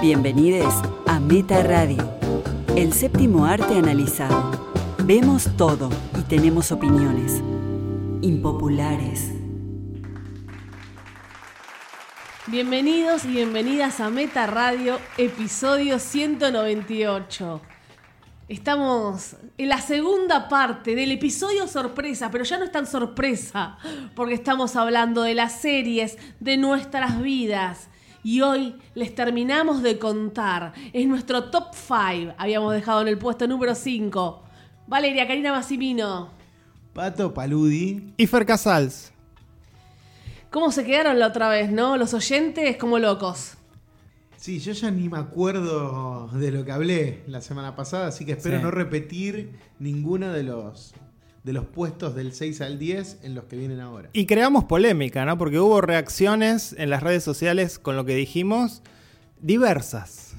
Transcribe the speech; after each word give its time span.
Bienvenidos 0.00 0.74
a 1.06 1.18
Meta 1.18 1.62
Radio, 1.62 2.18
el 2.76 2.92
séptimo 2.92 3.46
arte 3.46 3.78
analizado. 3.78 4.50
Vemos 5.04 5.48
todo 5.56 5.88
y 6.18 6.22
tenemos 6.22 6.72
opiniones 6.72 7.42
impopulares. 8.20 9.32
Bienvenidos 12.46 13.24
y 13.24 13.28
bienvenidas 13.28 14.00
a 14.00 14.10
Meta 14.10 14.46
Radio, 14.46 14.98
episodio 15.16 15.98
198. 15.98 17.62
Estamos 18.48 19.36
en 19.56 19.68
la 19.70 19.80
segunda 19.80 20.48
parte 20.48 20.94
del 20.94 21.12
episodio 21.12 21.66
sorpresa, 21.66 22.30
pero 22.30 22.44
ya 22.44 22.58
no 22.58 22.64
es 22.64 22.72
tan 22.72 22.86
sorpresa, 22.86 23.78
porque 24.14 24.34
estamos 24.34 24.76
hablando 24.76 25.22
de 25.22 25.34
las 25.34 25.60
series 25.60 26.18
de 26.40 26.58
nuestras 26.58 27.22
vidas. 27.22 27.88
Y 28.24 28.40
hoy 28.40 28.74
les 28.94 29.14
terminamos 29.14 29.82
de 29.82 29.98
contar. 29.98 30.72
Es 30.92 31.06
nuestro 31.06 31.50
top 31.50 31.74
5. 31.74 32.34
Habíamos 32.38 32.72
dejado 32.72 33.02
en 33.02 33.08
el 33.08 33.18
puesto 33.18 33.46
número 33.46 33.74
5. 33.74 34.42
Valeria 34.86 35.26
Karina 35.28 35.52
Massimino. 35.52 36.30
Pato 36.94 37.32
Paludi. 37.34 38.14
Y 38.16 38.26
Fer 38.26 38.46
Casals. 38.46 39.12
¿Cómo 40.50 40.70
se 40.72 40.84
quedaron 40.84 41.18
la 41.18 41.26
otra 41.28 41.48
vez, 41.48 41.70
no? 41.70 41.96
Los 41.96 42.14
oyentes 42.14 42.76
como 42.76 42.98
locos. 42.98 43.54
Sí, 44.36 44.58
yo 44.60 44.72
ya 44.72 44.90
ni 44.90 45.08
me 45.08 45.18
acuerdo 45.18 46.28
de 46.28 46.50
lo 46.50 46.64
que 46.64 46.72
hablé 46.72 47.22
la 47.26 47.40
semana 47.40 47.74
pasada, 47.74 48.08
así 48.08 48.24
que 48.24 48.32
espero 48.32 48.58
Sí. 48.58 48.62
no 48.62 48.70
repetir 48.70 49.58
ninguno 49.78 50.32
de 50.32 50.42
los, 50.44 50.94
de 51.44 51.52
los 51.52 51.66
puestos 51.66 52.14
del 52.14 52.32
6 52.32 52.62
al 52.62 52.78
10 52.78 53.18
en 53.22 53.34
los 53.34 53.44
que 53.44 53.56
vienen 53.56 53.78
ahora. 53.80 54.08
Y 54.14 54.26
creamos 54.26 54.64
polémica, 54.64 55.24
¿no? 55.26 55.38
Porque 55.38 55.60
hubo 55.60 55.80
reacciones 55.82 56.74
en 56.78 56.88
las 56.90 57.02
redes 57.02 57.22
sociales 57.22 57.78
con 57.78 57.96
lo 57.96 58.04
que 58.06 58.14
dijimos 58.14 58.82
diversas. 59.40 60.34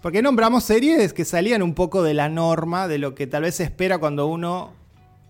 Porque 0.00 0.22
nombramos 0.22 0.64
series 0.64 1.12
que 1.12 1.24
salían 1.24 1.62
un 1.62 1.74
poco 1.74 2.02
de 2.02 2.14
la 2.14 2.28
norma, 2.28 2.88
de 2.88 2.98
lo 2.98 3.14
que 3.14 3.26
tal 3.26 3.42
vez 3.42 3.56
se 3.56 3.64
espera 3.64 3.98
cuando 3.98 4.26
uno 4.26 4.72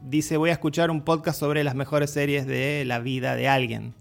dice 0.01 0.37
voy 0.37 0.51
a 0.51 0.55
escuchar 0.55 0.91
un 0.91 1.03
podcast 1.03 1.41
sobre 1.41 1.65
las 1.65 1.75
mejores 1.75 2.11
series 2.11 2.47
de 2.47 2.85
la 2.85 3.01
vida 3.01 3.35
de 3.35 3.49
alguien. 3.49 3.95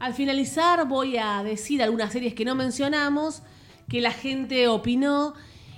Al 0.00 0.14
finalizar 0.14 0.88
voy 0.88 1.18
a 1.18 1.44
decir 1.44 1.82
algunas 1.82 2.12
series 2.12 2.34
que 2.34 2.44
no 2.44 2.56
mencionamos, 2.56 3.42
que 3.88 4.00
la 4.00 4.10
gente 4.10 4.66
opinó, 4.66 5.34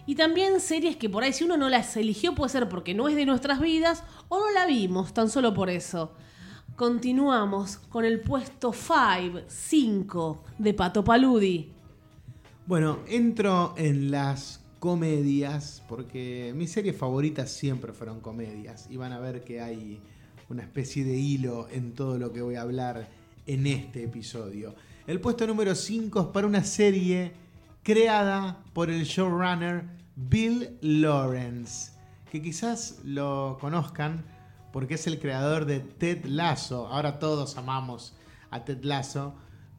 y 0.07 0.15
también 0.15 0.61
series 0.61 0.97
que 0.97 1.09
por 1.09 1.23
ahí 1.23 1.33
si 1.33 1.45
uno 1.45 1.57
no 1.57 1.69
las 1.69 1.97
eligió 1.97 2.35
puede 2.35 2.51
ser 2.51 2.69
porque 2.69 2.95
no 2.95 3.09
es 3.09 3.17
de 3.17 3.27
nuestras 3.27 3.61
vidas 3.61 4.05
o 4.29 4.39
no 4.39 4.51
la 4.51 4.67
vimos, 4.67 5.15
tan 5.15 5.31
solo 5.31 5.55
por 5.55 5.71
eso. 5.71 6.13
Continuamos 6.77 7.77
con 7.77 8.05
el 8.05 8.21
puesto 8.21 8.73
5, 8.73 9.43
5 9.47 10.45
de 10.59 10.75
Pato 10.75 11.05
Paludi. 11.05 11.71
Bueno, 12.67 12.99
entro 13.07 13.75
en 13.77 14.11
las 14.11 14.61
comedias, 14.81 15.83
porque 15.89 16.53
mis 16.57 16.73
series 16.73 16.97
favoritas 16.97 17.51
siempre 17.51 17.93
fueron 17.93 18.21
comedias, 18.21 18.87
y 18.91 18.97
van 18.97 19.13
a 19.13 19.21
ver 19.21 19.45
que 19.45 19.61
hay 19.61 20.01
una 20.49 20.63
especie 20.63 21.05
de 21.05 21.17
hilo 21.17 21.69
en 21.71 21.93
todo 21.95 22.19
lo 22.19 22.33
que 22.33 22.43
voy 22.43 22.57
a 22.57 22.63
hablar 22.63 23.09
en 23.47 23.67
este 23.67 24.05
episodio. 24.05 24.75
El 25.07 25.21
puesto 25.21 25.47
número 25.47 25.75
5 25.75 26.21
es 26.21 26.27
para 26.29 26.47
una 26.47 26.65
serie 26.65 27.33
creada 27.85 28.65
por 28.73 28.91
el 28.91 29.05
showrunner 29.05 29.85
Bill 30.17 30.79
Lawrence, 30.81 31.93
que 32.33 32.41
quizás 32.41 32.99
lo 33.05 33.59
conozcan 33.61 34.25
porque 34.73 34.95
es 34.95 35.07
el 35.07 35.21
creador 35.21 35.67
de 35.67 35.81
Ted 35.81 36.25
Lasso. 36.25 36.89
Ahora 36.89 37.19
todos 37.19 37.59
amamos 37.59 38.17
a 38.51 38.65
Ted 38.65 38.83
Lasso, 38.85 39.35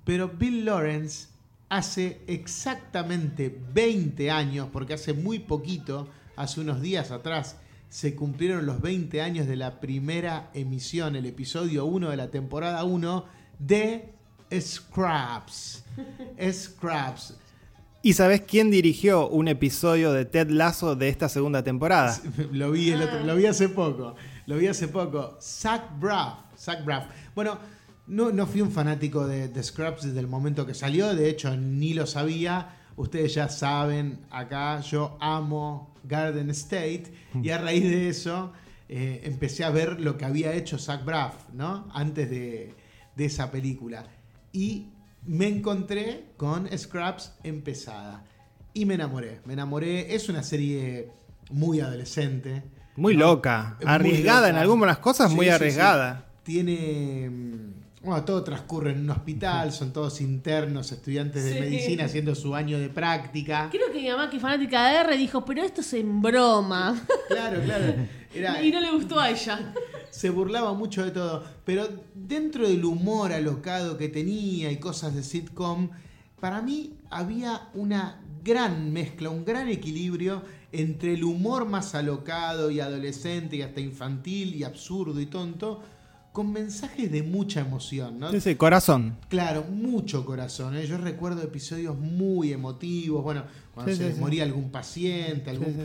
pero 0.05 0.29
Bill 0.29 0.65
Lawrence 0.65 1.29
hace 1.67 2.21
exactamente 2.27 3.59
20 3.73 4.29
años, 4.29 4.69
porque 4.71 4.93
hace 4.93 5.13
muy 5.13 5.39
poquito, 5.39 6.07
hace 6.35 6.61
unos 6.61 6.81
días 6.81 7.09
atrás, 7.09 7.57
se 7.89 8.15
cumplieron 8.15 8.67
los 8.67 8.81
20 8.81 9.19
años 9.21 9.47
de 9.47 9.55
la 9.55 9.79
primera 9.79 10.51
emisión, 10.53 11.15
el 11.15 11.25
episodio 11.25 11.85
1 11.85 12.11
de 12.11 12.17
la 12.17 12.29
temporada 12.29 12.83
1 12.83 13.25
de 13.57 14.13
Scraps. 14.53 15.83
Scraps. 16.51 17.39
¿Y 18.05 18.13
sabes 18.13 18.41
quién 18.41 18.69
dirigió 18.69 19.27
un 19.29 19.47
episodio 19.47 20.13
de 20.13 20.25
Ted 20.25 20.51
Lasso 20.51 20.95
de 20.95 21.09
esta 21.09 21.27
segunda 21.27 21.63
temporada? 21.63 22.15
Lo 22.51 22.69
vi, 22.69 22.91
el 22.91 23.01
otro- 23.01 23.23
lo 23.23 23.35
vi 23.35 23.47
hace 23.47 23.67
poco. 23.67 24.15
Lo 24.45 24.57
vi 24.57 24.67
hace 24.67 24.87
poco. 24.87 25.39
Zach 25.41 25.85
Braff. 25.99 26.37
Zach 26.55 26.85
Braff. 26.85 27.05
Bueno, 27.33 27.57
no, 28.05 28.31
no 28.31 28.45
fui 28.45 28.61
un 28.61 28.71
fanático 28.71 29.25
de, 29.25 29.47
de 29.47 29.63
Scraps 29.63 30.03
desde 30.03 30.19
el 30.19 30.27
momento 30.27 30.67
que 30.67 30.75
salió. 30.75 31.15
De 31.15 31.27
hecho, 31.31 31.57
ni 31.57 31.95
lo 31.95 32.05
sabía. 32.05 32.77
Ustedes 32.95 33.33
ya 33.33 33.49
saben, 33.49 34.19
acá 34.29 34.81
yo 34.81 35.17
amo 35.19 35.91
Garden 36.03 36.51
State. 36.51 37.05
Y 37.41 37.49
a 37.49 37.57
raíz 37.57 37.85
de 37.85 38.09
eso 38.09 38.53
eh, 38.87 39.21
empecé 39.23 39.63
a 39.63 39.71
ver 39.71 39.99
lo 39.99 40.15
que 40.15 40.25
había 40.25 40.53
hecho 40.53 40.77
Zach 40.77 41.03
Braff, 41.03 41.49
¿no? 41.53 41.87
Antes 41.91 42.29
de, 42.29 42.71
de 43.15 43.25
esa 43.25 43.49
película. 43.49 44.05
Y 44.53 44.89
me 45.27 45.47
encontré 45.47 46.25
con 46.37 46.67
Scraps 46.77 47.33
empezada. 47.43 48.23
Y 48.73 48.85
me 48.85 48.95
enamoré. 48.95 49.39
Me 49.45 49.53
enamoré. 49.53 50.13
Es 50.15 50.27
una 50.29 50.43
serie 50.43 51.09
muy 51.49 51.79
adolescente. 51.79 52.63
Muy 52.97 53.15
¿no? 53.15 53.27
loca, 53.27 53.77
Muy 53.81 53.91
arriesgada 53.91 54.49
en 54.49 54.55
algunas 54.55 54.97
cosas, 54.99 55.31
muy 55.31 55.45
Sí, 55.47 55.51
arriesgada. 55.51 56.25
sí. 56.27 56.43
Tiene. 56.43 57.29
mm, 57.29 57.73
Bueno, 58.03 58.23
todo 58.23 58.43
transcurre 58.43 58.91
en 58.91 58.99
un 58.99 59.09
hospital, 59.09 59.71
son 59.73 59.91
todos 59.91 60.21
internos, 60.21 60.91
estudiantes 60.91 61.43
de 61.43 61.53
Sí. 61.55 61.59
medicina 61.59 62.05
haciendo 62.05 62.35
su 62.35 62.53
año 62.53 62.77
de 62.77 62.89
práctica. 62.89 63.67
Creo 63.71 63.91
que 63.91 63.99
mi 63.99 64.09
mamá, 64.09 64.29
que 64.29 64.35
es 64.35 64.41
fanática 64.43 64.89
de 64.91 64.97
R, 64.99 65.17
dijo, 65.17 65.43
pero 65.43 65.63
esto 65.63 65.81
es 65.81 65.91
en 65.93 66.21
broma. 66.21 66.95
Claro, 67.27 67.61
claro. 67.63 67.95
Era, 68.35 68.61
y 68.61 68.69
no 68.71 68.79
le 68.79 68.91
gustó 68.91 69.19
a 69.19 69.29
ella. 69.31 69.73
Se 70.15 70.29
burlaba 70.29 70.73
mucho 70.73 71.03
de 71.03 71.11
todo. 71.11 71.43
Pero 71.65 71.87
dentro 72.13 72.67
del 72.69 72.85
humor 72.85 73.33
alocado 73.33 73.97
que 73.97 74.07
tenía 74.07 74.71
y 74.71 74.77
cosas 74.77 75.13
de 75.13 75.23
sitcom, 75.23 75.89
para 76.39 76.61
mí 76.61 76.93
había 77.09 77.69
una 77.73 78.21
gran 78.43 78.93
mezcla, 78.93 79.29
un 79.29 79.43
gran 79.43 79.67
equilibrio 79.67 80.41
entre 80.71 81.13
el 81.15 81.23
humor 81.23 81.65
más 81.65 81.95
alocado 81.95 82.71
y 82.71 82.79
adolescente 82.79 83.57
y 83.57 83.61
hasta 83.61 83.81
infantil 83.81 84.55
y 84.55 84.63
absurdo 84.63 85.19
y 85.19 85.25
tonto, 85.25 85.81
con 86.31 86.51
mensajes 86.51 87.11
de 87.11 87.23
mucha 87.23 87.61
emoción, 87.61 88.19
¿no? 88.19 88.31
Sí, 88.31 88.39
sí, 88.41 88.55
corazón. 88.55 89.17
Claro, 89.29 89.63
mucho 89.63 90.25
corazón. 90.25 90.75
¿eh? 90.77 90.85
Yo 90.85 90.97
recuerdo 90.97 91.41
episodios 91.41 91.97
muy 91.97 92.51
emotivos. 92.53 93.23
Bueno, 93.23 93.43
cuando 93.73 93.91
Sí, 93.91 93.97
se 93.97 94.03
sí, 94.03 94.07
les 94.09 94.15
sí. 94.15 94.21
moría 94.21 94.43
algún 94.43 94.69
paciente, 94.69 95.49
algún, 95.49 95.75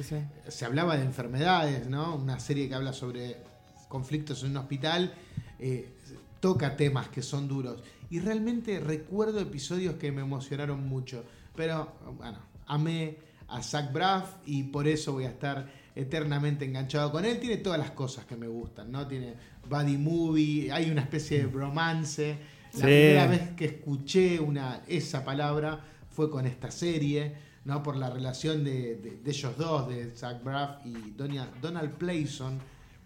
se 0.48 0.64
hablaba 0.64 0.97
de 0.97 1.04
enfermedades, 1.04 1.88
¿no? 1.88 2.16
Una 2.16 2.38
serie 2.41 2.68
que 2.68 2.74
habla 2.74 2.92
sobre 2.92 3.49
conflictos 3.90 4.42
en 4.44 4.52
un 4.52 4.56
hospital, 4.58 5.12
eh, 5.58 5.90
toca 6.40 6.76
temas 6.76 7.08
que 7.08 7.20
son 7.20 7.46
duros. 7.48 7.82
Y 8.08 8.20
realmente 8.20 8.80
recuerdo 8.80 9.38
episodios 9.40 9.96
que 9.96 10.10
me 10.12 10.22
emocionaron 10.22 10.88
mucho. 10.88 11.24
Pero, 11.54 11.92
bueno, 12.16 12.38
amé 12.66 13.18
a 13.48 13.62
Zach 13.62 13.92
Braff 13.92 14.36
y 14.46 14.62
por 14.62 14.88
eso 14.88 15.12
voy 15.12 15.24
a 15.24 15.28
estar 15.30 15.70
eternamente 15.94 16.64
enganchado 16.64 17.12
con 17.12 17.24
él. 17.24 17.38
Tiene 17.40 17.58
todas 17.58 17.78
las 17.78 17.90
cosas 17.90 18.24
que 18.24 18.36
me 18.36 18.46
gustan, 18.46 18.90
¿no? 18.90 19.06
Tiene 19.06 19.34
buddy 19.68 19.98
movie, 19.98 20.72
hay 20.72 20.90
una 20.90 21.02
especie 21.02 21.38
de 21.40 21.46
bromance. 21.46 22.38
La 22.72 22.78
Sí. 22.78 22.82
primera 22.82 23.26
vez 23.26 23.50
que 23.56 23.64
escuché 23.66 24.38
una, 24.40 24.82
esa 24.86 25.24
palabra 25.24 25.84
fue 26.08 26.30
con 26.30 26.46
esta 26.46 26.70
serie, 26.70 27.34
¿no? 27.64 27.82
Por 27.82 27.96
la 27.96 28.08
relación 28.08 28.62
de, 28.64 28.96
de- 28.96 29.18
de 29.22 29.30
ellos 29.30 29.56
dos, 29.58 29.88
de 29.88 30.10
Zach 30.12 30.42
Braff 30.42 30.86
y 30.86 30.92
Donia- 31.16 31.50
Donald 31.60 31.92
Playson, 31.94 32.58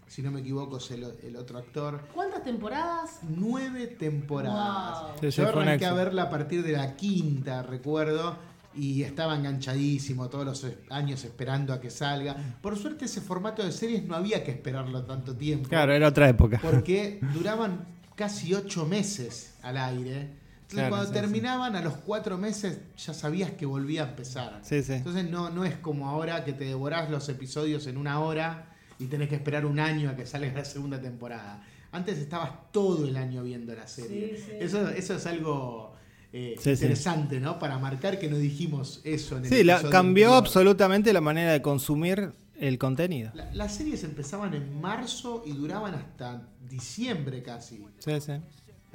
si 0.07 0.21
no 0.21 0.31
me 0.31 0.41
equivoco 0.41 0.77
es 0.77 0.91
el, 0.91 1.05
el 1.23 1.35
otro 1.35 1.57
actor. 1.57 2.01
¿Cuántas 2.13 2.43
temporadas? 2.43 3.19
Nueve 3.23 3.87
temporadas. 3.87 5.01
Wow. 5.01 5.11
Sí, 5.21 5.31
sí, 5.31 5.41
Yo 5.41 5.49
arranqué 5.49 5.85
a 5.85 5.93
verla 5.93 6.23
a 6.23 6.29
partir 6.29 6.63
de 6.63 6.73
la 6.73 6.95
quinta, 6.95 7.63
recuerdo, 7.63 8.37
y 8.75 9.03
estaba 9.03 9.35
enganchadísimo 9.35 10.29
todos 10.29 10.45
los 10.45 10.67
años 10.89 11.23
esperando 11.23 11.73
a 11.73 11.79
que 11.79 11.89
salga. 11.89 12.35
Por 12.61 12.77
suerte 12.77 13.05
ese 13.05 13.21
formato 13.21 13.63
de 13.63 13.71
series 13.71 14.03
no 14.05 14.15
había 14.15 14.43
que 14.43 14.51
esperarlo 14.51 15.03
tanto 15.03 15.35
tiempo. 15.35 15.69
Claro, 15.69 15.93
era 15.93 16.07
otra 16.07 16.29
época. 16.29 16.59
Porque 16.61 17.19
duraban 17.33 17.85
casi 18.15 18.53
ocho 18.53 18.85
meses 18.85 19.55
al 19.63 19.77
aire. 19.77 20.45
Entonces 20.65 20.79
Claro, 20.79 20.89
cuando 20.89 21.07
sí, 21.07 21.13
terminaban 21.13 21.75
a 21.75 21.81
los 21.81 21.93
cuatro 21.93 22.37
meses 22.37 22.79
ya 22.97 23.13
sabías 23.13 23.51
que 23.51 23.65
volvía 23.65 24.03
a 24.03 24.09
empezar. 24.09 24.59
Sí, 24.63 24.83
sí. 24.83 24.93
Entonces 24.93 25.29
no, 25.29 25.49
no 25.49 25.63
es 25.63 25.75
como 25.77 26.09
ahora 26.09 26.43
que 26.43 26.53
te 26.53 26.65
devorás 26.65 27.09
los 27.09 27.29
episodios 27.29 27.85
en 27.87 27.97
una 27.97 28.19
hora 28.19 28.74
y 28.99 29.05
tenés 29.05 29.29
que 29.29 29.35
esperar 29.35 29.65
un 29.65 29.79
año 29.79 30.09
a 30.09 30.15
que 30.15 30.25
salga 30.25 30.51
la 30.53 30.65
segunda 30.65 31.01
temporada. 31.01 31.63
Antes 31.91 32.17
estabas 32.17 32.51
todo 32.71 33.07
el 33.07 33.15
año 33.17 33.43
viendo 33.43 33.73
la 33.73 33.87
serie. 33.87 34.35
Sí, 34.37 34.43
sí. 34.47 34.51
Eso, 34.59 34.89
eso 34.89 35.15
es 35.15 35.25
algo 35.25 35.93
eh, 36.33 36.55
Sí, 36.57 36.63
sí. 36.63 36.69
interesante, 36.71 37.39
¿no? 37.39 37.57
Para 37.59 37.77
marcar 37.79 38.19
que 38.19 38.27
no 38.29 38.37
dijimos 38.37 38.99
eso 39.05 39.37
en 39.37 39.45
el 39.45 39.49
Sí, 39.49 39.63
la, 39.63 39.75
cambió 39.89 40.25
anterior. 40.27 40.33
absolutamente 40.37 41.13
la 41.13 41.21
manera 41.21 41.53
de 41.53 41.61
consumir 41.61 42.33
el 42.59 42.77
contenido. 42.77 43.31
La- 43.33 43.53
las 43.53 43.75
series 43.75 44.03
empezaban 44.03 44.53
en 44.53 44.81
marzo 44.81 45.43
y 45.45 45.51
duraban 45.53 45.95
hasta 45.95 46.49
diciembre 46.69 47.41
casi. 47.41 47.85
Sí, 47.99 48.19
sí. 48.19 48.33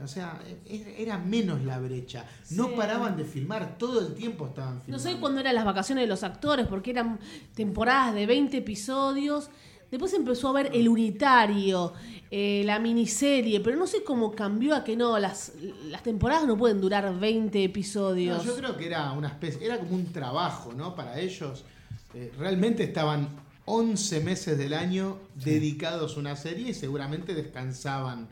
O 0.03 0.07
sea, 0.07 0.39
e- 0.67 0.97
era 0.99 1.19
menos 1.19 1.63
la 1.63 1.79
brecha. 1.79 2.25
No 2.51 2.69
Sí. 2.69 2.75
paraban 2.77 3.17
de 3.17 3.25
filmar, 3.25 3.77
todo 3.79 4.07
el 4.07 4.15
tiempo 4.15 4.47
estaban 4.49 4.77
No 4.77 4.81
filmando. 4.83 5.09
sé 5.11 5.17
cuándo 5.19 5.41
eran 5.41 5.55
las 5.55 5.65
vacaciones 5.67 6.03
de 6.05 6.09
los 6.09 6.23
actores, 6.23 6.67
porque 6.67 6.91
eran 6.91 7.19
temporadas 7.55 8.15
de 8.15 8.27
20 8.27 8.59
episodios. 8.59 9.51
Después 9.91 10.15
empezó 10.15 10.49
a 10.49 10.53
ver 10.53 10.71
el 10.73 10.89
unitario, 10.89 11.93
eh, 12.31 12.63
la 12.65 12.79
miniserie, 12.79 13.61
pero 13.61 13.77
no 13.77 13.87
sé 13.87 14.05
cómo 14.05 14.33
cambió 14.33 14.77
a 14.77 14.85
que 14.85 14.97
no, 14.97 15.19
las, 15.19 15.53
las 15.89 16.03
temporadas 16.03 16.47
no 16.47 16.57
pueden 16.57 16.81
durar 16.81 17.19
20 17.19 17.65
episodios. 17.65 18.39
No, 18.39 18.53
yo 18.53 18.57
creo 18.57 18.77
que 18.77 18.87
era 18.87 19.11
una 19.13 19.29
especie, 19.29 19.67
era 19.67 19.79
como 19.79 19.97
un 19.97 20.13
trabajo, 20.13 20.73
¿no? 20.73 20.95
Para 20.95 21.19
ellos. 21.19 21.65
Eh, 22.15 22.33
realmente 22.39 22.85
estaban 22.85 23.29
11 23.65 24.21
meses 24.21 24.59
del 24.59 24.75
año 24.75 25.19
dedicados 25.35 26.17
a 26.17 26.21
una 26.21 26.37
serie 26.37 26.71
y 26.71 26.75
seguramente 26.75 27.35
descansaban 27.35 28.29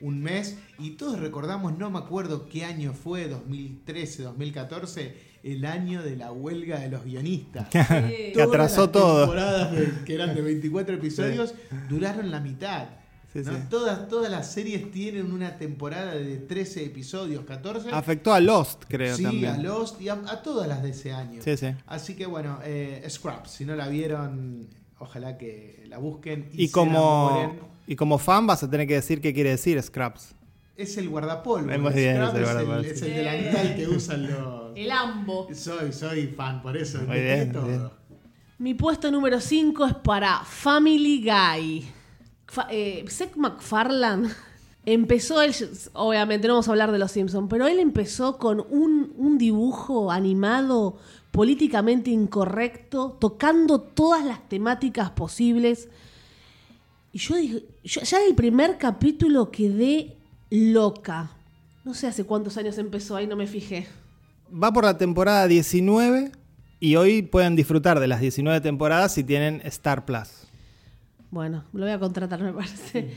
un 0.00 0.22
mes. 0.22 0.58
Y 0.78 0.90
todos 0.92 1.18
recordamos, 1.18 1.78
no 1.78 1.90
me 1.90 1.98
acuerdo 1.98 2.48
qué 2.48 2.64
año 2.64 2.92
fue, 2.92 3.28
2013, 3.28 4.24
2014, 4.24 5.31
el 5.42 5.64
año 5.64 6.02
de 6.02 6.16
la 6.16 6.30
huelga 6.32 6.78
de 6.80 6.88
los 6.88 7.04
guionistas. 7.04 7.68
que 7.70 8.34
atrasó 8.42 8.82
las 8.82 8.92
todo. 8.92 9.20
temporadas 9.20 9.72
de- 9.72 10.04
que 10.04 10.14
eran 10.14 10.34
de 10.34 10.40
24 10.42 10.94
episodios 10.96 11.54
duraron 11.88 12.30
la 12.30 12.40
mitad. 12.40 12.86
Sí, 13.32 13.40
¿no? 13.44 13.52
sí. 13.52 13.58
Todas, 13.70 14.08
todas 14.08 14.30
las 14.30 14.52
series 14.52 14.90
tienen 14.90 15.32
una 15.32 15.56
temporada 15.56 16.14
de 16.14 16.36
13 16.36 16.84
episodios, 16.84 17.44
14. 17.46 17.90
Afectó 17.90 18.34
a 18.34 18.40
Lost, 18.40 18.84
creo 18.88 19.16
sí, 19.16 19.22
también. 19.22 19.46
a 19.54 19.56
Lost 19.58 20.00
y 20.02 20.10
a, 20.10 20.14
a 20.28 20.42
todas 20.42 20.68
las 20.68 20.82
de 20.82 20.90
ese 20.90 21.12
año. 21.12 21.40
Sí, 21.42 21.56
sí. 21.56 21.68
Así 21.86 22.14
que 22.14 22.26
bueno, 22.26 22.58
eh, 22.62 23.02
Scraps, 23.08 23.50
si 23.52 23.64
no 23.64 23.74
la 23.74 23.88
vieron, 23.88 24.68
ojalá 24.98 25.38
que 25.38 25.82
la 25.88 25.96
busquen. 25.96 26.50
Y 26.52 26.66
se 26.66 26.72
como, 26.74 27.54
y 27.86 27.96
como 27.96 28.18
fan 28.18 28.46
vas 28.46 28.62
a 28.64 28.70
tener 28.70 28.86
que 28.86 28.94
decir 28.94 29.22
qué 29.22 29.32
quiere 29.32 29.48
decir 29.50 29.82
Scraps. 29.82 30.34
Es 30.76 30.96
el 30.96 31.08
guardapolvo. 31.08 31.70
El 31.70 31.80
bien, 31.80 31.92
es 31.92 31.96
el 31.96 32.22
es 32.22 32.34
el, 32.34 32.42
guardapolvo, 32.44 32.80
es 32.80 32.98
sí. 33.00 33.06
el 33.06 33.14
delantal 33.14 33.76
que 33.76 33.88
usan 33.88 34.30
los... 34.30 34.62
El 34.76 34.90
ambo. 34.90 35.48
Soy, 35.54 35.92
soy 35.92 36.26
fan, 36.28 36.62
por 36.62 36.76
eso. 36.76 36.98
Muy 37.06 37.20
bien, 37.20 37.52
todo. 37.52 37.66
bien. 37.66 37.88
Mi 38.58 38.74
puesto 38.74 39.10
número 39.10 39.40
5 39.40 39.86
es 39.86 39.94
para 39.96 40.40
Family 40.44 41.22
Guy. 41.24 41.86
Fa- 42.46 42.68
eh, 42.70 43.04
Seth 43.08 43.36
MacFarlane 43.36 44.28
empezó, 44.86 45.42
él, 45.42 45.54
obviamente 45.94 46.48
no 46.48 46.54
vamos 46.54 46.68
a 46.68 46.72
hablar 46.72 46.90
de 46.92 46.98
los 46.98 47.12
Simpsons, 47.12 47.48
pero 47.50 47.66
él 47.66 47.78
empezó 47.78 48.38
con 48.38 48.64
un, 48.70 49.12
un 49.16 49.36
dibujo 49.38 50.10
animado 50.10 50.96
políticamente 51.32 52.10
incorrecto, 52.10 53.16
tocando 53.20 53.80
todas 53.80 54.24
las 54.24 54.48
temáticas 54.48 55.10
posibles. 55.10 55.88
Y 57.12 57.18
yo 57.18 57.36
dije, 57.36 57.64
yo 57.84 58.00
ya 58.02 58.20
del 58.20 58.34
primer 58.34 58.78
capítulo 58.78 59.50
quedé 59.50 60.16
loca. 60.52 61.30
No 61.84 61.94
sé 61.94 62.06
hace 62.06 62.24
cuántos 62.24 62.58
años 62.58 62.76
empezó, 62.76 63.16
ahí 63.16 63.26
no 63.26 63.36
me 63.36 63.46
fijé. 63.46 63.86
Va 64.52 64.70
por 64.70 64.84
la 64.84 64.98
temporada 64.98 65.48
19 65.48 66.30
y 66.78 66.96
hoy 66.96 67.22
pueden 67.22 67.56
disfrutar 67.56 67.98
de 68.00 68.06
las 68.06 68.20
19 68.20 68.60
temporadas 68.60 69.14
si 69.14 69.24
tienen 69.24 69.62
Star 69.64 70.04
Plus. 70.04 70.46
Bueno, 71.30 71.64
lo 71.72 71.86
voy 71.86 71.92
a 71.92 71.98
contratar, 71.98 72.42
me 72.42 72.52
parece. 72.52 73.14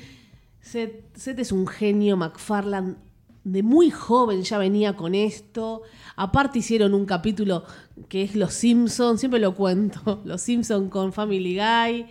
Seth, 0.62 1.16
Seth 1.18 1.40
es 1.40 1.52
un 1.52 1.68
genio, 1.68 2.16
McFarland. 2.16 2.98
De 3.44 3.62
muy 3.62 3.92
joven 3.92 4.42
ya 4.44 4.58
venía 4.58 4.96
con 4.96 5.14
esto. 5.14 5.82
Aparte 6.16 6.60
hicieron 6.60 6.94
un 6.94 7.06
capítulo 7.06 7.66
que 8.08 8.24
es 8.24 8.36
Los 8.36 8.54
Simpsons, 8.54 9.20
siempre 9.20 9.42
lo 9.42 9.54
cuento. 9.54 10.22
Los 10.26 10.42
Simpsons 10.42 10.90
con 10.90 11.12
Family 11.12 11.58
Guy. 11.58 12.06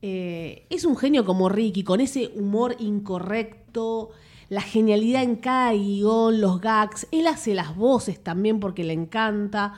Eh, 0.00 0.66
es 0.70 0.84
un 0.86 0.96
genio 0.96 1.26
como 1.26 1.50
Ricky, 1.50 1.84
con 1.84 2.00
ese 2.00 2.30
humor 2.34 2.74
incorrecto, 2.78 4.10
la 4.48 4.60
genialidad 4.60 5.22
en 5.22 5.36
cada 5.36 5.72
guion, 5.72 6.40
los 6.40 6.60
gags. 6.60 7.06
Él 7.10 7.26
hace 7.26 7.54
las 7.54 7.74
voces 7.76 8.22
también 8.22 8.60
porque 8.60 8.84
le 8.84 8.92
encanta 8.92 9.74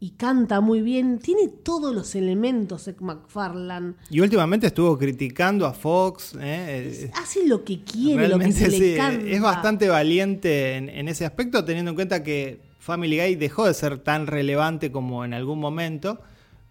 y 0.00 0.10
canta 0.10 0.60
muy 0.60 0.80
bien. 0.80 1.18
Tiene 1.18 1.48
todos 1.48 1.94
los 1.94 2.14
elementos, 2.14 2.82
Seth 2.82 3.00
MacFarlane. 3.00 3.94
Y 4.10 4.20
últimamente 4.20 4.66
estuvo 4.66 4.98
criticando 4.98 5.66
a 5.66 5.72
Fox. 5.72 6.36
¿eh? 6.40 7.10
Hace 7.14 7.46
lo 7.46 7.64
que 7.64 7.84
quiere, 7.84 8.28
lo 8.28 8.38
que 8.38 8.50
se 8.52 8.70
sí, 8.70 8.78
le 8.78 8.96
canta. 8.96 9.26
es 9.26 9.40
bastante 9.40 9.88
valiente 9.88 10.76
en, 10.76 10.88
en 10.88 11.08
ese 11.08 11.24
aspecto, 11.24 11.64
teniendo 11.64 11.90
en 11.90 11.94
cuenta 11.94 12.22
que 12.22 12.60
Family 12.78 13.16
Guy 13.18 13.36
dejó 13.36 13.66
de 13.66 13.74
ser 13.74 13.98
tan 13.98 14.26
relevante 14.26 14.90
como 14.90 15.24
en 15.24 15.34
algún 15.34 15.60
momento, 15.60 16.20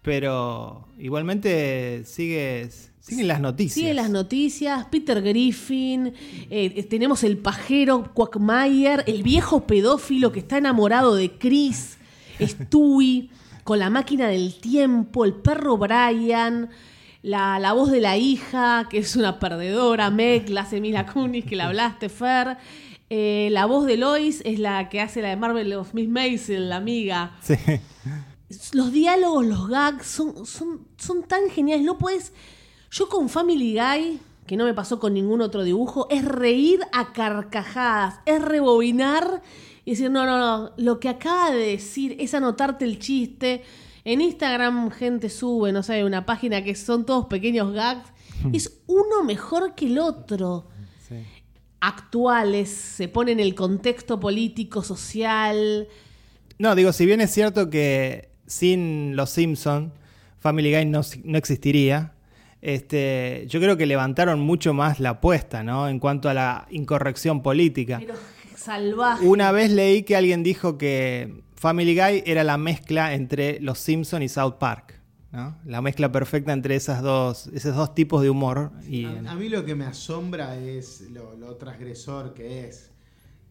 pero 0.02 0.88
igualmente 0.98 2.02
sigue, 2.04 2.68
siguen 3.00 3.28
las 3.28 3.40
noticias. 3.40 3.74
Sigue 3.74 3.94
las 3.94 4.10
noticias, 4.10 4.86
Peter 4.86 5.22
Griffin, 5.22 6.08
eh, 6.50 6.72
eh, 6.76 6.82
tenemos 6.82 7.22
el 7.22 7.38
pajero 7.38 8.12
Quackmayer, 8.12 9.04
el 9.06 9.22
viejo 9.22 9.66
pedófilo 9.66 10.32
que 10.32 10.40
está 10.40 10.58
enamorado 10.58 11.14
de 11.14 11.30
Chris, 11.38 11.98
Stewie, 12.40 13.30
con 13.62 13.78
la 13.78 13.90
máquina 13.90 14.26
del 14.26 14.58
tiempo, 14.58 15.24
el 15.24 15.34
perro 15.34 15.78
Brian, 15.78 16.68
la, 17.22 17.60
la 17.60 17.72
voz 17.72 17.92
de 17.92 18.00
la 18.00 18.16
hija, 18.16 18.88
que 18.90 18.98
es 18.98 19.14
una 19.14 19.38
perdedora, 19.38 20.10
Meg, 20.10 20.48
la 20.48 20.62
hace 20.62 20.80
Mila 20.80 21.06
Kunis, 21.06 21.44
que 21.44 21.54
la 21.54 21.66
hablaste, 21.66 22.08
Fer. 22.08 22.56
Eh, 23.08 23.50
la 23.52 23.66
voz 23.66 23.86
de 23.86 23.96
Lois 23.96 24.42
es 24.44 24.58
la 24.58 24.88
que 24.88 25.00
hace 25.00 25.22
la 25.22 25.28
de 25.28 25.36
Marvel 25.36 25.74
of 25.74 25.94
Miss 25.94 26.08
Maisel, 26.08 26.70
la 26.70 26.76
amiga 26.76 27.36
Sí. 27.42 27.54
Los 28.72 28.92
diálogos, 28.92 29.46
los 29.46 29.68
gags 29.68 30.06
son, 30.06 30.46
son, 30.46 30.86
son 30.96 31.22
tan 31.22 31.50
geniales. 31.50 31.84
No 31.84 31.98
puedes. 31.98 32.32
Yo 32.90 33.08
con 33.08 33.28
Family 33.28 33.74
Guy, 33.74 34.20
que 34.46 34.56
no 34.56 34.64
me 34.64 34.74
pasó 34.74 34.98
con 34.98 35.14
ningún 35.14 35.40
otro 35.40 35.62
dibujo, 35.62 36.06
es 36.10 36.24
reír 36.24 36.80
a 36.92 37.12
carcajadas, 37.12 38.20
es 38.26 38.42
rebobinar 38.42 39.42
y 39.84 39.92
decir, 39.92 40.10
no, 40.10 40.26
no, 40.26 40.38
no, 40.38 40.72
lo 40.76 41.00
que 41.00 41.08
acaba 41.08 41.50
de 41.50 41.66
decir 41.66 42.16
es 42.20 42.34
anotarte 42.34 42.84
el 42.84 42.98
chiste. 42.98 43.62
En 44.04 44.20
Instagram 44.20 44.90
gente 44.90 45.30
sube, 45.30 45.72
no 45.72 45.82
sé, 45.82 46.04
una 46.04 46.26
página 46.26 46.62
que 46.62 46.74
son 46.74 47.06
todos 47.06 47.26
pequeños 47.26 47.72
gags. 47.72 48.10
Es 48.52 48.80
uno 48.86 49.22
mejor 49.24 49.74
que 49.74 49.86
el 49.86 49.98
otro. 49.98 50.68
Sí. 51.08 51.16
Actuales, 51.80 52.68
se 52.68 53.08
pone 53.08 53.32
en 53.32 53.40
el 53.40 53.54
contexto 53.54 54.18
político, 54.18 54.82
social. 54.82 55.88
No, 56.58 56.74
digo, 56.74 56.92
si 56.92 57.06
bien 57.06 57.20
es 57.20 57.30
cierto 57.30 57.70
que 57.70 58.31
sin 58.52 59.16
los 59.16 59.30
Simpson 59.30 59.92
Family 60.42 60.74
Guy 60.74 60.86
no, 60.86 61.02
no 61.24 61.38
existiría, 61.38 62.14
este, 62.60 63.44
yo 63.48 63.60
creo 63.60 63.76
que 63.76 63.86
levantaron 63.86 64.40
mucho 64.40 64.74
más 64.74 65.00
la 65.00 65.10
apuesta, 65.10 65.62
¿no? 65.62 65.88
En 65.88 65.98
cuanto 65.98 66.28
a 66.28 66.34
la 66.34 66.66
incorrección 66.70 67.42
política. 67.42 67.98
Pero 68.00 68.14
salvaje. 68.56 69.26
Una 69.26 69.52
vez 69.52 69.70
leí 69.70 70.02
que 70.02 70.16
alguien 70.16 70.42
dijo 70.42 70.78
que 70.78 71.42
Family 71.54 71.94
Guy 71.94 72.22
era 72.24 72.44
la 72.44 72.58
mezcla 72.58 73.14
entre 73.14 73.60
Los 73.60 73.78
Simpson 73.78 74.22
y 74.22 74.28
South 74.28 74.54
Park. 74.58 75.00
¿no? 75.32 75.56
La 75.64 75.80
mezcla 75.80 76.12
perfecta 76.12 76.52
entre 76.52 76.76
esas 76.76 77.02
dos, 77.02 77.48
esos 77.54 77.74
dos 77.74 77.94
tipos 77.94 78.22
de 78.22 78.30
humor. 78.30 78.70
Y, 78.88 79.06
A, 79.06 79.32
a 79.32 79.34
mí 79.34 79.48
lo 79.48 79.64
que 79.64 79.74
me 79.74 79.84
asombra 79.84 80.56
es 80.56 81.08
lo, 81.10 81.36
lo 81.36 81.56
transgresor 81.56 82.34
que 82.34 82.68
es. 82.68 82.91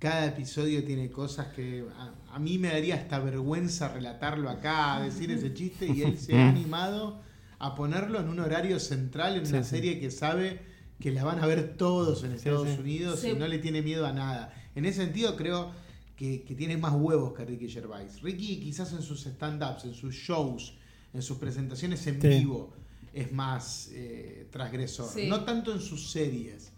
Cada 0.02 0.26
episodio 0.26 0.84
tiene 0.84 1.12
cosas 1.12 1.50
que 1.54 1.86
a, 1.96 2.36
a 2.36 2.40
mí 2.40 2.58
me 2.58 2.70
daría 2.70 2.96
hasta 2.96 3.20
vergüenza 3.20 3.88
relatarlo 3.94 4.50
acá, 4.50 5.00
decir 5.00 5.30
ese 5.30 5.54
chiste, 5.54 5.86
y 5.86 6.02
él 6.02 6.18
se 6.18 6.36
ha 6.36 6.50
animado 6.50 7.22
a 7.60 7.76
ponerlo 7.76 8.20
en 8.20 8.28
un 8.28 8.40
horario 8.40 8.80
central 8.80 9.36
en 9.38 9.46
Sí, 9.46 9.54
una 9.54 9.64
sí. 9.64 9.70
serie 9.70 10.00
que 10.00 10.10
sabe 10.10 10.60
que 11.00 11.12
la 11.12 11.24
van 11.24 11.38
a 11.40 11.46
ver 11.46 11.78
todos 11.78 12.24
en 12.24 12.32
Estados 12.32 12.68
sí. 12.68 12.80
Unidos 12.80 13.20
Sí. 13.20 13.28
y 13.30 13.34
no 13.36 13.48
le 13.48 13.60
tiene 13.60 13.84
miedo 13.84 14.08
a 14.08 14.12
nada. 14.12 14.52
En 14.74 14.86
ese 14.86 15.04
sentido 15.04 15.36
creo 15.36 15.72
que, 16.16 16.42
que 16.46 16.56
tiene 16.56 16.78
más 16.78 16.94
huevos 16.96 17.34
que 17.36 17.46
Ricky 17.46 17.70
Gervais. 17.70 18.24
Ricky 18.24 18.60
quizás 18.60 18.94
en 18.94 19.04
sus 19.04 19.24
stand-ups, 19.28 19.86
en 19.86 19.94
sus 19.94 20.16
shows, 20.16 20.74
en 21.14 21.22
sus 21.22 21.38
presentaciones 21.38 22.08
en 22.08 22.20
Sí. 22.20 22.28
vivo 22.28 22.74
es 23.14 23.32
más 23.32 23.90
eh, 23.94 24.48
transgresor. 24.52 25.08
Sí. 25.14 25.28
No 25.28 25.44
tanto 25.44 25.72
en 25.72 25.80
sus 25.80 26.10
series. 26.10 26.72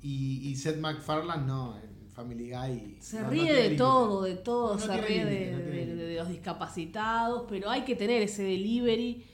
Y, 0.00 0.48
y 0.48 0.54
Seth 0.54 0.78
MacFarlane 0.78 1.44
no, 1.46 1.76
Family 2.14 2.50
Guy. 2.50 2.96
Se 3.00 3.20
no- 3.22 3.30
ríe 3.30 3.52
de 3.54 3.70
todo, 3.76 4.22
de 4.22 4.34
todo, 4.36 4.74
No 4.74 4.80
se 4.80 4.96
ríe 5.00 5.24
de, 5.24 5.50
no 5.52 5.58
tiene 5.58 5.70
de- 5.70 5.86
límite. 5.86 6.04
de 6.06 6.16
los 6.16 6.28
discapacitados, 6.28 7.44
pero 7.48 7.70
hay 7.70 7.82
que 7.82 7.96
tener 7.96 8.22
ese 8.22 8.42
delivery. 8.42 9.24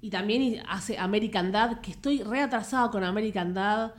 Y 0.00 0.10
también 0.10 0.60
hace 0.68 0.98
American 0.98 1.50
Dad, 1.52 1.80
que 1.80 1.90
estoy 1.92 2.22
re 2.22 2.40
atrasada 2.42 2.90
con 2.90 3.04
American 3.04 3.54
Dad, 3.54 3.92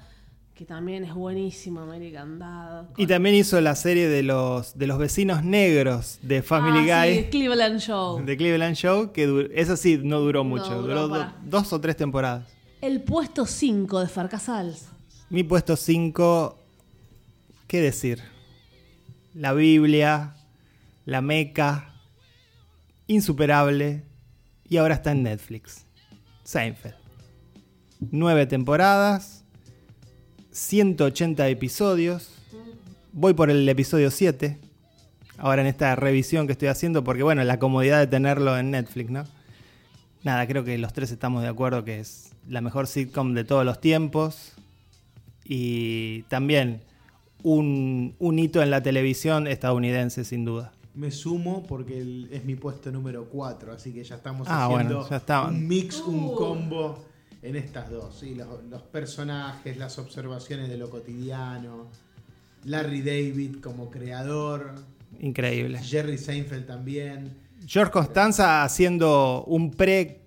que 0.53 0.63
también 0.65 1.03
es 1.03 1.13
buenísimo 1.13 1.81
American 1.81 2.37
Dad. 2.39 2.85
y 2.95 3.07
también 3.07 3.35
hizo 3.35 3.59
la 3.59 3.75
serie 3.75 4.07
de 4.07 4.23
los, 4.23 4.77
de 4.77 4.87
los 4.87 4.97
vecinos 4.97 5.43
negros 5.43 6.19
de 6.21 6.41
Family 6.43 6.89
Ah, 6.91 7.03
sí, 7.05 7.09
Guy. 7.11 7.17
el 7.17 7.29
Cleveland 7.29 7.79
Show. 7.79 8.23
De 8.25 8.37
Cleveland 8.37 8.75
Show, 8.75 9.11
que 9.11 9.25
du- 9.25 9.49
esa 9.53 9.75
sí 9.75 9.99
no 10.01 10.19
duró 10.19 10.43
mucho, 10.43 10.81
duró 10.81 10.81
duró 10.81 11.07
do- 11.07 11.13
para- 11.15 11.35
dos 11.43 11.73
o 11.73 11.81
tres 11.81 11.97
temporadas. 11.97 12.47
El 12.81 13.01
puesto 13.01 13.45
5 13.45 13.99
de 13.99 14.07
Farcasals. 14.07 14.87
Mi 15.29 15.43
puesto 15.43 15.75
5, 15.75 16.59
¿qué 17.67 17.81
decir? 17.81 18.21
La 19.33 19.53
Biblia, 19.53 20.35
la 21.05 21.21
Meca, 21.21 21.93
insuperable, 23.07 24.03
y 24.67 24.77
ahora 24.77 24.95
está 24.95 25.11
en 25.11 25.23
Netflix. 25.23 25.85
Seinfeld. 26.43 26.95
Nueve 28.11 28.45
temporadas, 28.45 29.43
180 30.51 31.47
episodios, 31.49 32.31
voy 33.13 33.33
por 33.33 33.49
el 33.49 33.67
episodio 33.67 34.11
7, 34.11 34.59
ahora 35.37 35.61
en 35.61 35.67
esta 35.67 35.95
revisión 35.95 36.45
que 36.45 36.53
estoy 36.53 36.67
haciendo, 36.67 37.03
porque 37.03 37.23
bueno, 37.23 37.43
la 37.43 37.59
comodidad 37.59 37.99
de 37.99 38.07
tenerlo 38.07 38.57
en 38.57 38.71
Netflix, 38.71 39.09
¿no? 39.09 39.23
Nada, 40.23 40.47
creo 40.47 40.63
que 40.63 40.77
los 40.79 40.91
tres 40.91 41.11
estamos 41.11 41.43
de 41.43 41.49
acuerdo 41.49 41.83
que 41.85 41.99
es 41.99 42.31
la 42.47 42.59
mejor 42.59 42.87
sitcom 42.87 43.35
de 43.35 43.43
todos 43.43 43.63
los 43.63 43.79
tiempos. 43.79 44.53
Y 45.43 46.23
también 46.23 46.81
un, 47.45 48.15
un 48.17 48.39
hito 48.39 48.61
en 48.63 48.71
la 48.71 48.81
televisión 48.81 49.45
estadounidense, 49.45 50.23
sin 50.25 50.45
duda. 50.45 50.71
Me 50.95 51.11
sumo 51.11 51.63
porque 51.67 51.99
el- 51.99 52.27
es 52.31 52.43
mi 52.43 52.55
puesto 52.55 52.91
número 52.91 53.25
4, 53.29 53.71
así 53.73 53.91
que 53.93 54.03
ya 54.03 54.15
estamos 54.15 54.47
Ah, 54.49 54.65
haciendo 54.65 54.95
bueno, 54.95 55.09
ya 55.09 55.17
está. 55.17 55.43
un 55.43 55.67
mix, 55.67 55.99
un 56.01 56.23
Uh. 56.25 56.35
combo 56.35 57.05
en 57.43 57.55
estas 57.55 57.91
dos. 57.91 58.17
¿sí? 58.19 58.33
Los, 58.33 58.47
los 58.69 58.81
personajes, 58.81 59.77
las 59.77 59.99
observaciones 59.99 60.69
de 60.69 60.77
lo 60.77 60.89
cotidiano, 60.89 61.87
Larry 62.63 63.01
David 63.01 63.57
como 63.61 63.91
creador, 63.91 64.73
Increíble. 65.19 65.79
Jerry 65.83 66.17
Seinfeld 66.17 66.65
también. 66.65 67.37
George 67.67 67.91
Constanza 67.91 68.63
haciendo 68.63 69.43
un 69.45 69.69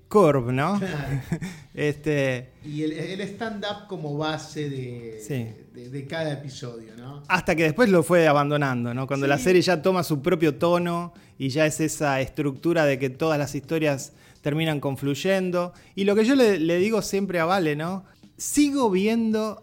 pre-curve, 0.08 0.52
¿no? 0.52 0.80
este, 1.74 2.50
Y 2.64 2.82
el, 2.82 2.92
el 2.92 3.20
stand-up 3.22 3.86
como 3.88 4.16
base 4.16 4.68
de, 4.68 5.20
Sí. 5.26 5.46
de, 5.74 5.90
de 5.90 6.06
cada 6.06 6.32
episodio, 6.32 6.94
¿no? 6.96 7.22
hasta 7.28 7.54
que 7.54 7.64
después 7.64 7.88
lo 7.88 8.02
fue 8.02 8.26
abandonando, 8.26 8.94
¿no? 8.94 9.06
Cuando 9.06 9.26
Sí. 9.26 9.30
la 9.30 9.38
serie 9.38 9.62
ya 9.62 9.82
toma 9.82 10.02
su 10.02 10.20
propio 10.22 10.54
tono 10.56 11.12
y 11.38 11.50
ya 11.50 11.66
es 11.66 11.80
esa 11.80 12.20
estructura 12.20 12.84
de 12.84 12.98
que 12.98 13.10
todas 13.10 13.38
las 13.38 13.54
historias 13.54 14.12
terminan 14.40 14.80
confluyendo. 14.80 15.72
Y 15.94 16.04
lo 16.04 16.14
que 16.14 16.24
yo 16.24 16.34
le, 16.34 16.58
le 16.58 16.78
digo 16.78 17.02
siempre 17.02 17.40
a 17.40 17.44
Vale, 17.44 17.76
¿no? 17.76 18.04
Sigo 18.36 18.90
viendo 18.90 19.62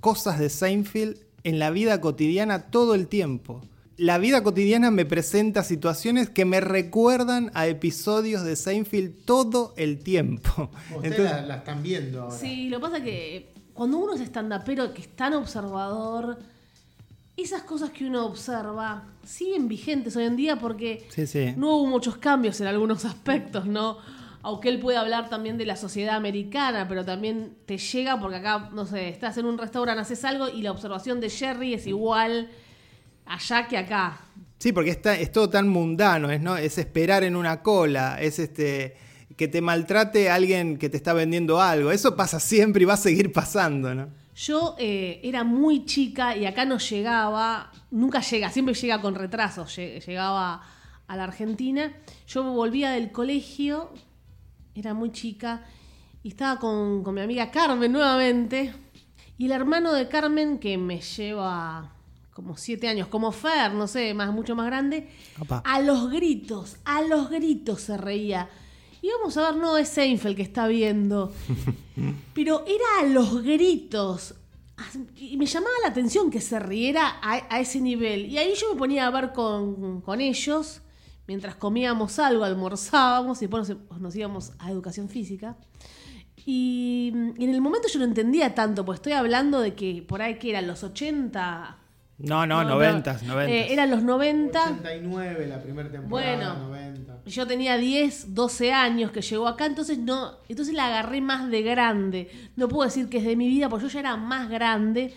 cosas 0.00 0.38
de 0.38 0.48
Seinfeld 0.50 1.16
en 1.44 1.58
la 1.58 1.70
vida 1.70 2.00
cotidiana 2.00 2.70
todo 2.70 2.94
el 2.94 3.06
tiempo. 3.06 3.62
La 4.00 4.16
vida 4.16 4.42
cotidiana 4.42 4.90
me 4.90 5.04
presenta 5.04 5.62
situaciones 5.62 6.30
que 6.30 6.46
me 6.46 6.62
recuerdan 6.62 7.50
a 7.52 7.66
episodios 7.66 8.42
de 8.44 8.56
Seinfeld 8.56 9.26
todo 9.26 9.74
el 9.76 9.98
tiempo. 10.02 10.70
Ustedes 10.96 11.12
Entonces- 11.18 11.24
la, 11.36 11.42
la 11.42 11.56
están 11.56 11.82
viendo 11.82 12.22
ahora. 12.22 12.34
Sí, 12.34 12.70
lo 12.70 12.78
que 12.78 12.82
pasa 12.82 12.96
es 12.96 13.02
que 13.04 13.52
cuando 13.74 13.98
uno 13.98 14.14
es 14.14 14.22
estandapero 14.22 14.94
que 14.94 15.02
es 15.02 15.08
tan 15.14 15.34
observador, 15.34 16.38
esas 17.36 17.60
cosas 17.62 17.90
que 17.90 18.06
uno 18.06 18.24
observa 18.24 19.04
siguen 19.22 19.68
vigentes 19.68 20.16
hoy 20.16 20.24
en 20.24 20.36
día 20.36 20.56
porque 20.56 21.06
Sí, 21.10 21.26
sí. 21.26 21.52
no 21.58 21.76
hubo 21.76 21.86
muchos 21.86 22.16
cambios 22.16 22.58
en 22.62 22.68
algunos 22.68 23.04
aspectos, 23.04 23.66
¿no? 23.66 23.98
Aunque 24.42 24.70
él 24.70 24.78
puede 24.80 24.96
hablar 24.96 25.28
también 25.28 25.58
de 25.58 25.66
la 25.66 25.76
sociedad 25.76 26.16
americana, 26.16 26.88
pero 26.88 27.04
también 27.04 27.54
te 27.66 27.76
llega 27.76 28.18
porque 28.18 28.36
acá, 28.36 28.70
no 28.72 28.86
sé, 28.86 29.10
estás 29.10 29.36
en 29.36 29.44
un 29.44 29.58
restaurante, 29.58 30.00
haces 30.00 30.24
algo 30.24 30.48
y 30.48 30.62
la 30.62 30.70
observación 30.70 31.20
de 31.20 31.28
Jerry 31.28 31.74
es 31.74 31.86
igual 31.86 32.48
allá 33.30 33.66
que 33.68 33.78
acá. 33.78 34.18
Sí, 34.58 34.72
porque 34.72 34.90
está, 34.90 35.14
es 35.16 35.32
todo 35.32 35.48
tan 35.48 35.68
mundano, 35.68 36.30
es, 36.30 36.40
¿no? 36.40 36.56
es 36.56 36.76
esperar 36.78 37.24
en 37.24 37.34
una 37.36 37.62
cola, 37.62 38.20
es 38.20 38.38
este 38.38 38.96
que 39.36 39.48
te 39.48 39.62
maltrate 39.62 40.28
alguien 40.28 40.76
que 40.76 40.90
te 40.90 40.98
está 40.98 41.14
vendiendo 41.14 41.62
algo. 41.62 41.90
Eso 41.92 42.14
pasa 42.14 42.38
siempre 42.38 42.82
y 42.82 42.84
va 42.84 42.94
a 42.94 42.98
seguir 42.98 43.32
pasando, 43.32 43.94
¿no? 43.94 44.08
Yo 44.36 44.76
eh, 44.78 45.20
era 45.22 45.44
muy 45.44 45.86
chica 45.86 46.36
y 46.36 46.44
acá 46.44 46.66
no 46.66 46.76
llegaba, 46.78 47.70
nunca 47.90 48.20
llega, 48.20 48.50
siempre 48.50 48.74
llega 48.74 49.00
con 49.00 49.14
retraso, 49.14 49.64
lle- 49.64 50.04
llegaba 50.04 50.62
a 51.06 51.16
la 51.16 51.24
Argentina. 51.24 51.90
Yo 52.26 52.42
volvía 52.52 52.90
del 52.90 53.12
colegio, 53.12 53.92
era 54.74 54.92
muy 54.92 55.10
chica, 55.10 55.64
y 56.22 56.28
estaba 56.28 56.58
con, 56.60 57.02
con 57.02 57.14
mi 57.14 57.22
amiga 57.22 57.50
Carmen 57.50 57.90
nuevamente, 57.92 58.74
y 59.38 59.46
el 59.46 59.52
hermano 59.52 59.94
de 59.94 60.06
Carmen, 60.08 60.58
que 60.58 60.76
me 60.76 61.00
lleva 61.00 61.92
como 62.40 62.56
siete 62.56 62.88
años, 62.88 63.06
como 63.08 63.32
Fer, 63.32 63.74
no 63.74 63.86
sé, 63.86 64.14
más, 64.14 64.32
mucho 64.32 64.56
más 64.56 64.64
grande, 64.64 65.10
Opa. 65.38 65.62
a 65.62 65.80
los 65.82 66.10
gritos, 66.10 66.78
a 66.86 67.02
los 67.02 67.28
gritos 67.28 67.82
se 67.82 67.98
reía. 67.98 68.48
Y 69.02 69.08
vamos 69.10 69.36
a 69.36 69.50
ver, 69.50 69.60
no 69.60 69.76
es 69.76 69.90
Seinfeld 69.90 70.36
que 70.36 70.42
está 70.42 70.66
viendo. 70.66 71.34
Pero 72.34 72.64
era 72.66 72.84
a 73.00 73.04
los 73.04 73.42
gritos. 73.42 74.34
Y 75.16 75.36
me 75.36 75.44
llamaba 75.44 75.74
la 75.82 75.90
atención 75.90 76.30
que 76.30 76.40
se 76.40 76.58
riera 76.58 77.18
a, 77.20 77.54
a 77.54 77.60
ese 77.60 77.78
nivel. 77.78 78.24
Y 78.24 78.38
ahí 78.38 78.54
yo 78.54 78.72
me 78.72 78.78
ponía 78.78 79.06
a 79.06 79.10
ver 79.10 79.32
con, 79.32 80.00
con 80.00 80.22
ellos, 80.22 80.80
mientras 81.26 81.56
comíamos 81.56 82.18
algo, 82.18 82.44
almorzábamos 82.44 83.42
y 83.42 83.46
después 83.48 83.68
nos, 83.68 84.00
nos 84.00 84.16
íbamos 84.16 84.52
a 84.58 84.70
educación 84.70 85.10
física. 85.10 85.58
Y, 86.46 87.12
y 87.36 87.44
en 87.44 87.50
el 87.50 87.60
momento 87.60 87.88
yo 87.92 87.98
no 87.98 88.06
entendía 88.06 88.54
tanto, 88.54 88.82
pues 88.86 88.96
estoy 88.96 89.12
hablando 89.12 89.60
de 89.60 89.74
que 89.74 90.02
por 90.08 90.22
ahí 90.22 90.38
que 90.38 90.48
eran 90.48 90.66
los 90.66 90.82
80. 90.82 91.79
No, 92.22 92.46
no, 92.46 92.62
No, 92.62 92.70
noventas, 92.70 93.22
no, 93.22 93.34
noventas. 93.34 93.54
eh, 93.56 93.72
eran 93.72 93.90
los 93.90 94.02
90. 94.02 94.62
89 94.64 95.46
la 95.46 95.62
primera 95.62 95.90
temporada, 95.90 96.08
Bueno. 96.36 96.68
90. 96.68 97.20
Yo 97.26 97.46
tenía 97.46 97.76
10, 97.76 98.34
12 98.34 98.72
años 98.72 99.10
que 99.10 99.22
llegó 99.22 99.48
acá, 99.48 99.66
entonces 99.66 99.98
no, 99.98 100.32
entonces 100.48 100.74
la 100.74 100.86
agarré 100.86 101.20
más 101.20 101.50
de 101.50 101.62
grande. 101.62 102.30
No 102.56 102.68
puedo 102.68 102.84
decir 102.88 103.08
que 103.08 103.18
es 103.18 103.24
de 103.24 103.36
mi 103.36 103.48
vida, 103.48 103.68
porque 103.68 103.86
yo 103.86 103.92
ya 103.92 104.00
era 104.00 104.16
más 104.16 104.48
grande, 104.50 105.14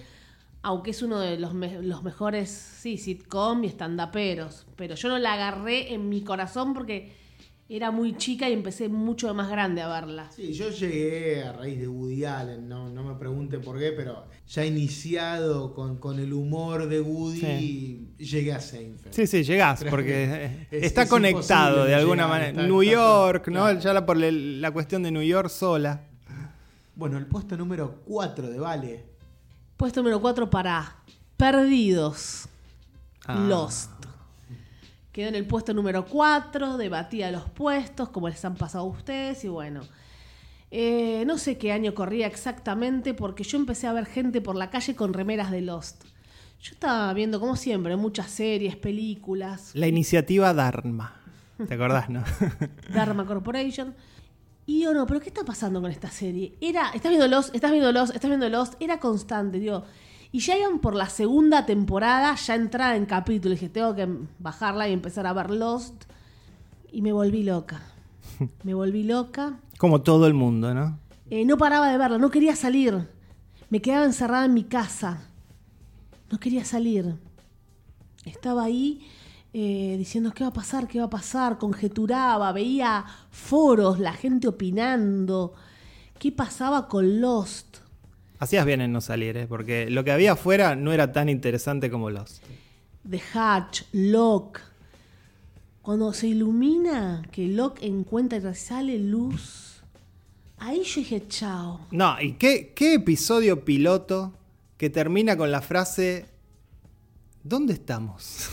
aunque 0.61 0.91
es 0.91 1.01
uno 1.01 1.19
de 1.19 1.37
los, 1.37 1.53
me- 1.53 1.81
los 1.81 2.03
mejores, 2.03 2.49
sí, 2.49 2.97
sitcom 2.97 3.63
y 3.63 3.67
estandaperos. 3.67 4.65
Pero 4.75 4.95
yo 4.95 5.09
no 5.09 5.17
la 5.19 5.33
agarré 5.33 5.93
en 5.93 6.07
mi 6.09 6.21
corazón 6.23 6.73
porque 6.73 7.11
era 7.69 7.89
muy 7.91 8.15
chica 8.17 8.49
y 8.49 8.53
empecé 8.53 8.89
mucho 8.89 9.33
más 9.33 9.49
grande 9.49 9.81
a 9.81 9.87
verla. 9.87 10.29
Sí, 10.31 10.53
yo 10.53 10.69
llegué 10.69 11.43
a 11.43 11.53
raíz 11.53 11.79
de 11.79 11.87
Woody 11.87 12.25
Allen, 12.25 12.67
no, 12.67 12.89
no 12.89 13.03
me 13.03 13.15
pregunten 13.15 13.61
por 13.61 13.79
qué, 13.79 13.91
pero 13.93 14.25
ya 14.47 14.65
iniciado 14.65 15.73
con, 15.73 15.97
con 15.97 16.19
el 16.19 16.33
humor 16.33 16.87
de 16.87 17.01
Woody, 17.01 18.09
llegué 18.17 18.53
a 18.53 18.59
Seinfeld. 18.59 19.13
Sí, 19.15 19.25
sí, 19.27 19.43
llegás, 19.43 19.79
Creo 19.79 19.89
porque 19.91 20.67
que 20.69 20.77
es- 20.77 20.83
está 20.83 21.03
es 21.03 21.09
conectado 21.09 21.85
de 21.85 21.95
alguna 21.95 22.23
llegar, 22.25 22.29
manera. 22.29 22.49
está- 22.51 22.67
New 22.67 22.81
está- 22.81 22.93
York, 22.93 23.47
¿no? 23.47 23.53
claro. 23.63 23.79
Ya 23.79 23.93
la, 23.93 24.05
por 24.05 24.17
la 24.17 24.71
cuestión 24.71 25.01
de 25.03 25.11
New 25.11 25.23
York 25.23 25.49
sola. 25.49 26.01
Bueno, 26.95 27.17
el 27.17 27.25
puesto 27.25 27.57
número 27.57 28.01
4 28.05 28.49
de 28.49 28.59
Vale. 28.59 29.05
Puesto 29.77 30.01
número 30.01 30.21
4 30.21 30.47
para 30.49 30.97
Perdidos. 31.37 32.47
Ah. 33.25 33.35
Lost. 33.47 33.89
Quedó 35.13 35.29
en 35.29 35.35
el 35.35 35.45
puesto 35.45 35.73
número 35.73 36.05
4, 36.05 36.75
debatía 36.77 37.31
los 37.31 37.49
puestos, 37.49 38.09
como 38.09 38.27
les 38.27 38.43
han 38.43 38.55
pasado 38.55 38.83
a 38.83 38.87
ustedes, 38.87 39.45
y 39.45 39.47
bueno. 39.47 39.81
eh, 40.71 41.23
no 41.27 41.37
sé 41.37 41.57
qué 41.57 41.71
año 41.71 41.93
corría 41.93 42.25
exactamente, 42.27 43.13
porque 43.13 43.43
yo 43.43 43.57
empecé 43.59 43.87
a 43.87 43.93
ver 43.93 44.07
gente 44.07 44.41
por 44.41 44.55
la 44.55 44.69
calle 44.71 44.95
con 44.95 45.13
remeras 45.13 45.51
de 45.51 45.61
Lost. 45.61 46.03
Yo 46.61 46.71
estaba 46.73 47.13
viendo, 47.13 47.39
como 47.39 47.55
siempre, 47.55 47.95
muchas 47.95 48.31
series, 48.31 48.75
películas, 48.75 49.71
La 49.75 49.85
iniciativa 49.87 50.51
Dharma. 50.53 51.15
¿Te 51.67 51.75
acordás, 51.75 52.09
no? 52.09 52.23
Dharma 52.93 53.25
Corporation. 53.25 53.93
Y 54.65 54.81
yo 54.81 54.93
no, 54.93 55.05
pero 55.05 55.19
¿qué 55.19 55.27
está 55.27 55.43
pasando 55.43 55.79
con 55.81 55.91
esta 55.91 56.09
serie? 56.09 56.55
Era, 56.59 56.89
estás 56.95 57.09
viendo 57.09 57.27
Lost, 57.27 57.53
estás 57.53 57.69
viendo 57.69 57.91
Lost, 57.91 58.15
estás 58.15 58.29
viendo 58.29 58.49
Lost, 58.49 58.73
era 58.79 58.99
constante, 58.99 59.59
digo. 59.59 59.83
Y 60.33 60.39
ya 60.39 60.57
iban 60.57 60.79
por 60.79 60.95
la 60.95 61.09
segunda 61.09 61.67
temporada, 61.67 62.33
ya 62.33 62.55
entrada 62.55 62.95
en 62.95 63.05
capítulo. 63.05 63.53
Y 63.53 63.55
dije, 63.55 63.69
tengo 63.69 63.93
que 63.93 64.09
bajarla 64.39 64.89
y 64.89 64.91
empezar 64.91 65.27
a 65.27 65.33
ver 65.33 65.51
Lost. 65.51 66.05
Y 66.91 67.03
me 67.03 67.13
volví 67.13 67.43
loca. 67.43 67.83
Me 68.63 68.73
volví 68.73 69.03
loca. 69.03 69.59
Como 69.77 70.01
todo 70.01 70.25
el 70.25 70.33
mundo, 70.33 70.73
¿no? 70.73 70.97
Eh, 71.29 71.45
no 71.45 71.55
paraba 71.57 71.91
de 71.91 71.99
verla, 71.99 72.17
no 72.17 72.31
quería 72.31 72.55
salir. 72.55 73.07
Me 73.69 73.79
quedaba 73.79 74.05
encerrada 74.05 74.45
en 74.45 74.55
mi 74.55 74.63
casa. 74.63 75.21
No 76.31 76.39
quería 76.39 76.65
salir. 76.65 77.13
Estaba 78.25 78.63
ahí 78.63 79.05
eh, 79.53 79.93
diciendo 79.99 80.31
qué 80.33 80.43
va 80.43 80.49
a 80.49 80.53
pasar, 80.53 80.87
qué 80.87 80.97
va 80.97 81.05
a 81.05 81.09
pasar. 81.11 81.59
Conjeturaba, 81.59 82.51
veía 82.53 83.05
foros, 83.29 83.99
la 83.99 84.13
gente 84.13 84.47
opinando. 84.47 85.53
¿Qué 86.17 86.31
pasaba 86.31 86.87
con 86.87 87.21
Lost? 87.21 87.82
Hacías 88.43 88.65
bien 88.65 88.81
en 88.81 88.91
no 88.91 88.99
salir, 88.99 89.37
¿eh? 89.37 89.47
Porque 89.47 89.89
lo 89.89 90.03
que 90.03 90.11
había 90.11 90.33
afuera 90.33 90.75
no 90.75 90.91
era 90.91 91.11
tan 91.11 91.29
interesante 91.29 91.89
como 91.89 92.09
los. 92.09 92.41
The 93.09 93.21
Hatch, 93.33 93.83
Locke. 93.93 94.59
Cuando 95.81 96.11
se 96.13 96.27
ilumina, 96.27 97.23
que 97.31 97.47
Locke 97.47 97.83
encuentra 97.83 98.37
y 98.37 98.55
sale 98.55 98.99
luz. 98.99 99.81
Ahí 100.57 100.83
yo 100.83 101.01
dije, 101.01 101.23
chao. 101.27 101.87
No, 101.91 102.21
¿y 102.21 102.33
qué, 102.33 102.73
qué 102.75 102.95
episodio 102.95 103.63
piloto 103.63 104.33
que 104.77 104.89
termina 104.89 105.37
con 105.37 105.51
la 105.51 105.61
frase 105.61 106.25
¿Dónde 107.43 107.73
estamos? 107.73 108.49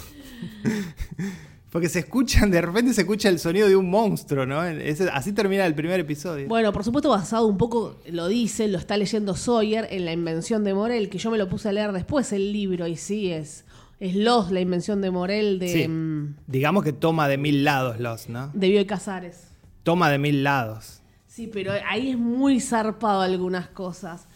Porque 1.71 1.89
se 1.89 2.01
escuchan, 2.01 2.51
de 2.51 2.61
repente 2.61 2.93
se 2.93 3.03
escucha 3.03 3.29
el 3.29 3.39
sonido 3.39 3.69
de 3.69 3.77
un 3.77 3.89
monstruo, 3.91 4.45
¿no? 4.45 4.65
Ese- 4.65 5.09
así 5.11 5.33
termina 5.33 5.65
el 5.67 5.75
primer 5.75 6.01
episodio. 6.01 6.49
Bueno, 6.49 6.73
por 6.73 6.83
supuesto 6.85 7.09
basado 7.11 7.47
un 7.47 7.57
poco, 7.59 7.97
lo 8.11 8.27
dice, 8.27 8.67
lo 8.67 8.77
está 8.79 8.97
leyendo 8.97 9.37
Sawyer 9.37 9.87
en 9.91 10.05
La 10.05 10.13
Invención 10.13 10.65
de 10.65 10.75
Morel, 10.75 11.09
que 11.09 11.19
yo 11.19 11.31
me 11.31 11.39
lo 11.39 11.49
puse 11.49 11.69
a 11.69 11.73
leer 11.73 11.93
después 11.93 12.33
el 12.33 12.53
libro, 12.53 12.89
y 12.89 12.97
sí, 12.97 13.31
es, 13.31 13.65
es 14.01 14.17
Los, 14.17 14.51
La 14.51 14.59
Invención 14.61 15.01
de 15.01 15.13
Morel 15.13 15.61
de, 15.61 15.69
Sí. 15.69 15.87
mm, 15.89 16.37
Digamos 16.49 16.83
que 16.83 16.93
toma 16.93 17.29
de 17.29 17.39
mil 17.39 17.63
lados 17.63 18.01
los, 18.01 18.29
¿no? 18.29 18.51
de 18.53 18.69
Bioy 18.69 18.87
Casares. 18.87 19.45
Toma 19.85 20.11
de 20.11 20.19
mil 20.19 20.43
lados. 20.43 21.01
Sí, 21.29 21.47
pero 21.47 21.73
ahí 21.89 22.11
es 22.11 22.19
muy 22.19 22.59
zarpado 22.61 23.21
algunas 23.21 23.69
cosas. 23.69 24.27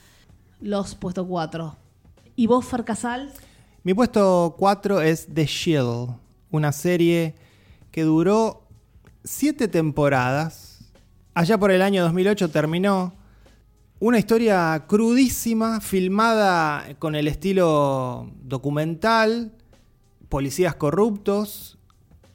Los 0.61 0.95
puesto 0.95 1.27
4. 1.27 1.77
¿Y 2.37 2.47
vos, 2.47 2.65
Fer 2.65 2.85
Casal? 2.85 3.33
Mi 3.83 3.93
puesto 3.93 4.55
4 4.57 5.01
es 5.03 5.27
The 5.35 5.45
Shield, 5.47 6.11
una 6.55 6.71
serie 6.73 7.35
que 7.91 8.05
duró 8.05 8.69
7 9.25 9.67
temporadas. 9.69 10.93
Allá 11.35 11.59
por 11.59 11.73
el 11.73 11.83
año 11.83 12.03
2008 12.05 12.51
terminó. 12.51 13.15
Una 13.99 14.19
historia 14.19 14.85
crudísima, 14.87 15.81
filmada 15.81 16.95
con 16.99 17.17
el 17.17 17.27
estilo 17.27 18.31
documental, 18.43 19.53
policías 20.29 20.77
corruptos, 20.77 21.79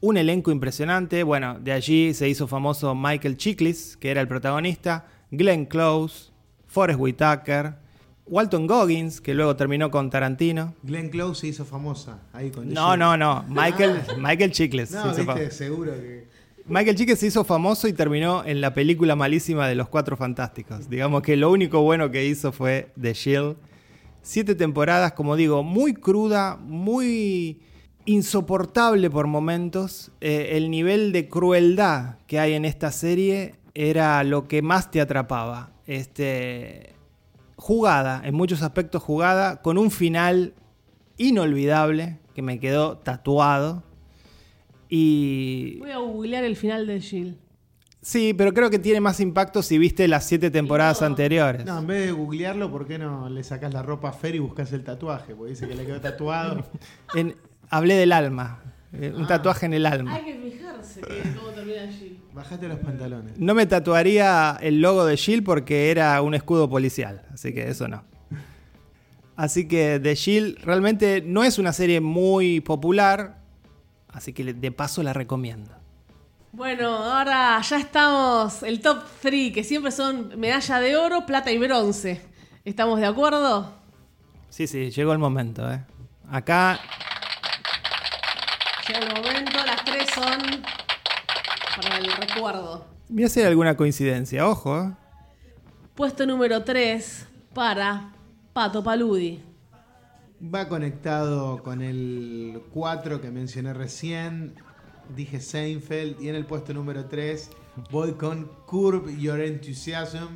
un 0.01 0.17
elenco 0.17 0.51
impresionante. 0.51 1.23
Bueno, 1.23 1.57
de 1.59 1.71
allí 1.71 2.13
se 2.13 2.27
hizo 2.27 2.47
famoso 2.47 2.95
Michael 2.95 3.37
Chiklis, 3.37 3.95
que 3.97 4.11
era 4.11 4.19
el 4.19 4.27
protagonista, 4.27 5.05
Glenn 5.31 5.65
Close, 5.65 6.31
Forrest 6.67 6.99
Whitaker, 6.99 7.75
Walton 8.29 8.67
Goggins, 8.67 9.21
que 9.21 9.33
luego 9.33 9.55
terminó 9.55 9.89
con 9.89 10.09
Tarantino. 10.09 10.75
Glenn 10.83 11.09
Close 11.09 11.41
se 11.41 11.47
hizo 11.47 11.65
famosa 11.65 12.19
ahí 12.31 12.51
con 12.51 12.71
No, 12.71 12.95
no, 12.95 13.17
no. 13.17 13.43
Michael, 13.49 14.01
Michael 14.19 14.51
Chiklis. 14.51 14.91
No, 14.91 15.13
se 15.13 15.23
hizo 15.23 15.33
viste, 15.33 15.51
seguro 15.51 15.93
que. 15.93 16.27
Michael 16.67 16.95
Chiklis 16.95 17.17
se 17.17 17.27
hizo 17.27 17.43
famoso 17.43 17.87
y 17.87 17.93
terminó 17.93 18.45
en 18.45 18.61
la 18.61 18.75
película 18.75 19.15
malísima 19.15 19.67
de 19.67 19.73
Los 19.73 19.89
Cuatro 19.89 20.15
Fantásticos. 20.15 20.87
Digamos 20.87 21.23
que 21.23 21.35
lo 21.35 21.51
único 21.51 21.81
bueno 21.81 22.11
que 22.11 22.25
hizo 22.25 22.51
fue 22.51 22.91
The 23.01 23.13
Shield. 23.13 23.57
Siete 24.21 24.53
temporadas, 24.53 25.13
como 25.13 25.35
digo, 25.35 25.63
muy 25.63 25.95
cruda, 25.95 26.57
muy 26.57 27.61
insoportable 28.05 29.09
por 29.09 29.25
momentos. 29.25 30.11
Eh, 30.21 30.49
el 30.51 30.69
nivel 30.69 31.11
de 31.11 31.27
crueldad 31.27 32.17
que 32.27 32.39
hay 32.39 32.53
en 32.53 32.65
esta 32.65 32.91
serie 32.91 33.55
era 33.73 34.23
lo 34.23 34.47
que 34.47 34.61
más 34.61 34.91
te 34.91 35.01
atrapaba. 35.01 35.71
Este, 35.87 36.93
jugada, 37.59 38.21
en 38.25 38.33
muchos 38.33 38.61
aspectos 38.63 39.03
jugada, 39.03 39.61
con 39.61 39.77
un 39.77 39.91
final 39.91 40.53
inolvidable 41.17 42.17
que 42.33 42.41
me 42.41 42.59
quedó 42.59 42.97
tatuado. 42.97 43.83
Y 44.87 45.77
Voy 45.79 45.91
a 45.91 45.97
googlear 45.97 46.43
el 46.43 46.55
final 46.55 46.87
de 46.87 46.99
Jill. 47.01 47.37
Sí, 48.01 48.33
pero 48.33 48.53
creo 48.53 48.69
que 48.69 48.79
tiene 48.79 49.01
más 49.01 49.19
impacto 49.19 49.61
si 49.61 49.77
viste 49.77 50.07
las 50.07 50.25
siete 50.25 50.49
temporadas 50.49 51.01
No. 51.01 51.07
anteriores. 51.07 51.65
No, 51.65 51.77
en 51.79 51.87
vez 51.87 52.05
de 52.05 52.11
googlearlo, 52.13 52.71
¿por 52.71 52.87
qué 52.87 52.97
no 52.97 53.29
le 53.29 53.43
sacás 53.43 53.73
la 53.73 53.83
ropa 53.83 54.09
a 54.09 54.13
Fer 54.13 54.35
y 54.35 54.39
buscas 54.39 54.71
el 54.71 54.83
tatuaje? 54.83 55.35
Porque 55.35 55.51
dice 55.51 55.67
que 55.67 55.75
le 55.75 55.85
quedó 55.85 55.99
tatuado. 55.99 56.65
En- 57.15 57.35
hablé 57.69 57.95
del 57.95 58.13
alma, 58.13 58.63
eh, 58.93 59.13
un 59.15 59.23
Ah. 59.23 59.27
tatuaje 59.27 59.65
en 59.65 59.73
el 59.73 59.85
alma. 59.85 60.15
Hay 60.15 60.25
que 60.25 60.35
fijarse 60.35 61.01
que 61.01 61.33
cómo 61.37 61.49
termina 61.49 61.87
Jill. 61.91 62.19
Bajate 62.33 62.67
los 62.67 62.79
pantalones. 62.79 63.37
No 63.37 63.53
me 63.53 63.65
tatuaría 63.65 64.57
el 64.61 64.81
logo 64.81 65.05
de 65.05 65.15
Shield 65.15 65.43
porque 65.43 65.91
era 65.91 66.21
un 66.21 66.33
escudo 66.35 66.69
policial, 66.69 67.23
así 67.33 67.53
que 67.53 67.67
eso 67.69 67.87
no. 67.87 68.03
Así 69.35 69.67
que 69.67 69.99
The 70.01 70.15
Shield 70.15 70.59
realmente 70.63 71.21
no 71.25 71.43
es 71.43 71.57
una 71.59 71.71
serie 71.71 72.01
muy 72.01 72.59
popular, 72.59 73.37
así 74.09 74.33
que 74.33 74.53
de 74.53 74.71
paso 74.71 75.01
la 75.01 75.13
recomiendo. 75.13 75.71
Bueno, 76.51 76.89
ahora 76.89 77.61
ya 77.61 77.77
estamos, 77.79 78.63
el 78.63 78.81
top 78.81 79.03
3, 79.21 79.53
que 79.53 79.63
siempre 79.63 79.91
son 79.91 80.37
medalla 80.37 80.79
de 80.79 80.97
oro, 80.97 81.25
plata 81.25 81.51
y 81.51 81.57
bronce. 81.57 82.21
¿Estamos 82.65 82.99
de 82.99 83.05
acuerdo? 83.05 83.71
Sí, 84.49 84.67
sí, 84.67 84.89
llegó 84.91 85.13
el 85.13 85.19
momento. 85.19 85.71
¿eh? 85.71 85.79
Acá 86.29 86.79
Llega 88.89 89.05
el 89.05 89.13
momento, 89.13 89.51
las 89.67 89.85
tres 89.85 90.09
son 90.15 90.63
para 91.79 91.97
el 91.99 92.11
recuerdo. 92.11 92.87
voy 93.07 93.21
a 93.21 93.27
hacer 93.27 93.45
alguna 93.45 93.77
coincidencia, 93.77 94.47
ojo. 94.47 94.79
¿eh? 94.79 94.91
Puesto 95.93 96.25
número 96.25 96.63
3 96.63 97.27
para 97.53 98.13
Pato 98.51 98.83
Paludi. 98.83 99.43
Va 100.43 100.67
conectado 100.67 101.61
con 101.61 101.83
el 101.83 102.63
4 102.73 103.21
que 103.21 103.29
mencioné 103.29 103.75
recién. 103.75 104.55
Dije 105.15 105.39
Seinfeld. 105.39 106.19
Y 106.19 106.29
en 106.29 106.33
el 106.35 106.47
puesto 106.47 106.73
número 106.73 107.05
3 107.05 107.51
voy 107.91 108.13
con 108.13 108.49
Curb 108.65 109.15
Your 109.19 109.39
Enthusiasm. 109.39 110.29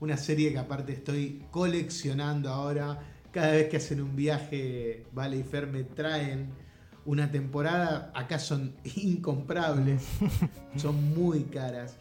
Una 0.00 0.16
serie 0.16 0.50
que 0.50 0.58
aparte 0.58 0.94
estoy 0.94 1.44
coleccionando 1.50 2.48
ahora. 2.48 3.00
Cada 3.32 3.50
vez 3.52 3.68
que 3.68 3.76
hacen 3.76 4.00
un 4.00 4.16
viaje, 4.16 5.04
Vale 5.12 5.36
y 5.36 5.42
Fer 5.42 5.66
me 5.66 5.84
traen 5.84 6.67
una 7.08 7.30
temporada. 7.30 8.12
Acá 8.14 8.38
son 8.38 8.74
incomprables. 8.96 10.06
son 10.76 11.14
muy 11.14 11.44
caras. 11.44 11.96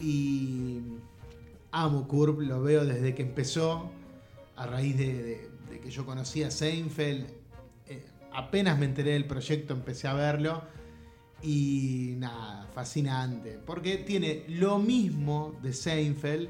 Y 0.00 0.80
amo 1.72 2.08
Curb, 2.08 2.40
lo 2.40 2.62
veo 2.62 2.84
desde 2.84 3.14
que 3.14 3.22
empezó 3.22 3.90
a 4.56 4.66
raíz 4.66 4.96
de, 4.96 5.12
de- 5.22 5.50
de 5.70 5.80
que 5.80 5.90
yo 5.90 6.06
conocía 6.06 6.50
Seinfeld, 6.50 7.26
eh, 7.88 8.06
apenas 8.32 8.78
me 8.78 8.86
enteré 8.86 9.12
del 9.12 9.26
proyecto, 9.26 9.74
empecé 9.74 10.06
a 10.08 10.14
verlo 10.14 10.62
y 11.42 12.14
nada, 12.18 12.66
fascinante, 12.72 13.58
porque 13.66 13.96
tiene 13.98 14.44
lo 14.48 14.78
mismo 14.78 15.58
de 15.62 15.72
Seinfeld, 15.72 16.48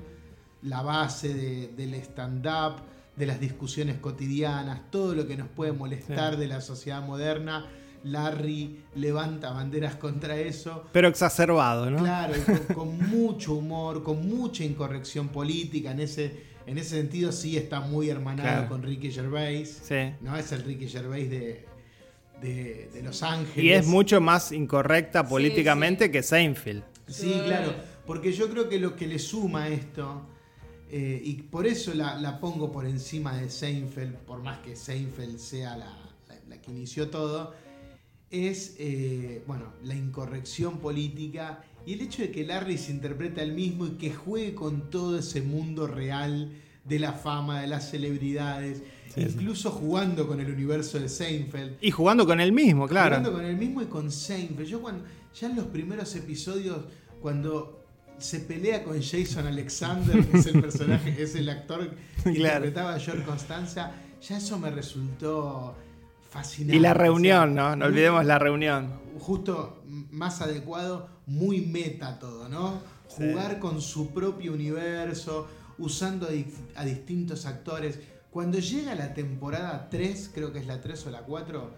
la 0.62 0.82
base 0.82 1.32
de- 1.34 1.68
del 1.68 1.94
stand-up, 1.94 2.82
de 3.16 3.26
las 3.26 3.40
discusiones 3.40 3.98
cotidianas, 3.98 4.90
todo 4.90 5.14
lo 5.14 5.26
que 5.26 5.36
nos 5.36 5.48
puede 5.48 5.72
molestar 5.72 6.34
Sí. 6.34 6.40
de 6.40 6.46
la 6.46 6.60
sociedad 6.60 7.02
moderna. 7.04 7.66
Larry 8.10 8.84
levanta 8.94 9.50
banderas 9.52 9.96
contra 9.96 10.36
eso. 10.38 10.84
Pero 10.92 11.08
exacerbado, 11.08 11.90
¿no? 11.90 11.98
Claro, 11.98 12.34
con, 12.44 12.74
con 12.74 12.98
mucho 13.10 13.54
humor, 13.54 14.02
con 14.02 14.28
mucha 14.28 14.64
incorrección 14.64 15.28
política. 15.28 15.90
En 15.92 16.00
ese, 16.00 16.44
en 16.66 16.78
ese 16.78 16.90
sentido 16.96 17.32
sí 17.32 17.56
está 17.56 17.80
muy 17.80 18.08
hermanado 18.10 18.48
Claro. 18.48 18.68
con 18.68 18.82
Ricky 18.82 19.10
Gervais. 19.10 19.80
Sí. 19.84 20.12
No 20.20 20.36
es 20.36 20.50
el 20.52 20.62
Ricky 20.64 20.88
Gervais 20.88 21.28
de, 21.30 21.64
de, 22.40 22.90
de 22.92 23.02
Los 23.02 23.22
Ángeles. 23.22 23.64
Y 23.64 23.70
es 23.72 23.86
mucho 23.86 24.20
más 24.20 24.52
incorrecta 24.52 25.26
políticamente 25.26 26.10
que 26.10 26.22
Seinfeld. 26.22 26.82
Sí, 27.08 27.40
claro. 27.44 27.72
Porque 28.06 28.32
yo 28.32 28.48
creo 28.50 28.68
que 28.68 28.78
lo 28.78 28.94
que 28.94 29.06
le 29.06 29.18
suma 29.18 29.64
a 29.64 29.68
esto, 29.68 30.22
eh, 30.90 31.20
y 31.24 31.34
por 31.34 31.66
eso 31.66 31.92
la, 31.94 32.16
la 32.20 32.38
pongo 32.38 32.70
por 32.70 32.86
encima 32.86 33.36
de 33.36 33.50
Seinfeld, 33.50 34.14
por 34.18 34.42
más 34.42 34.58
que 34.58 34.76
Seinfeld 34.76 35.38
sea 35.38 35.76
la, 35.76 35.86
la- 36.28 36.36
la 36.48 36.62
que 36.62 36.70
inició 36.70 37.08
todo, 37.10 37.52
es 38.30 38.74
eh, 38.78 39.42
bueno, 39.46 39.72
la 39.84 39.94
incorrección 39.94 40.78
política 40.78 41.62
y 41.86 41.92
el 41.94 42.00
hecho 42.00 42.22
de 42.22 42.30
que 42.30 42.44
Larry 42.44 42.76
se 42.78 42.90
interpreta 42.92 43.42
el 43.42 43.52
mismo 43.52 43.86
y 43.86 43.90
que 43.90 44.12
juegue 44.12 44.54
con 44.54 44.90
todo 44.90 45.18
ese 45.18 45.42
mundo 45.42 45.86
real 45.86 46.52
de 46.84 46.98
la 46.98 47.12
fama, 47.12 47.60
de 47.60 47.66
las 47.68 47.90
celebridades, 47.90 48.82
Sí, 49.14 49.22
sí. 49.22 49.28
incluso 49.32 49.70
jugando 49.70 50.26
con 50.26 50.40
el 50.40 50.50
universo 50.50 50.98
de 50.98 51.08
Seinfeld. 51.08 51.76
Y 51.80 51.90
jugando 51.90 52.26
con 52.26 52.40
el 52.40 52.52
mismo, 52.52 52.86
claro. 52.86 53.16
Jugando 53.16 53.32
con 53.32 53.44
el 53.44 53.56
mismo 53.56 53.82
y 53.82 53.86
con 53.86 54.10
Seinfeld. 54.12 54.68
Yo 54.68 54.80
cuando, 54.82 55.04
ya 55.34 55.48
en 55.48 55.56
los 55.56 55.66
primeros 55.66 56.14
episodios, 56.16 56.78
cuando 57.20 57.84
se 58.18 58.40
pelea 58.40 58.82
con 58.84 59.00
Jason 59.02 59.46
Alexander, 59.46 60.24
que 60.26 60.38
es 60.38 60.46
el 60.46 60.60
personaje, 60.60 61.22
es 61.22 61.34
el 61.34 61.48
actor 61.48 61.90
que 62.24 62.32
Claro. 62.34 62.66
interpretaba 62.66 62.94
a 62.94 62.98
George 63.00 63.24
Constanza, 63.24 63.92
ya 64.20 64.36
eso 64.38 64.58
me 64.58 64.70
resultó 64.70 65.74
fascinante. 66.36 66.76
Y 66.76 66.80
la 66.80 66.90
O 66.90 66.94
sea, 66.94 67.02
reunión, 67.04 67.54
¿no? 67.54 67.76
No 67.76 67.86
olvidemos 67.86 68.24
la 68.24 68.38
reunión. 68.38 68.92
Justo 69.18 69.82
más 70.10 70.40
adecuado, 70.42 71.08
muy 71.26 71.60
meta 71.62 72.18
todo, 72.18 72.48
¿no? 72.48 72.80
Sí. 73.08 73.24
Jugar 73.30 73.58
con 73.58 73.80
su 73.80 74.10
propio 74.12 74.52
universo, 74.52 75.46
usando 75.78 76.26
a, 76.26 76.30
di- 76.30 76.46
a 76.74 76.84
distintos 76.84 77.46
actores. 77.46 77.98
Cuando 78.30 78.58
llega 78.58 78.94
la 78.94 79.14
temporada 79.14 79.88
3, 79.90 80.30
creo 80.34 80.52
que 80.52 80.58
es 80.58 80.66
la 80.66 80.80
3 80.80 81.06
o 81.06 81.10
la 81.10 81.20
4, 81.22 81.70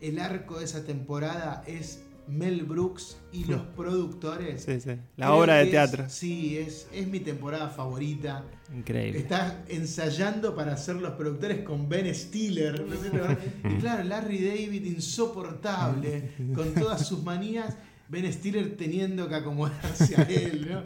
el 0.00 0.18
arco 0.18 0.58
de 0.58 0.64
esa 0.64 0.84
temporada 0.84 1.62
es 1.66 2.02
Mel 2.26 2.64
Brooks 2.64 3.16
y 3.32 3.44
los 3.44 3.62
productores. 3.76 4.64
Sí, 4.64 4.80
sí. 4.80 4.90
La 5.16 5.26
Creo 5.26 5.36
obra 5.38 5.54
de 5.56 5.64
es- 5.64 5.70
teatro. 5.70 6.04
sí, 6.08 6.58
es, 6.58 6.88
es 6.92 7.06
mi 7.06 7.20
temporada 7.20 7.68
favorita. 7.68 8.44
Increíble. 8.74 9.18
Está 9.20 9.64
ensayando 9.68 10.54
para 10.54 10.76
ser 10.76 10.96
los 10.96 11.12
productores 11.12 11.62
con 11.62 11.88
Ben 11.88 12.12
Stiller. 12.14 12.84
y 13.64 13.74
claro, 13.80 14.04
Larry 14.04 14.44
David 14.44 14.84
insoportable, 14.84 16.30
con 16.54 16.72
todas 16.74 17.06
sus 17.06 17.22
manías. 17.22 17.76
Ben 18.08 18.30
Stiller 18.30 18.76
teniendo 18.76 19.28
que 19.28 19.34
acomodarse 19.34 20.16
a 20.16 20.22
él, 20.22 20.68
¿no? 20.70 20.82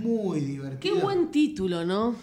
Muy 0.00 0.40
Qué 0.40 0.46
divertido. 0.46 1.00
buen 1.00 1.30
título, 1.30 1.84
¿no? 1.84 2.16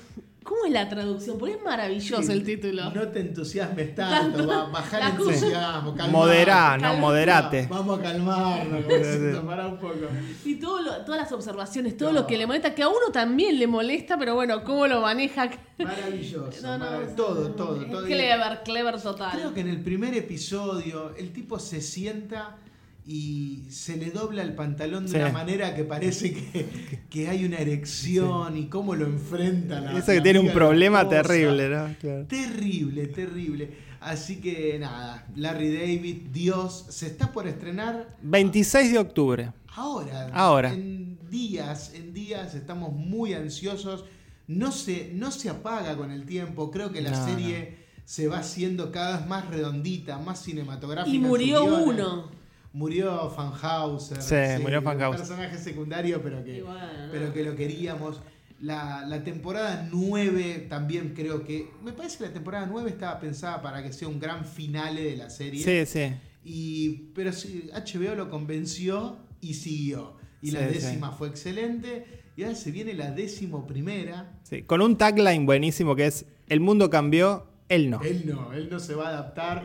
¿Cómo 0.43 0.65
es 0.65 0.71
la 0.73 0.89
traducción? 0.89 1.38
Porque 1.38 1.56
es 1.56 1.63
maravilloso 1.63 2.21
Sí, 2.21 2.32
el 2.32 2.43
título. 2.43 2.89
No 2.91 3.08
te 3.08 3.21
entusiasmes 3.21 3.95
tanto, 3.95 4.38
Tanto. 4.39 4.47
ba- 4.47 4.65
bajar 4.69 5.01
el 5.01 5.08
entusiasmo, 5.12 5.95
calmar. 5.95 6.10
Moderá, 6.12 6.77
no, 6.77 6.97
moderate. 6.97 7.67
Vamos 7.69 7.99
a 7.99 8.01
calmarnos, 8.03 8.84
pará 9.45 9.67
un 9.67 9.77
poco. 9.77 9.95
Y 10.43 10.56
todo 10.56 10.82
lo- 10.82 10.97
todas 11.06 11.21
las 11.21 11.32
observaciones, 11.32 11.95
todo 11.95 12.12
No. 12.12 12.21
lo 12.21 12.27
que 12.27 12.38
le 12.38 12.45
molesta, 12.45 12.75
que 12.75 12.84
a 12.84 12.89
uno 12.89 13.08
también 13.13 13.58
le 13.58 13.67
molesta, 13.67 14.17
pero 14.17 14.36
bueno, 14.36 14.63
cómo 14.63 14.86
lo 14.88 15.01
maneja. 15.01 15.49
Maravilloso. 15.77 16.62
No, 16.62 16.77
no, 16.77 16.86
marav- 16.86 17.15
todo, 17.15 17.51
todo, 17.51 17.86
todo. 17.86 18.06
Clever, 18.06 18.62
clever 18.63 19.01
total. 19.01 19.32
Creo 19.32 19.53
que 19.53 19.62
en 19.62 19.69
el 19.69 19.82
primer 19.82 20.13
episodio 20.13 21.13
el 21.17 21.32
tipo 21.32 21.58
se 21.60 21.82
sienta 21.82 22.58
y 23.05 23.63
se 23.69 23.97
le 23.97 24.11
dobla 24.11 24.43
el 24.43 24.53
pantalón 24.55 25.05
de 25.05 25.11
Sí. 25.11 25.17
una 25.17 25.29
manera 25.29 25.75
que 25.75 25.83
parece 25.83 26.33
que, 26.33 26.65
que 27.09 27.27
hay 27.29 27.43
una 27.45 27.57
erección 27.57 28.55
y 28.57 28.67
cómo 28.67 28.95
lo 28.95 29.05
enfrenta 29.05 29.81
la 29.81 29.97
Eso 29.97 30.07
que 30.07 30.15
la 30.17 30.23
tiene 30.23 30.39
un 30.39 30.51
problema 30.53 31.07
terrible, 31.09 31.69
¿no? 31.69 31.95
Claro. 31.99 32.25
Terrible, 32.27 33.07
terrible. 33.07 33.71
Así 33.99 34.37
que 34.41 34.77
nada, 34.79 35.25
Larry 35.35 35.73
David, 35.73 36.17
Dios, 36.31 36.85
se 36.89 37.07
está 37.07 37.31
por 37.31 37.47
estrenar 37.47 38.15
26 38.21 38.91
de 38.93 38.99
octubre. 38.99 39.51
ahora. 39.75 40.29
Ahora. 40.33 40.73
En 40.73 41.17
días, 41.29 41.93
en 41.95 42.13
días 42.13 42.53
estamos 42.55 42.93
muy 42.93 43.33
ansiosos. 43.33 44.05
No 44.47 44.71
se, 44.73 45.11
no 45.13 45.31
se 45.31 45.49
apaga 45.49 45.95
con 45.95 46.11
el 46.11 46.25
tiempo. 46.25 46.69
Creo 46.69 46.91
que 46.91 47.01
la 47.01 47.11
No, 47.11 47.25
serie 47.25 47.77
se 48.03 48.27
va 48.27 48.39
haciendo 48.39 48.91
cada 48.91 49.17
vez 49.19 49.27
más 49.27 49.49
redondita, 49.49 50.17
más 50.19 50.43
cinematográfica. 50.43 51.15
Y 51.15 51.19
murió 51.19 51.63
guiones. 51.65 51.87
uno. 51.87 52.42
Murió 52.73 53.29
Fanhauser. 53.29 54.21
Sí, 54.21 54.62
murió 54.62 54.79
un 54.79 54.86
Fankhauser. 54.86 55.19
personaje 55.25 55.57
secundario, 55.57 56.21
pero 56.23 56.43
que, 56.43 56.63
pero 57.12 57.31
que 57.33 57.43
lo 57.43 57.55
queríamos. 57.55 58.21
La, 58.59 59.05
la 59.05 59.23
temporada 59.23 59.88
9 59.91 60.67
también 60.69 61.13
creo 61.15 61.43
que. 61.43 61.69
Me 61.83 61.91
parece 61.93 62.17
que 62.19 62.23
la 62.25 62.33
temporada 62.33 62.65
9 62.65 62.89
estaba 62.89 63.19
pensada 63.19 63.62
para 63.62 63.83
que 63.83 63.91
sea 63.93 64.07
un 64.07 64.19
gran 64.19 64.45
finale 64.45 65.03
de 65.03 65.17
la 65.17 65.29
serie. 65.29 65.63
Sí, 65.63 65.86
sí. 65.86 66.13
Y, 66.45 66.89
pero 67.13 67.31
sí, 67.31 67.69
HBO 67.73 68.15
lo 68.15 68.29
convenció 68.29 69.17
y 69.41 69.53
siguió. 69.55 70.15
Y 70.41 70.51
la 70.51 70.67
Sí, 70.67 70.73
décima 70.75 71.12
fue 71.12 71.27
excelente. 71.29 72.05
Y 72.36 72.43
ahora 72.43 72.55
se 72.55 72.71
viene 72.71 72.93
la 72.95 73.12
décimo 73.12 73.67
primera. 73.67 74.39
sí. 74.43 74.63
Con 74.63 74.81
un 74.81 74.97
tagline 74.97 75.45
buenísimo 75.45 75.95
que 75.95 76.07
es: 76.07 76.25
El 76.47 76.59
mundo 76.62 76.89
cambió, 76.89 77.45
él 77.69 77.89
no. 77.89 78.01
Él 78.01 78.23
no, 78.25 78.53
él 78.53 78.69
no 78.71 78.79
se 78.79 78.95
va 78.95 79.07
a 79.07 79.09
adaptar. 79.09 79.63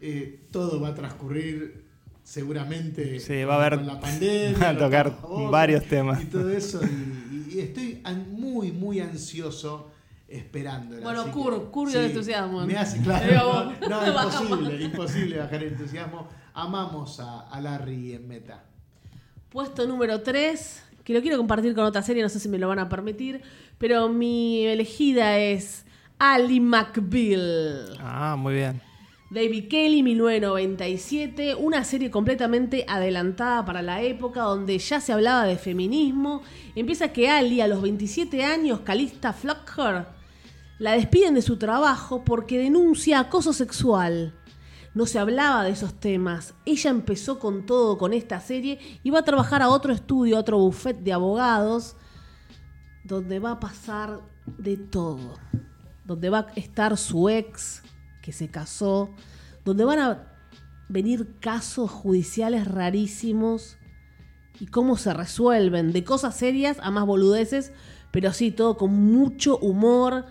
Eh, 0.00 0.46
todo 0.52 0.78
va 0.80 0.88
a 0.88 0.94
transcurrir 0.94 1.85
seguramente 2.26 3.20
Sí, 3.20 3.44
va 3.44 3.54
a 3.54 3.58
haber- 3.58 3.76
con 3.78 3.86
la 3.86 4.00
pandemia. 4.00 4.58
va 4.62 4.68
a 4.70 4.76
tocar 4.78 5.16
varios 5.50 5.84
temas. 5.84 6.20
Y 6.20 6.26
todo 6.26 6.50
eso. 6.50 6.80
Y, 6.84 7.54
y 7.54 7.60
estoy 7.60 8.02
muy, 8.32 8.72
muy 8.72 8.98
ansioso 9.00 9.92
esperando. 10.28 11.00
Bueno, 11.00 11.24
cur- 11.32 11.92
de 11.92 12.06
entusiasmo. 12.06 12.66
Me 12.66 12.76
hace, 12.76 13.00
claro. 13.00 13.72
No, 13.88 13.88
no, 13.88 14.06
imposible, 14.24 14.84
imposible 14.84 15.38
bajar 15.38 15.62
el 15.62 15.72
entusiasmo. 15.72 16.26
Amamos 16.52 17.20
a, 17.20 17.42
a 17.48 17.60
Larry 17.60 18.14
en 18.14 18.26
meta. 18.26 18.64
Puesto 19.48 19.86
número 19.86 20.20
3, 20.22 20.82
que 21.04 21.14
lo 21.14 21.22
quiero 21.22 21.36
compartir 21.38 21.74
con 21.76 21.84
otra 21.84 22.02
serie, 22.02 22.22
no 22.24 22.28
sé 22.28 22.40
si 22.40 22.48
me 22.48 22.58
lo 22.58 22.66
van 22.68 22.80
a 22.80 22.88
permitir, 22.88 23.40
pero 23.78 24.08
mi 24.08 24.66
elegida 24.66 25.38
es 25.38 25.84
Ali 26.18 26.58
McBeal. 26.60 27.96
Ah, 28.00 28.34
muy 28.36 28.54
bien. 28.54 28.82
David 29.28 29.66
Kelly, 29.68 30.04
1997, 30.04 31.56
una 31.56 31.82
serie 31.82 32.12
completamente 32.12 32.84
adelantada 32.88 33.64
para 33.64 33.82
la 33.82 34.00
época 34.00 34.42
donde 34.42 34.78
ya 34.78 35.00
se 35.00 35.12
hablaba 35.12 35.44
de 35.44 35.56
feminismo. 35.56 36.42
Empieza 36.76 37.12
que 37.12 37.28
Ali, 37.28 37.60
a 37.60 37.66
los 37.66 37.82
27 37.82 38.44
años, 38.44 38.80
Calista 38.80 39.32
Flocker, 39.32 40.06
la 40.78 40.92
despiden 40.92 41.34
de 41.34 41.42
su 41.42 41.56
trabajo 41.56 42.24
porque 42.24 42.58
denuncia 42.58 43.18
acoso 43.18 43.52
sexual. 43.52 44.32
No 44.94 45.06
se 45.06 45.18
hablaba 45.18 45.64
de 45.64 45.70
esos 45.70 45.94
temas. 45.94 46.54
Ella 46.64 46.90
empezó 46.90 47.40
con 47.40 47.66
todo 47.66 47.98
con 47.98 48.12
esta 48.12 48.40
serie 48.40 48.78
y 49.02 49.10
va 49.10 49.18
a 49.18 49.24
trabajar 49.24 49.60
a 49.60 49.70
otro 49.70 49.92
estudio, 49.92 50.36
a 50.36 50.40
otro 50.40 50.58
buffet 50.58 50.98
de 50.98 51.12
abogados, 51.12 51.96
donde 53.02 53.40
va 53.40 53.52
a 53.52 53.60
pasar 53.60 54.20
de 54.56 54.76
todo. 54.76 55.34
Donde 56.04 56.30
va 56.30 56.38
a 56.38 56.52
estar 56.54 56.96
su 56.96 57.28
ex, 57.28 57.82
que 58.26 58.32
se 58.32 58.48
casó, 58.48 59.10
donde 59.64 59.84
van 59.84 60.00
a 60.00 60.32
venir 60.88 61.38
casos 61.38 61.88
judiciales 61.92 62.66
rarísimos 62.66 63.76
y 64.58 64.66
cómo 64.66 64.96
se 64.96 65.14
resuelven, 65.14 65.92
de 65.92 66.02
cosas 66.02 66.36
serias 66.36 66.78
a 66.82 66.90
más 66.90 67.06
boludeces, 67.06 67.70
pero 68.10 68.32
sí, 68.32 68.50
todo 68.50 68.76
con 68.76 68.92
mucho 68.92 69.58
humor. 69.58 70.24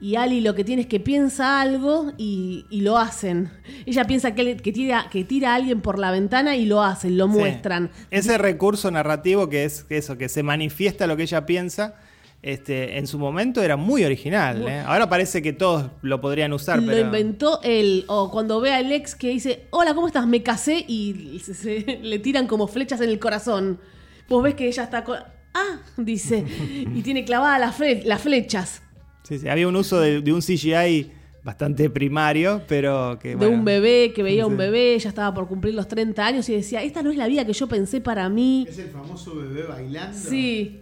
Y 0.00 0.14
Ali 0.14 0.40
lo 0.40 0.54
que 0.54 0.62
tiene 0.62 0.82
es 0.82 0.88
que 0.88 1.00
piensa 1.00 1.60
algo 1.60 2.12
y, 2.16 2.66
y 2.70 2.82
lo 2.82 2.98
hacen. 2.98 3.50
Ella 3.84 4.04
piensa 4.04 4.32
que, 4.32 4.56
que 4.56 4.70
tira, 4.70 5.08
que 5.10 5.24
tira 5.24 5.52
a 5.52 5.54
alguien 5.56 5.80
por 5.80 5.98
la 5.98 6.12
ventana 6.12 6.54
y 6.54 6.66
lo 6.66 6.84
hacen, 6.84 7.18
lo 7.18 7.26
Sí. 7.26 7.32
muestran. 7.36 7.90
Ese 8.12 8.38
recurso 8.38 8.92
narrativo 8.92 9.48
que 9.48 9.64
es 9.64 9.86
eso, 9.88 10.16
que 10.16 10.28
se 10.28 10.44
manifiesta 10.44 11.08
lo 11.08 11.16
que 11.16 11.24
ella 11.24 11.46
piensa, 11.46 11.96
este, 12.42 12.98
en 12.98 13.06
su 13.06 13.18
momento 13.18 13.62
era 13.62 13.76
muy 13.76 14.04
original. 14.04 14.66
¿eh? 14.68 14.80
Ahora 14.86 15.08
parece 15.08 15.42
que 15.42 15.52
todos 15.52 15.90
lo 16.02 16.20
podrían 16.20 16.52
usar, 16.52 16.80
lo 16.82 16.86
pero. 16.92 17.06
inventó 17.06 17.60
él. 17.62 18.04
O 18.06 18.30
cuando 18.30 18.60
ve 18.60 18.72
al 18.72 18.90
ex 18.92 19.14
que 19.14 19.28
dice, 19.30 19.66
hola, 19.70 19.94
¿cómo 19.94 20.06
estás? 20.06 20.26
Me 20.26 20.42
casé 20.42 20.84
y 20.86 21.40
se- 21.44 21.54
se- 21.54 21.98
le 22.02 22.18
tiran 22.20 22.46
como 22.46 22.66
flechas 22.68 23.00
en 23.00 23.08
el 23.10 23.18
corazón. 23.18 23.80
Vos 24.28 24.42
ves 24.42 24.54
que 24.54 24.66
ella 24.68 24.84
está... 24.84 25.04
con- 25.04 25.18
Ah, 25.54 25.80
dice. 25.96 26.44
y 26.94 27.02
tiene 27.02 27.24
clavadas 27.24 27.58
las, 27.58 27.78
fle- 27.78 28.04
las 28.04 28.20
flechas 28.22 28.82
Sí, 29.24 29.38
sí, 29.38 29.48
Había 29.48 29.66
un 29.66 29.76
uso 29.76 29.98
de, 30.00 30.20
de 30.20 30.32
un 30.32 30.40
CGI 30.40 31.10
bastante 31.42 31.90
primario, 31.90 32.62
pero 32.68 33.18
que. 33.20 33.30
de 33.30 33.36
bueno, 33.36 33.54
un 33.54 33.64
bebé, 33.64 34.12
que 34.14 34.22
veía 34.22 34.46
un 34.46 34.52
Sí. 34.54 34.58
bebé, 34.58 34.98
ya 34.98 35.08
estaba 35.08 35.34
por 35.34 35.48
cumplir 35.48 35.74
los 35.74 35.88
30 35.88 36.24
años 36.24 36.48
y 36.48 36.54
decía, 36.54 36.82
esta 36.82 37.02
no 37.02 37.10
es 37.10 37.16
la 37.16 37.26
vida 37.26 37.44
que 37.44 37.52
yo 37.52 37.66
pensé 37.66 38.00
para 38.00 38.28
mí. 38.28 38.66
Es 38.68 38.78
el 38.78 38.88
famoso 38.88 39.34
bebé 39.36 39.64
bailando. 39.64 40.16
Sí. 40.16 40.80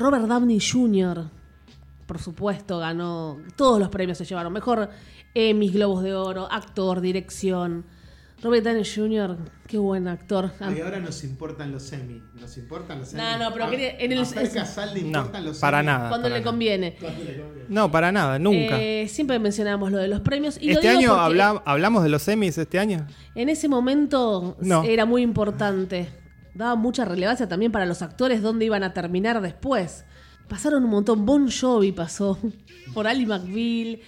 Robert 0.00 0.24
Downey 0.26 0.58
Jr., 0.60 1.28
por 2.06 2.18
supuesto, 2.18 2.78
ganó. 2.78 3.38
Todos 3.54 3.78
los 3.78 3.88
premios 3.90 4.18
se 4.18 4.24
llevaron. 4.24 4.52
Mejor 4.52 4.88
Emmys, 5.34 5.72
Globos 5.74 6.02
de 6.02 6.14
Oro, 6.14 6.48
actor, 6.50 7.00
dirección. 7.00 7.84
Robert 8.42 8.64
Downey 8.64 8.84
Jr., 8.84 9.36
qué 9.68 9.76
buen 9.76 10.08
actor. 10.08 10.50
Y 10.74 10.80
ahora 10.80 10.98
nos 10.98 11.22
importan 11.22 11.70
los 11.70 11.82
semi. 11.82 12.22
Nos 12.40 12.56
importan 12.56 12.98
los 13.00 13.12
No, 13.12 13.20
semi. 13.22 13.44
no, 13.44 13.52
pero 13.52 13.66
A- 13.66 13.70
quería- 13.70 13.96
en 13.98 14.12
el- 14.12 14.22
a 14.22 14.24
Fer 14.24 14.50
Casal 14.50 14.94
le 14.94 15.02
No, 15.02 15.06
importan 15.18 15.44
los 15.44 15.58
para 15.58 15.82
nada. 15.82 16.08
Cuando 16.08 16.24
para 16.24 16.34
le 16.36 16.40
nada. 16.40 16.50
conviene. 16.50 16.96
Cuando 16.98 17.22
le 17.22 17.36
conviene. 17.38 17.66
No, 17.68 17.90
para 17.92 18.10
nada, 18.10 18.38
nunca. 18.38 18.80
Eh, 18.80 19.06
siempre 19.06 19.38
mencionamos 19.38 19.92
lo 19.92 19.98
de 19.98 20.08
los 20.08 20.20
premios. 20.20 20.56
Y 20.60 20.70
¿Este 20.70 20.88
año 20.88 21.12
hablamos 21.14 22.02
de 22.02 22.08
los 22.08 22.22
semis 22.22 22.56
este 22.56 22.78
año? 22.78 23.06
En 23.34 23.50
ese 23.50 23.68
momento 23.68 24.56
No. 24.62 24.82
era 24.84 25.04
muy 25.04 25.20
importante. 25.22 26.08
Daba 26.54 26.74
mucha 26.74 27.04
relevancia 27.04 27.48
también 27.48 27.70
para 27.72 27.86
los 27.86 28.02
actores 28.02 28.42
dónde 28.42 28.64
iban 28.64 28.82
a 28.82 28.92
terminar 28.92 29.40
después. 29.40 30.04
Pasaron 30.48 30.84
un 30.84 30.90
montón. 30.90 31.24
Bon 31.24 31.48
Jovi 31.50 31.92
pasó 31.92 32.38
por 32.94 33.06
Ali 33.06 33.26
McBeal, 33.26 34.00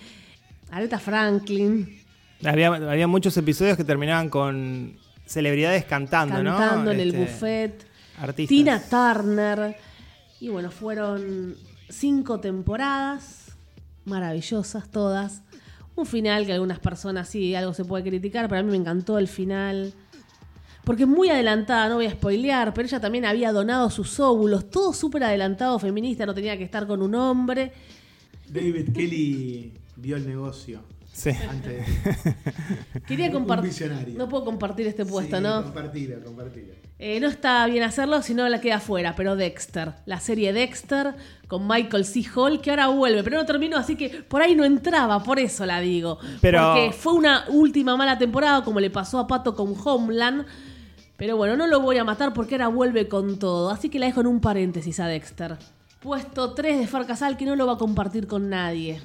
Aretha 0.70 0.98
Franklin, 0.98 2.00
Había, 2.44 2.68
había 2.68 3.06
muchos 3.06 3.36
episodios 3.36 3.76
que 3.76 3.84
terminaban 3.84 4.28
con 4.28 4.96
celebridades 5.26 5.84
cantando, 5.84 6.42
¿no? 6.42 6.56
cantando 6.56 6.90
en 6.90 7.00
el 7.00 7.08
Este, 7.14 7.20
buffet. 7.20 7.86
Artistas. 8.18 8.48
Tina 8.48 8.82
Turner. 8.90 9.76
Y 10.40 10.48
bueno, 10.48 10.70
fueron 10.72 11.54
cinco 11.88 12.40
temporadas, 12.40 13.52
maravillosas 14.04 14.90
todas. 14.90 15.42
Un 15.94 16.06
final 16.06 16.46
que 16.46 16.52
algunas 16.52 16.78
personas 16.80 17.28
sí, 17.28 17.54
algo 17.54 17.74
se 17.74 17.84
puede 17.84 18.02
criticar, 18.02 18.48
pero 18.48 18.60
a 18.60 18.64
mí 18.64 18.70
me 18.70 18.76
encantó 18.76 19.18
el 19.18 19.28
final. 19.28 19.92
Porque 20.84 21.06
muy 21.06 21.28
adelantada, 21.28 21.88
no 21.88 21.96
voy 21.96 22.06
a 22.06 22.10
spoilear, 22.10 22.74
pero 22.74 22.86
ella 22.88 23.00
también 23.00 23.24
había 23.24 23.52
donado 23.52 23.88
sus 23.90 24.18
óvulos, 24.18 24.68
todo 24.70 24.92
súper 24.92 25.22
adelantado, 25.24 25.78
feminista, 25.78 26.26
no 26.26 26.34
tenía 26.34 26.56
que 26.58 26.64
estar 26.64 26.86
con 26.86 27.02
un 27.02 27.14
hombre. 27.14 27.72
David 28.48 28.92
Kelly 28.92 29.72
vio 29.96 30.16
el 30.16 30.26
negocio. 30.26 30.80
Sí. 31.12 31.30
Antes 31.48 31.86
Quería 33.06 33.26
Un 33.26 33.32
compartir. 33.32 34.14
No 34.16 34.28
puedo 34.28 34.44
compartir 34.46 34.86
este 34.86 35.04
puesto, 35.04 35.36
Sí, 35.36 35.42
¿no? 35.42 35.62
Compartilo, 35.62 36.20
compartilo. 36.24 36.72
Eh, 36.98 37.18
no 37.20 37.28
está 37.28 37.66
bien 37.66 37.82
hacerlo, 37.82 38.22
si 38.22 38.32
no 38.32 38.48
la 38.48 38.60
queda 38.60 38.78
fuera, 38.80 39.14
pero 39.16 39.34
Dexter, 39.36 39.92
la 40.06 40.20
serie 40.20 40.52
Dexter 40.52 41.14
con 41.48 41.66
Michael 41.66 42.04
C. 42.04 42.24
Hall, 42.34 42.60
que 42.60 42.70
ahora 42.70 42.86
vuelve, 42.88 43.22
pero 43.24 43.38
no 43.38 43.44
terminó, 43.44 43.76
así 43.76 43.96
que 43.96 44.08
por 44.08 44.40
ahí 44.40 44.54
no 44.54 44.64
entraba, 44.64 45.22
por 45.22 45.38
eso 45.38 45.66
la 45.66 45.80
digo. 45.80 46.18
Pero- 46.40 46.74
Porque 46.74 46.92
fue 46.92 47.12
una 47.14 47.44
última 47.48 47.96
mala 47.96 48.18
temporada, 48.18 48.62
como 48.64 48.78
le 48.80 48.88
pasó 48.88 49.18
a 49.18 49.26
Pato 49.26 49.54
con 49.54 49.74
Homeland. 49.84 50.46
Pero 51.22 51.36
bueno, 51.36 51.56
no 51.56 51.68
lo 51.68 51.80
voy 51.80 51.98
a 51.98 52.02
matar 52.02 52.32
porque 52.32 52.56
ahora 52.56 52.66
vuelve 52.66 53.06
con 53.06 53.38
todo. 53.38 53.70
Así 53.70 53.88
que 53.88 54.00
la 54.00 54.06
dejo 54.06 54.22
en 54.22 54.26
un 54.26 54.40
paréntesis 54.40 54.98
a 54.98 55.06
Dexter. 55.06 55.56
Puesto 56.00 56.52
3 56.52 56.80
de 56.80 56.86
Far 56.88 57.06
Casal 57.06 57.36
que 57.36 57.44
no 57.44 57.54
lo 57.54 57.64
va 57.64 57.74
a 57.74 57.78
compartir 57.78 58.26
con 58.26 58.50
nadie. 58.50 59.00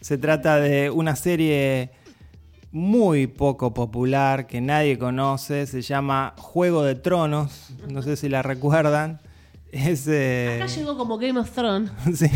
Se 0.00 0.18
trata 0.18 0.56
de 0.56 0.90
una 0.90 1.14
serie 1.14 1.92
muy 2.72 3.28
poco 3.28 3.72
popular 3.72 4.48
que 4.48 4.60
nadie 4.60 4.98
conoce. 4.98 5.68
Se 5.68 5.82
llama 5.82 6.34
Juego 6.36 6.82
de 6.82 6.96
Tronos. 6.96 7.68
No 7.88 8.02
sé 8.02 8.16
si 8.16 8.28
la 8.28 8.42
recuerdan. 8.42 9.20
Es. 9.70 10.08
eh, 10.08 10.54
Acá 10.56 10.66
llegó 10.66 10.98
como 10.98 11.16
Game 11.16 11.38
of 11.38 11.48
Thrones. 11.52 11.92
Sí. 12.12 12.26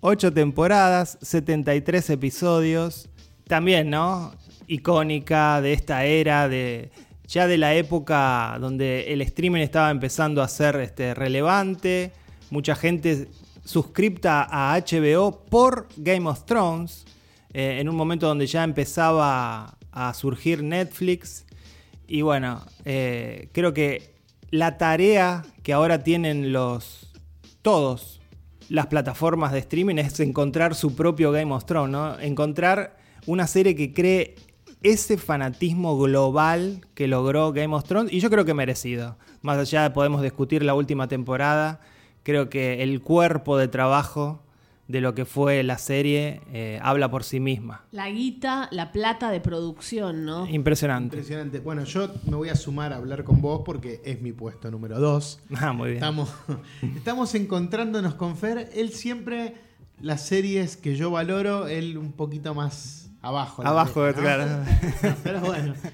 Ocho 0.00 0.32
temporadas, 0.32 1.18
73 1.22 2.10
episodios. 2.10 3.08
También, 3.48 3.90
¿no? 3.90 4.32
Icónica 4.68 5.60
de 5.60 5.72
esta 5.72 6.04
era, 6.04 6.48
de 6.48 6.92
ya 7.26 7.46
de 7.46 7.58
la 7.58 7.74
época 7.74 8.56
donde 8.60 9.12
el 9.12 9.20
streaming 9.22 9.60
estaba 9.60 9.90
empezando 9.90 10.42
a 10.42 10.48
ser 10.48 10.76
este, 10.76 11.14
relevante. 11.14 12.12
Mucha 12.50 12.74
gente 12.74 13.28
suscripta 13.64 14.46
a 14.48 14.78
HBO 14.78 15.44
por 15.50 15.88
Game 15.96 16.28
of 16.28 16.44
Thrones. 16.44 17.04
eh, 17.52 17.78
en 17.80 17.88
un 17.88 17.96
momento 17.96 18.26
donde 18.26 18.46
ya 18.46 18.64
empezaba 18.64 19.78
a 19.90 20.14
surgir 20.14 20.62
Netflix. 20.62 21.46
Y 22.06 22.20
bueno, 22.20 22.62
eh, 22.84 23.48
creo 23.52 23.72
que 23.72 24.14
la 24.50 24.76
tarea 24.76 25.42
que 25.62 25.72
ahora 25.72 26.04
tienen 26.04 26.52
los 26.52 27.12
todos 27.62 28.20
las 28.68 28.86
plataformas 28.86 29.52
de 29.52 29.60
streaming 29.60 29.96
es 29.96 30.20
encontrar 30.20 30.74
su 30.74 30.94
propio 30.94 31.32
Game 31.32 31.52
of 31.52 31.64
Thrones, 31.64 31.90
¿no? 31.90 32.18
Encontrar 32.20 32.96
una 33.26 33.46
serie 33.46 33.74
que 33.74 33.92
cree 33.92 34.36
ese 34.86 35.16
fanatismo 35.16 35.98
global 35.98 36.86
que 36.94 37.08
logró 37.08 37.52
Game 37.52 37.74
of 37.74 37.84
Thrones 37.84 38.12
y 38.12 38.20
yo 38.20 38.30
creo 38.30 38.44
que 38.44 38.54
merecido. 38.54 39.16
Más 39.42 39.58
allá 39.58 39.82
de 39.82 39.90
podemos 39.90 40.22
discutir 40.22 40.62
la 40.62 40.74
última 40.74 41.08
temporada, 41.08 41.80
creo 42.22 42.48
que 42.48 42.84
el 42.84 43.00
cuerpo 43.02 43.58
de 43.58 43.66
trabajo 43.66 44.42
de 44.86 45.00
lo 45.00 45.16
que 45.16 45.24
fue 45.24 45.64
la 45.64 45.78
serie 45.78 46.40
eh, 46.52 46.78
habla 46.80 47.10
por 47.10 47.24
sí 47.24 47.40
misma. 47.40 47.84
La 47.90 48.08
guita, 48.10 48.68
la 48.70 48.92
plata 48.92 49.32
de 49.32 49.40
producción, 49.40 50.24
¿no? 50.24 50.46
Impresionante. 50.46 51.16
Impresionante. 51.16 51.58
Bueno, 51.58 51.82
yo 51.82 52.08
me 52.26 52.36
voy 52.36 52.50
a 52.50 52.54
sumar 52.54 52.92
a 52.92 52.96
hablar 52.96 53.24
con 53.24 53.40
vos 53.40 53.62
porque 53.64 54.00
es 54.04 54.22
mi 54.22 54.30
puesto 54.30 54.70
número 54.70 55.00
dos. 55.00 55.40
Ah, 55.56 55.72
muy 55.72 55.90
bien. 55.90 55.96
Estamos, 55.96 56.30
estamos 56.96 57.34
encontrándonos 57.34 58.14
con 58.14 58.36
Fer. 58.36 58.70
Él 58.72 58.90
siempre, 58.90 59.54
las 60.00 60.24
series 60.24 60.76
que 60.76 60.94
yo 60.94 61.10
valoro, 61.10 61.66
él 61.66 61.98
un 61.98 62.12
poquito 62.12 62.54
más 62.54 63.05
abajo. 63.22 63.66
Abajo, 63.66 64.06
¿no? 64.06 64.14
claro. 64.14 64.44
Pero 65.22 65.40
bueno. 65.40 65.74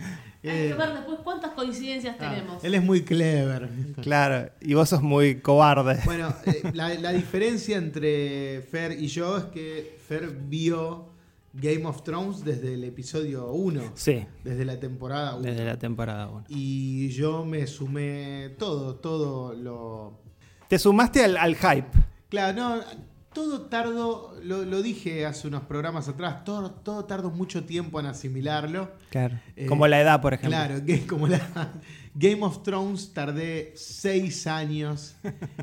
Hay 0.44 0.50
eh, 0.50 0.68
que 0.70 0.74
ver 0.74 0.92
después 0.94 1.20
cuántas 1.22 1.52
coincidencias 1.52 2.16
ah, 2.18 2.30
tenemos. 2.30 2.64
él 2.64 2.74
es 2.74 2.82
muy 2.82 3.04
clever. 3.04 3.70
Claro, 4.02 4.50
y 4.60 4.74
vos 4.74 4.88
sos 4.88 5.00
muy 5.00 5.36
cobarde. 5.36 6.00
Bueno, 6.04 6.34
eh, 6.46 6.62
la, 6.74 6.92
la 6.94 7.12
diferencia 7.12 7.76
entre 7.76 8.60
Fer 8.62 9.00
y 9.00 9.06
yo 9.06 9.38
es 9.38 9.44
que 9.44 9.98
Fer 10.08 10.36
vio 10.48 11.12
Game 11.52 11.84
of 11.86 12.02
Thrones 12.02 12.44
desde 12.44 12.74
el 12.74 12.84
episodio 12.84 13.52
1, 13.52 13.92
Sí, 13.94 14.24
desde 14.42 14.64
la 14.64 14.80
temporada 14.80 15.36
1. 15.36 15.42
desde 15.42 15.64
la 15.64 15.78
temporada 15.78 16.28
1. 16.28 16.44
Y 16.48 17.10
yo 17.10 17.44
me 17.44 17.66
sumé 17.66 18.54
todo, 18.58 18.96
todo 18.96 19.52
lo... 19.54 20.22
Te 20.66 20.78
sumaste 20.78 21.22
al, 21.24 21.36
al 21.36 21.54
hype. 21.54 21.86
Claro, 22.30 22.56
no, 22.58 22.80
todo 23.32 23.62
tardo, 23.62 24.34
lo, 24.42 24.64
lo 24.64 24.82
dije 24.82 25.24
hace 25.26 25.48
unos 25.48 25.62
programas 25.62 26.08
atrás, 26.08 26.44
todo, 26.44 26.70
todo 26.70 27.04
tardo 27.04 27.30
mucho 27.30 27.64
tiempo 27.64 27.98
en 28.00 28.06
asimilarlo. 28.06 28.90
Claro. 29.10 29.38
Eh, 29.56 29.66
Como 29.66 29.86
la 29.86 30.00
edad, 30.00 30.20
por 30.20 30.34
ejemplo. 30.34 30.56
Claro, 30.58 30.84
que 30.84 31.06
como 31.06 31.26
la 31.28 31.40
Game 32.14 32.42
of 32.42 32.62
Thrones 32.62 33.12
tardé 33.12 33.72
seis 33.76 34.46
años 34.46 35.16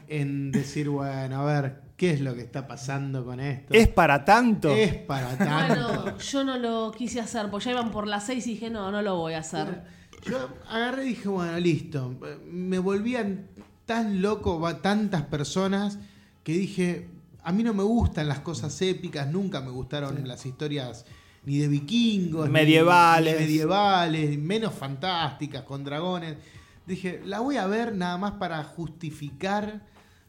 en 0.07 0.51
decir, 0.51 0.89
bueno, 0.89 1.41
a 1.41 1.45
ver, 1.61 1.81
¿qué 1.95 2.11
es 2.11 2.21
lo 2.21 2.33
que 2.35 2.41
está 2.41 2.67
pasando 2.67 3.23
con 3.23 3.39
esto? 3.39 3.73
Es 3.73 3.87
para 3.87 4.25
tanto. 4.25 4.69
Es 4.69 4.95
para 4.95 5.37
tanto. 5.37 6.01
Bueno, 6.03 6.17
yo 6.17 6.43
no 6.43 6.57
lo 6.57 6.91
quise 6.91 7.19
hacer, 7.19 7.49
porque 7.51 7.65
ya 7.65 7.71
iban 7.71 7.91
por 7.91 8.07
las 8.07 8.25
seis 8.25 8.47
y 8.47 8.51
dije, 8.51 8.69
no, 8.69 8.91
no 8.91 9.01
lo 9.01 9.17
voy 9.17 9.33
a 9.33 9.39
hacer. 9.39 9.83
Yo 10.25 10.49
agarré 10.67 11.05
y 11.05 11.09
dije, 11.09 11.29
bueno, 11.29 11.57
listo. 11.59 12.15
Me 12.51 12.79
volvían 12.79 13.47
tan 13.85 14.21
loco 14.21 14.59
va- 14.59 14.81
tantas 14.81 15.23
personas 15.23 15.97
que 16.43 16.53
dije, 16.53 17.07
a 17.49 17.51
mí 17.51 17.63
no 17.63 17.73
me 17.73 17.81
gustan 17.83 18.27
las 18.27 18.39
cosas 18.41 18.79
épicas, 18.81 19.27
nunca 19.31 19.59
me 19.61 19.71
gustaron 19.71 20.27
las 20.27 20.45
historias 20.45 21.05
ni 21.45 21.57
de 21.57 21.67
vikingos, 21.67 22.45
ni- 22.45 22.53
Medievales. 22.53 23.33
ni 23.39 23.45
medievales, 23.45 24.37
menos 24.37 24.73
fantásticas, 24.73 25.63
con 25.63 25.83
dragones. 25.83 26.37
Dije, 26.85 27.21
la 27.25 27.39
voy 27.39 27.57
a 27.57 27.65
ver 27.65 27.95
nada 27.95 28.17
más 28.17 28.33
para 28.33 28.63
justificar, 28.63 29.81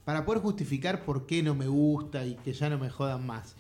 para 0.05 0.25
poder 0.25 0.41
justificar 0.43 1.05
por 1.05 1.27
qué 1.27 1.43
no 1.43 1.55
me 1.55 1.67
gusta 1.69 2.25
y 2.25 2.37
que 2.37 2.53
ya 2.53 2.71
no 2.71 2.79
me 2.79 2.89
jodan 2.91 3.27
más. 3.27 3.55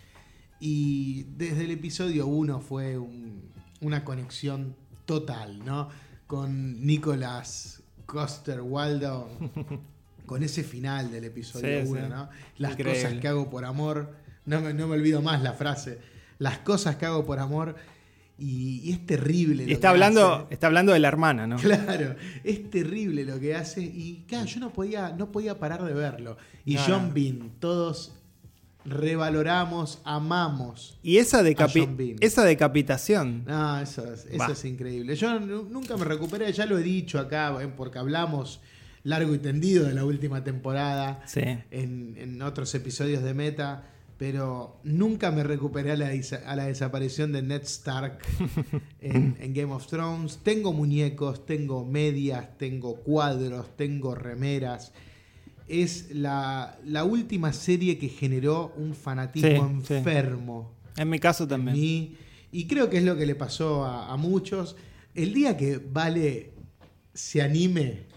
Y 0.58 1.24
desde 1.36 1.64
el 1.64 1.70
episodio 1.72 2.26
1 2.26 2.60
fue 2.60 2.96
un- 2.98 3.42
una 3.82 4.04
conexión 4.04 4.74
total, 5.04 5.64
¿no? 5.64 5.88
Con 6.26 6.84
Nicolas 6.86 7.82
Coster 8.06 8.60
Waldo, 8.62 9.28
con 10.30 10.44
ese 10.44 10.62
final 10.62 11.10
del 11.10 11.24
episodio 11.24 11.82
Sí, 11.82 11.88
1, 11.88 12.00
sí. 12.02 12.06
¿no? 12.08 12.28
Las 12.58 12.70
Increíble. 12.78 13.02
cosas 13.02 13.20
que 13.20 13.26
hago 13.26 13.50
por 13.50 13.64
amor, 13.64 14.14
no 14.46 14.60
me, 14.60 14.72
no 14.72 14.86
me 14.86 14.94
olvido 14.94 15.20
más 15.22 15.42
la 15.42 15.54
frase, 15.54 15.98
las 16.38 16.58
cosas 16.58 16.94
que 16.94 17.04
hago 17.06 17.26
por 17.26 17.40
amor, 17.40 17.74
y, 18.38 18.80
y 18.84 18.92
es 18.92 19.04
terrible. 19.04 19.64
Y 19.64 19.66
lo 19.66 19.72
está 19.72 19.88
que 19.88 19.90
hablando, 19.94 20.34
hace. 20.34 20.54
está 20.54 20.68
hablando 20.68 20.92
de 20.92 21.00
la 21.00 21.08
hermana, 21.08 21.48
¿no? 21.48 21.56
Claro, 21.56 22.14
es 22.44 22.70
terrible 22.70 23.24
lo 23.24 23.40
que 23.40 23.56
hace 23.56 23.82
y 23.82 24.24
claro, 24.28 24.46
yo 24.46 24.60
no 24.60 24.72
podía, 24.72 25.10
no 25.18 25.32
podía 25.32 25.58
parar 25.58 25.82
de 25.82 25.94
verlo. 25.94 26.36
Y 26.64 26.76
No, 26.76 26.82
John 26.86 27.08
no. 27.08 27.14
Bean, 27.14 27.50
todos 27.58 28.12
revaloramos, 28.84 30.00
amamos. 30.04 30.96
Y 31.02 31.16
esa, 31.16 31.42
decapi- 31.42 31.82
A 31.82 31.86
John 31.86 31.96
Bean. 31.96 32.16
esa 32.20 32.44
decapitación. 32.44 33.44
No, 33.46 33.80
eso 33.80 34.10
es, 34.12 34.26
eso 34.30 34.52
es 34.52 34.64
increíble. 34.64 35.16
Yo 35.16 35.38
nu- 35.40 35.66
nunca 35.68 35.96
me 35.96 36.04
recuperé, 36.04 36.52
ya 36.52 36.66
lo 36.66 36.78
he 36.78 36.82
dicho 36.82 37.18
acá, 37.18 37.56
eh, 37.60 37.68
porque 37.76 37.98
hablamos 37.98 38.60
largo 39.02 39.34
y 39.34 39.38
tendido 39.38 39.84
de 39.86 39.94
la 39.94 40.04
última 40.04 40.44
temporada 40.44 41.22
Sí. 41.26 41.40
en, 41.70 42.16
en 42.18 42.42
otros 42.42 42.74
episodios 42.74 43.22
de 43.22 43.34
Meta, 43.34 43.84
pero 44.18 44.78
nunca 44.84 45.30
me 45.30 45.42
recuperé 45.42 45.92
a 45.92 45.96
la, 45.96 46.14
isa- 46.14 46.42
a 46.46 46.54
la 46.54 46.66
desaparición 46.66 47.32
de 47.32 47.40
Ned 47.40 47.62
Stark 47.62 48.18
en, 49.00 49.36
en 49.40 49.54
Game 49.54 49.72
of 49.72 49.86
Thrones. 49.86 50.40
Tengo 50.42 50.72
muñecos, 50.74 51.46
tengo 51.46 51.86
medias, 51.86 52.58
tengo 52.58 52.96
cuadros, 52.96 53.74
tengo 53.76 54.14
remeras. 54.14 54.92
Es 55.68 56.14
la, 56.14 56.78
la 56.84 57.04
última 57.04 57.52
serie 57.54 57.96
que 57.96 58.08
generó 58.08 58.74
un 58.76 58.94
fanatismo 58.94 59.68
Sí, 59.80 59.86
sí. 59.86 59.94
enfermo 59.94 60.74
En 60.96 61.08
mi 61.08 61.18
caso 61.18 61.46
también. 61.48 61.76
mí. 61.76 62.16
Y 62.52 62.66
creo 62.66 62.90
que 62.90 62.98
es 62.98 63.04
lo 63.04 63.16
que 63.16 63.24
le 63.24 63.36
pasó 63.36 63.84
a, 63.84 64.12
a 64.12 64.16
muchos. 64.16 64.76
El 65.14 65.32
día 65.32 65.56
que 65.56 65.78
Vale 65.78 66.50
se 67.14 67.40
anime 67.40 68.09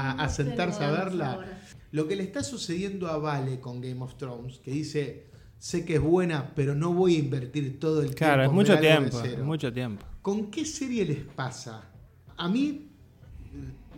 a, 0.00 0.12
a 0.24 0.28
sentarse 0.28 0.80
lo 0.80 0.86
a 0.86 0.90
verla, 0.90 1.32
ahora. 1.32 1.62
lo 1.92 2.08
que 2.08 2.16
le 2.16 2.22
está 2.24 2.42
sucediendo 2.42 3.08
a 3.08 3.18
Vale 3.18 3.60
con 3.60 3.80
Game 3.80 4.00
of 4.02 4.16
Thrones, 4.16 4.58
que 4.58 4.70
dice, 4.70 5.26
sé 5.58 5.84
que 5.84 5.94
es 5.96 6.00
buena, 6.00 6.52
pero 6.54 6.74
no 6.74 6.92
voy 6.92 7.16
a 7.16 7.18
invertir 7.20 7.78
todo 7.78 8.02
el 8.02 8.14
Claro, 8.14 8.42
es 8.42 8.48
tiempo. 8.48 8.54
mucho 8.54 8.72
ver 8.80 8.92
algo 8.92 9.04
de 9.04 9.10
tiempo. 9.10 9.28
cero". 9.30 9.44
Mucho 9.44 9.72
tiempo. 9.72 10.06
¿Con 10.22 10.50
qué 10.50 10.64
serie 10.64 11.04
les 11.04 11.24
pasa? 11.24 11.84
A 12.36 12.48
mí 12.48 12.88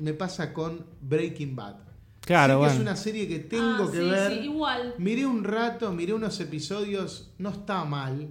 me 0.01 0.13
pasa 0.15 0.53
con 0.53 0.85
Breaking 1.01 1.55
Bad. 1.55 1.77
Claro, 2.21 2.59
bueno. 2.59 2.73
es 2.73 2.81
una 2.81 2.97
serie 2.97 3.29
que 3.29 3.39
tengo 3.41 3.85
Ah, 3.85 3.91
que 3.93 3.99
sí, 3.99 4.05
ver. 4.11 4.33
sí, 4.33 4.39
igual. 4.47 4.95
Miré 4.99 5.27
un 5.27 5.45
rato, 5.45 5.93
miré 5.93 6.15
unos 6.15 6.41
episodios, 6.41 7.33
no 7.39 7.51
está 7.51 7.85
mal, 7.85 8.29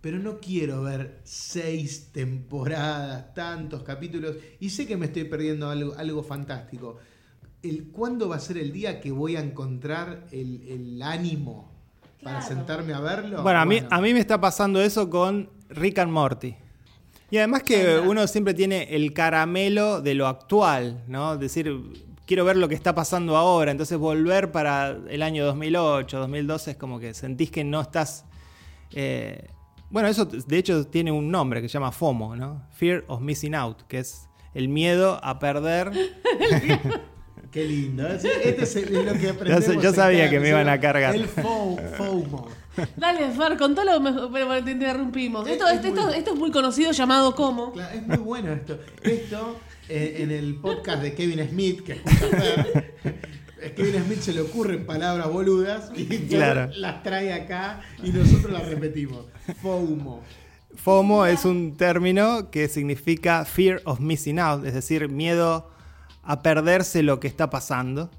pero 0.00 0.18
no 0.18 0.38
quiero 0.40 0.82
ver 0.82 1.20
seis 1.24 2.10
temporadas, 2.12 3.34
tantos 3.34 3.82
capítulos, 3.82 4.36
y 4.58 4.70
sé 4.70 4.86
que 4.86 4.96
me 4.96 5.06
estoy 5.06 5.24
perdiendo 5.24 5.68
algo, 5.68 5.94
algo 5.96 6.22
fantástico. 6.22 6.96
El, 7.62 7.88
¿Cuándo 7.88 8.28
va 8.28 8.36
a 8.36 8.40
ser 8.40 8.56
el 8.58 8.72
día 8.72 9.00
que 9.00 9.10
voy 9.10 9.36
a 9.36 9.40
encontrar 9.40 10.26
el, 10.32 10.62
el 10.68 11.02
ánimo 11.02 11.70
para 12.22 12.38
Claro. 12.40 12.54
sentarme 12.56 12.92
a 12.94 13.00
verlo? 13.00 13.42
Bueno, 13.42 13.60
a 13.60 13.64
mí, 13.66 13.80
a 13.90 14.00
mí 14.00 14.14
me 14.14 14.20
está 14.20 14.40
pasando 14.40 14.80
eso 14.80 15.08
con 15.10 15.50
Rick 15.68 15.98
and 15.98 16.12
Morty. 16.12 16.54
Y 17.30 17.36
además 17.36 17.62
que 17.62 17.98
uno 17.98 18.26
siempre 18.26 18.54
tiene 18.54 18.94
el 18.96 19.12
caramelo 19.12 20.00
de 20.00 20.14
lo 20.14 20.26
actual, 20.26 21.04
¿no? 21.06 21.34
Es 21.34 21.40
decir, 21.40 21.72
quiero 22.26 22.44
ver 22.44 22.56
lo 22.56 22.68
que 22.68 22.74
está 22.74 22.94
pasando 22.94 23.36
ahora, 23.36 23.70
entonces 23.70 23.96
volver 23.98 24.50
para 24.50 24.98
el 25.08 25.22
año 25.22 25.44
2008, 25.44 26.18
2012 26.18 26.70
es 26.72 26.76
como 26.76 26.98
que 26.98 27.12
sentís 27.14 27.50
que 27.50 27.62
no 27.64 27.80
estás... 27.82 28.24
eh, 28.94 29.46
bueno, 29.90 30.08
eso 30.08 30.24
de 30.24 30.58
hecho 30.58 30.86
tiene 30.86 31.12
un 31.12 31.30
nombre 31.30 31.60
que 31.60 31.68
se 31.68 31.74
llama 31.74 31.92
FOMO, 31.92 32.36
¿no? 32.36 32.66
Fear 32.72 33.04
of 33.08 33.20
Missing 33.20 33.54
Out, 33.54 33.82
que 33.88 33.98
es 33.98 34.28
el 34.54 34.68
miedo 34.68 35.18
a 35.22 35.38
perder. 35.38 35.90
Qué 37.50 37.64
lindo. 37.64 38.06
Es- 38.06 38.24
Este 38.24 38.62
es 38.62 38.90
lo 38.90 39.12
que 39.14 39.28
aprendemos 39.30 39.82
yo 39.82 39.92
sabía 39.92 40.30
que 40.30 40.38
me 40.38 40.50
iban 40.50 40.68
a 40.68 40.78
cargar. 40.80 41.14
El 41.16 41.28
fo- 41.28 41.78
FOMO. 41.96 42.48
Dale, 42.96 43.30
Fer, 43.32 43.56
contalo 43.58 43.98
mejor, 44.00 44.30
pero 44.32 44.62
te 44.64 44.70
interrumpimos. 44.70 45.46
Es- 45.46 45.54
Esto, 45.54 45.66
es 45.66 45.74
esto, 45.74 45.88
muy- 45.88 45.98
esto- 45.98 46.10
esto 46.14 46.32
es 46.34 46.38
muy 46.38 46.50
conocido 46.52 46.92
llamado 46.92 47.34
como. 47.34 47.72
Claro, 47.72 47.96
es 47.98 48.06
muy 48.06 48.16
bueno 48.18 48.52
esto. 48.52 48.78
Esto, 49.02 49.56
eh, 49.88 50.18
en 50.20 50.30
el 50.30 50.60
podcast 50.60 51.02
de 51.02 51.12
Kevin 51.14 51.44
Smith, 51.48 51.80
que 51.82 51.92
escucha 51.94 52.28
Fer, 52.28 52.94
a 53.66 53.74
Kevin 53.74 54.04
Smith 54.04 54.20
se 54.20 54.32
le 54.32 54.40
ocurren 54.42 54.86
palabras 54.86 55.28
boludas 55.30 55.90
y 55.96 56.04
Claro. 56.28 56.70
las 56.76 57.02
trae 57.02 57.32
acá 57.32 57.80
y 58.02 58.10
nosotros 58.10 58.52
las 58.52 58.68
repetimos. 58.68 59.24
FOMO. 59.62 60.22
FOMO 60.76 61.26
es 61.26 61.44
un 61.44 61.76
término 61.76 62.50
que 62.50 62.68
significa 62.68 63.44
fear 63.44 63.82
of 63.84 64.00
missing 64.00 64.38
out, 64.38 64.64
es 64.64 64.74
decir, 64.74 65.08
miedo 65.08 65.70
a 66.22 66.42
perderse 66.42 67.02
lo 67.02 67.18
que 67.20 67.28
está 67.28 67.50
pasando. 67.50 68.10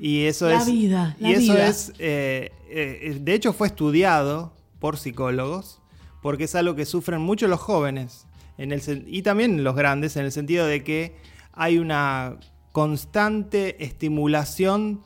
Y 0.00 0.24
eso 0.24 0.48
La 0.48 0.58
es. 0.60 0.66
vida, 0.66 1.16
la 1.18 1.28
y 1.28 1.32
eso 1.34 1.52
vida. 1.52 1.68
es. 1.68 1.92
eh, 1.98 2.50
eh, 2.70 3.18
de 3.20 3.34
hecho, 3.34 3.52
fue 3.52 3.66
estudiado 3.66 4.54
por 4.78 4.96
psicólogos, 4.96 5.80
porque 6.22 6.44
es 6.44 6.54
algo 6.54 6.74
que 6.76 6.86
sufren 6.86 7.20
mucho 7.20 7.46
los 7.48 7.60
jóvenes 7.60 8.26
en 8.56 8.72
el, 8.72 8.80
y 9.06 9.20
también 9.22 9.62
los 9.62 9.74
grandes, 9.76 10.16
en 10.16 10.24
el 10.24 10.32
sentido 10.32 10.66
de 10.66 10.82
que 10.82 11.16
hay 11.52 11.76
una 11.78 12.36
constante 12.72 13.82
estimulación 13.84 15.02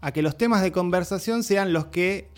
a 0.00 0.12
que 0.12 0.22
los 0.22 0.36
temas 0.36 0.62
de 0.62 0.72
conversación 0.72 1.42
sean 1.42 1.72
los 1.72 1.86
que 1.86 2.30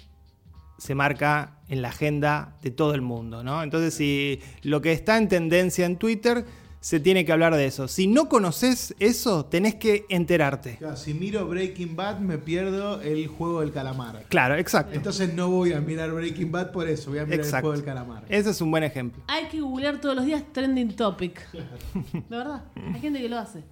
se 0.79 0.95
marca 0.95 1.59
en 1.69 1.83
la 1.83 1.89
agenda 1.89 2.57
de 2.63 2.71
todo 2.71 2.95
el 2.95 3.01
mundo, 3.01 3.43
¿no? 3.43 3.63
Entonces, 3.63 3.95
si 3.95 4.41
lo 4.63 4.81
que 4.81 4.93
está 4.93 5.17
en 5.19 5.29
tendencia 5.29 5.87
en 5.87 5.97
Twitter 5.97 6.45
se 6.87 7.01
tiene 7.01 7.25
que 7.25 7.33
hablar 7.33 7.53
de 7.57 7.67
eso. 7.67 7.89
Si 7.89 8.07
no 8.07 8.29
conoces 8.29 8.95
eso, 9.01 9.47
tenés 9.47 9.75
que 9.75 10.07
enterarte. 10.09 10.77
Claro, 10.77 10.97
si 10.97 11.15
miro 11.15 11.45
Breaking 11.49 11.97
Bad 11.97 12.21
me 12.21 12.39
pierdo 12.39 13.01
el 13.01 13.27
juego 13.27 13.63
del 13.63 13.73
calamar. 13.73 14.25
Claro, 14.29 14.55
exacto. 14.55 14.95
Entonces 14.95 15.35
no 15.35 15.51
voy 15.51 15.73
a 15.73 15.81
mirar 15.81 16.13
Breaking 16.13 16.53
Bad 16.53 16.71
por 16.71 16.89
eso, 16.89 17.11
voy 17.11 17.19
a 17.19 17.25
mirar 17.25 17.41
el 17.45 17.51
juego 17.51 17.73
del 17.73 17.83
calamar. 17.83 18.25
Ese 18.29 18.51
es 18.51 18.61
un 18.61 18.71
buen 18.71 18.85
ejemplo. 18.85 19.21
Hay 19.27 19.47
que 19.47 19.61
googlear 19.61 20.01
todos 20.01 20.15
los 20.15 20.25
días 20.27 20.45
trending 20.53 20.95
topic. 20.95 21.51
De 21.51 22.23
verdad, 22.31 22.63
hay 22.95 23.01
gente 23.01 23.21
que 23.21 23.29
lo 23.29 23.39
hace. 23.39 23.65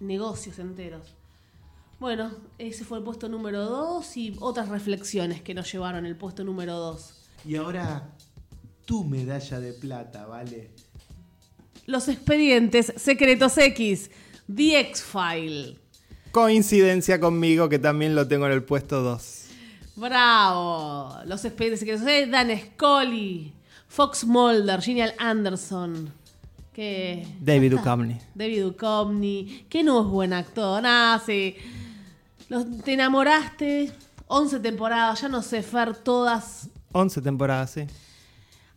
Negocios 0.00 0.58
enteros. 0.58 1.14
Bueno, 1.98 2.30
ese 2.58 2.84
fue 2.84 2.98
el 2.98 3.04
puesto 3.04 3.28
número 3.28 3.64
2 3.64 4.16
y 4.18 4.36
otras 4.40 4.68
reflexiones 4.68 5.40
que 5.40 5.54
nos 5.54 5.72
llevaron 5.72 6.04
el 6.04 6.16
puesto 6.16 6.44
número 6.44 6.74
2. 6.74 7.14
Y 7.46 7.56
ahora 7.56 8.14
tu 8.84 9.04
medalla 9.04 9.60
de 9.60 9.72
plata, 9.72 10.26
¿vale? 10.26 10.70
Los 11.86 12.08
expedientes 12.08 12.92
secretos 12.96 13.56
X, 13.56 14.10
The 14.54 14.80
X-File. 14.80 15.78
Coincidencia 16.32 17.18
conmigo 17.18 17.68
que 17.68 17.78
también 17.78 18.14
lo 18.14 18.28
tengo 18.28 18.46
en 18.46 18.52
el 18.52 18.62
puesto 18.62 19.02
2. 19.02 19.46
Bravo. 19.96 21.16
Los 21.24 21.44
expedientes 21.46 21.80
secretos 21.80 22.06
X, 22.06 22.30
Dan 22.30 22.50
Scully, 22.58 23.54
Fox 23.88 24.24
Mulder, 24.24 24.82
Gillian 24.82 25.12
Anderson. 25.18 26.12
Que 26.76 27.26
David. 27.40 27.72
Duchovny. 27.72 28.18
David 28.34 28.62
Duchovny, 28.64 29.64
que 29.70 29.82
no 29.82 30.02
es 30.02 30.06
buen 30.08 30.34
actor. 30.34 30.82
Ah, 30.84 31.18
sí. 31.24 31.56
Los- 32.50 32.66
te 32.84 32.92
enamoraste, 32.92 33.90
11 34.26 34.60
temporadas, 34.60 35.22
ya 35.22 35.28
no 35.30 35.40
sé, 35.40 35.62
Fer, 35.62 35.96
todas 35.96 36.68
11 36.92 37.22
temporadas, 37.22 37.70
sí. 37.70 37.84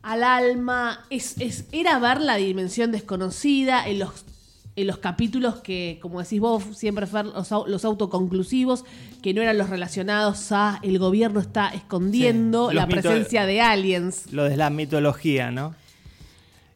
al 0.01 0.23
alma. 0.23 1.05
Es, 1.09 1.35
es- 1.41 1.65
era 1.73 1.99
ver 1.99 2.21
la 2.21 2.37
dimensión 2.37 2.93
desconocida 2.93 3.85
en 3.85 3.99
los, 3.99 4.23
en 4.77 4.87
los 4.87 4.99
capítulos 4.99 5.55
que, 5.55 5.99
como 6.01 6.21
decís 6.21 6.39
vos, 6.39 6.63
siempre 6.77 7.05
Fer, 7.05 7.25
los, 7.25 7.51
los 7.67 7.83
autoconclusivos, 7.83 8.85
que 9.21 9.33
no 9.33 9.41
eran 9.41 9.57
los 9.57 9.69
relacionados 9.69 10.53
a 10.53 10.79
el 10.83 10.99
gobierno 10.99 11.41
está 11.41 11.67
escondiendo 11.67 12.69
Sí, 12.69 12.75
la 12.75 12.87
presencia 12.87 13.45
de 13.45 13.59
aliens. 13.59 14.31
Lo 14.31 14.45
de 14.45 14.55
la 14.55 14.69
mitología, 14.69 15.51
¿no? 15.51 15.75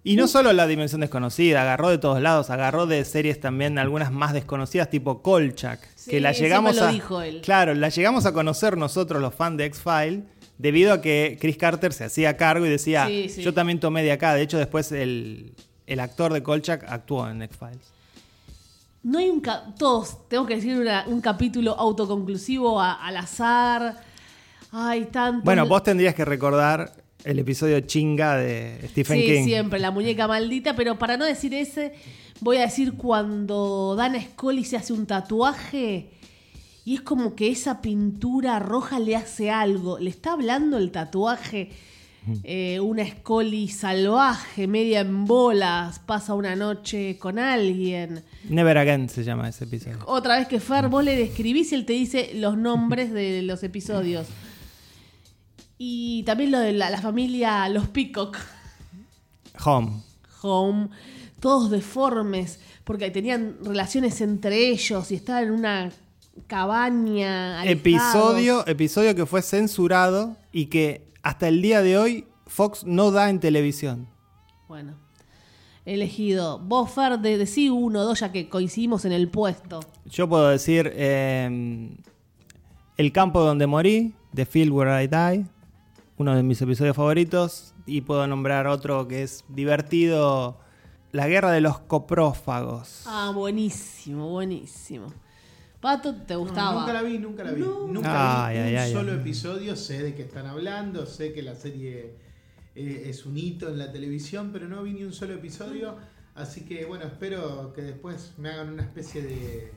Y 0.06 0.16
no 0.18 0.28
solo 0.28 0.52
la 0.52 0.68
dimensión 0.68 1.00
desconocida, 1.02 1.62
agarró 1.62 1.90
de 1.90 1.98
todos 1.98 2.22
lados, 2.22 2.50
agarró 2.50 2.86
de 2.88 3.06
series 3.06 3.40
también 3.40 3.80
algunas 3.80 4.12
más 4.12 4.34
desconocidas, 4.34 4.90
tipo 4.90 5.22
Kolchak, 5.22 5.80
Sí, 5.96 6.12
que 6.12 6.20
la 6.20 6.34
llegamos 6.34 6.76
lo 6.76 6.84
a 6.84 6.92
dijo 6.92 7.22
él. 7.22 7.40
Claro, 7.42 7.74
la 7.74 7.88
llegamos 7.88 8.26
a 8.26 8.34
conocer 8.34 8.78
nosotros 8.78 9.22
los 9.22 9.34
fans 9.34 9.58
de 9.58 9.66
X-File 9.66 10.24
debido 10.58 10.92
a 10.94 11.02
que 11.02 11.38
Chris 11.40 11.56
Carter 11.58 11.94
se 11.94 12.04
hacía 12.04 12.36
cargo 12.36 12.66
y 12.66 12.70
decía, 12.70 13.08
Sí, 13.08 13.30
sí. 13.30 13.42
"Yo 13.44 13.54
también 13.54 13.80
tomé 13.80 14.04
de 14.04 14.12
acá." 14.12 14.34
De 14.34 14.42
hecho, 14.42 14.58
después 14.58 14.92
el, 14.92 15.54
el 15.88 16.00
actor 16.02 16.34
de 16.34 16.44
Kolchak 16.44 16.84
actuó 16.90 17.30
en 17.30 17.42
X-Files. 17.42 17.94
No 19.04 19.20
hay 19.20 19.30
un... 19.30 19.42
todos, 19.78 20.28
tengo 20.30 20.46
que 20.46 20.56
decir 20.56 20.78
una- 20.78 21.06
un 21.08 21.22
capítulo 21.22 21.78
autoconclusivo 21.80 22.80
a- 22.82 22.94
al 23.06 23.18
azar. 23.18 24.02
Ay, 24.72 25.06
tanto... 25.12 25.44
Bueno, 25.46 25.66
vos 25.66 25.84
tendrías 25.84 26.14
que 26.16 26.26
recordar 26.26 26.92
el 27.24 27.40
episodio 27.40 27.80
chinga 27.82 28.38
de 28.38 28.80
Stephen 28.90 29.20
sí, 29.20 29.26
King. 29.26 29.44
siempre, 29.46 29.80
la 29.80 29.92
muñeca 29.92 30.28
maldita, 30.28 30.76
pero 30.76 30.98
para 30.98 31.18
no 31.18 31.26
decir 31.26 31.54
ese, 31.54 31.94
voy 32.42 32.58
a 32.58 32.62
decir 32.62 32.94
cuando 32.94 33.96
Dana 33.98 34.22
Scully 34.22 34.64
se 34.66 34.78
hace 34.78 34.94
un 34.94 35.06
tatuaje 35.06 36.10
y 36.86 36.96
es 36.96 37.02
como 37.02 37.36
que 37.36 37.50
esa 37.50 37.82
pintura 37.82 38.60
roja 38.60 39.00
le 39.00 39.16
hace 39.16 39.50
algo. 39.50 40.00
Le 40.00 40.10
está 40.10 40.34
hablando 40.34 40.78
el 40.78 40.92
tatuaje. 40.92 41.70
eh, 42.44 42.80
una 42.80 43.06
Scully 43.06 43.68
salvaje, 43.68 44.66
media 44.66 45.02
en 45.02 45.26
bolas, 45.26 46.00
pasa 46.00 46.34
una 46.34 46.56
noche 46.56 47.18
con 47.18 47.38
alguien. 47.38 48.24
Never 48.50 48.78
Again 48.78 49.10
se 49.10 49.24
llama 49.26 49.50
ese 49.50 49.66
episodio. 49.66 50.00
Otra 50.06 50.38
vez 50.38 50.48
que 50.48 50.60
Fer, 50.62 50.88
vos 50.88 51.04
le 51.04 51.18
describís 51.18 51.72
y 51.74 51.76
él 51.76 51.86
te 51.86 51.94
dice 51.94 52.32
los 52.36 52.58
nombres 52.58 53.12
de 53.12 53.42
los 53.42 53.62
episodios. 53.64 54.28
Y 55.78 56.24
también 56.24 56.52
lo 56.52 56.60
de 56.60 56.74
la, 56.74 56.90
la 56.90 57.02
familia 57.02 57.68
Los 57.70 57.88
Peacock. 57.88 58.38
Home. 59.66 60.02
Home, 60.42 60.90
todos 61.40 61.70
deformes, 61.70 62.60
porque 62.84 63.10
tenían 63.12 63.58
relaciones 63.64 64.20
entre 64.22 64.70
ellos 64.70 65.12
y 65.12 65.16
estaban 65.16 65.46
en 65.46 65.52
una 65.52 65.92
cabaña. 66.48 67.62
alejados. 67.62 67.80
Episodio, 67.80 68.68
episodio 68.68 69.16
que 69.16 69.26
fue 69.26 69.42
censurado 69.42 70.36
y 70.52 70.66
que 70.66 71.08
hasta 71.22 71.48
el 71.48 71.62
día 71.62 71.82
de 71.82 71.98
hoy 71.98 72.28
Fox 72.48 72.84
no 72.86 73.12
da 73.12 73.30
en 73.30 73.40
televisión. 73.40 74.08
Bueno, 74.68 74.96
elegido. 75.86 76.60
Vos, 76.60 76.92
Fer, 76.92 77.20
de 77.20 77.38
decí 77.38 77.70
uno 77.70 78.02
o 78.02 78.04
dos, 78.04 78.20
ya 78.20 78.32
que 78.32 78.50
coincidimos 78.50 79.06
en 79.06 79.12
el 79.12 79.30
puesto. 79.30 79.80
Yo 80.06 80.28
puedo 80.28 80.50
decir 80.50 80.92
eh, 80.94 81.90
El 82.98 83.12
campo 83.12 83.42
donde 83.42 83.68
morí, 83.68 84.14
The 84.34 84.46
Field 84.46 84.72
Where 84.72 85.04
I 85.04 85.08
Die, 85.08 85.46
uno 86.18 86.36
de 86.36 86.44
mis 86.44 86.62
episodios 86.62 86.96
favoritos. 86.96 87.74
Y 87.86 88.02
puedo 88.02 88.26
nombrar 88.28 88.68
otro 88.68 89.08
que 89.08 89.24
es 89.24 89.44
divertido, 89.50 90.60
La 91.12 91.28
guerra 91.28 91.52
de 91.52 91.62
los 91.62 91.80
coprófagos. 91.80 93.04
Ah, 93.06 93.32
buenísimo, 93.36 94.30
buenísimo. 94.30 95.14
Pato, 95.80 96.16
¿te 96.16 96.34
No, 96.34 96.40
gustaba? 96.40 96.80
nunca 96.80 96.94
la 96.94 97.02
vi, 97.02 97.18
nunca 97.20 97.44
la 97.44 97.52
vi. 97.52 97.62
Nunca 97.62 98.50
vi 98.50 98.58
ay, 98.58 98.92
un 98.94 99.00
solo 99.00 99.14
episodio, 99.14 99.76
sé 99.76 100.02
de 100.02 100.16
qué 100.16 100.24
están 100.24 100.48
hablando, 100.48 101.06
sé 101.06 101.34
que 101.34 101.44
la 101.44 101.56
serie 101.56 102.16
eh, 102.74 103.04
es 103.08 103.26
un 103.26 103.38
hito 103.38 103.68
en 103.70 103.78
la 103.78 103.92
televisión, 103.92 104.50
pero 104.54 104.68
no 104.68 104.82
vi 104.82 104.94
ni 104.94 105.04
un 105.04 105.14
solo 105.14 105.34
episodio. 105.34 105.98
Así 106.36 106.62
que 106.66 106.86
bueno, 106.86 107.04
espero 107.06 107.74
que 107.74 107.82
después 107.84 108.34
me 108.38 108.50
hagan 108.50 108.70
una 108.70 108.82
especie 108.84 109.22
de, 109.22 109.72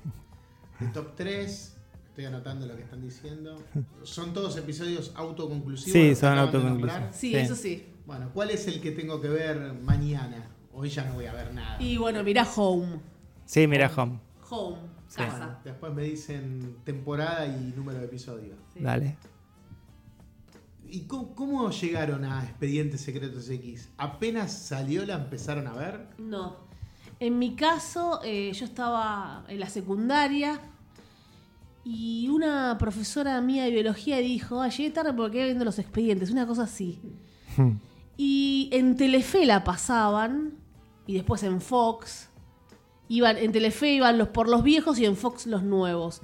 de 0.80 0.86
top 0.94 1.14
3. 1.16 1.75
Estoy 2.16 2.24
anotando 2.34 2.64
lo 2.66 2.74
que 2.74 2.82
están 2.82 3.02
diciendo. 3.02 3.62
¿Son 4.02 4.32
todos 4.32 4.56
episodios 4.56 5.12
autoconclusivos? 5.16 5.92
Sí, 5.92 6.14
son 6.14 6.38
autoconclusivos. 6.38 6.92
nombrar? 6.94 7.12
Sí, 7.12 7.32
Sí. 7.32 7.36
eso 7.36 7.54
sí. 7.54 7.86
Bueno, 8.06 8.30
¿cuál 8.32 8.48
es 8.52 8.66
el 8.68 8.80
que 8.80 8.92
tengo 8.92 9.20
que 9.20 9.28
ver 9.28 9.74
mañana? 9.82 10.48
Hoy 10.72 10.88
ya 10.88 11.04
no 11.04 11.12
voy 11.12 11.26
a 11.26 11.34
ver 11.34 11.52
nada. 11.52 11.76
Y 11.78 11.98
bueno, 11.98 12.24
mirá 12.24 12.48
Home. 12.56 13.00
Sí, 13.44 13.66
mira 13.66 13.92
Home. 13.94 14.18
Home, 14.48 14.78
Sí. 15.08 15.16
casa. 15.18 15.58
Después 15.62 15.92
me 15.92 16.04
dicen 16.04 16.78
temporada 16.84 17.46
y 17.46 17.74
número 17.76 17.98
de 17.98 18.06
episodio. 18.06 18.54
Sí. 18.72 18.80
Dale. 18.80 19.18
¿Y 20.88 21.00
cómo, 21.02 21.34
cómo 21.34 21.70
llegaron 21.70 22.24
a 22.24 22.42
Expedientes 22.44 23.02
Secretos 23.02 23.50
X? 23.50 23.90
¿Apenas 23.98 24.54
salió 24.54 25.04
la 25.04 25.16
empezaron 25.16 25.66
a 25.66 25.74
ver? 25.74 26.08
No. 26.16 26.64
En 27.20 27.38
mi 27.38 27.56
caso, 27.56 28.20
eh, 28.24 28.52
yo 28.54 28.64
estaba 28.64 29.44
en 29.48 29.60
la 29.60 29.68
secundaria 29.68 30.58
y 31.88 32.28
una 32.28 32.76
profesora 32.78 33.40
mía 33.40 33.62
de 33.64 33.70
biología 33.70 34.18
dijo, 34.18 34.60
ah, 34.60 34.68
llegué 34.68 34.90
tarde 34.90 35.12
porque 35.12 35.36
quedé 35.36 35.44
viendo 35.44 35.64
los 35.64 35.78
expedientes, 35.78 36.32
una 36.32 36.44
cosa 36.44 36.64
así. 36.64 37.00
Y 38.16 38.68
en 38.72 38.96
Telefe 38.96 39.46
la 39.46 39.62
pasaban 39.62 40.54
y 41.06 41.14
después 41.14 41.42
en 41.44 41.60
Fox. 41.60 42.28
Iban, 43.08 43.36
en 43.36 43.52
Telefe 43.52 43.92
iban 43.92 44.18
los 44.18 44.28
por 44.28 44.48
los 44.48 44.64
viejos 44.64 44.98
y 44.98 45.04
en 45.06 45.16
Fox 45.16 45.46
los 45.46 45.62
nuevos. 45.62 46.22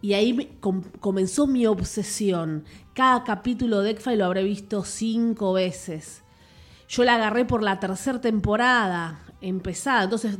Y 0.00 0.12
ahí 0.12 0.32
me- 0.32 0.48
com- 0.60 0.84
comenzó 1.00 1.48
mi 1.48 1.66
obsesión. 1.66 2.64
Cada 2.94 3.24
capítulo 3.24 3.80
de 3.80 3.90
X-Files 3.90 4.18
lo 4.20 4.26
habré 4.26 4.44
visto 4.44 4.84
cinco 4.84 5.54
veces. 5.54 6.22
Yo 6.88 7.02
la 7.02 7.16
agarré 7.16 7.44
por 7.44 7.64
la 7.64 7.80
tercera 7.80 8.20
temporada, 8.20 9.24
empezada. 9.40 10.04
Entonces 10.04 10.38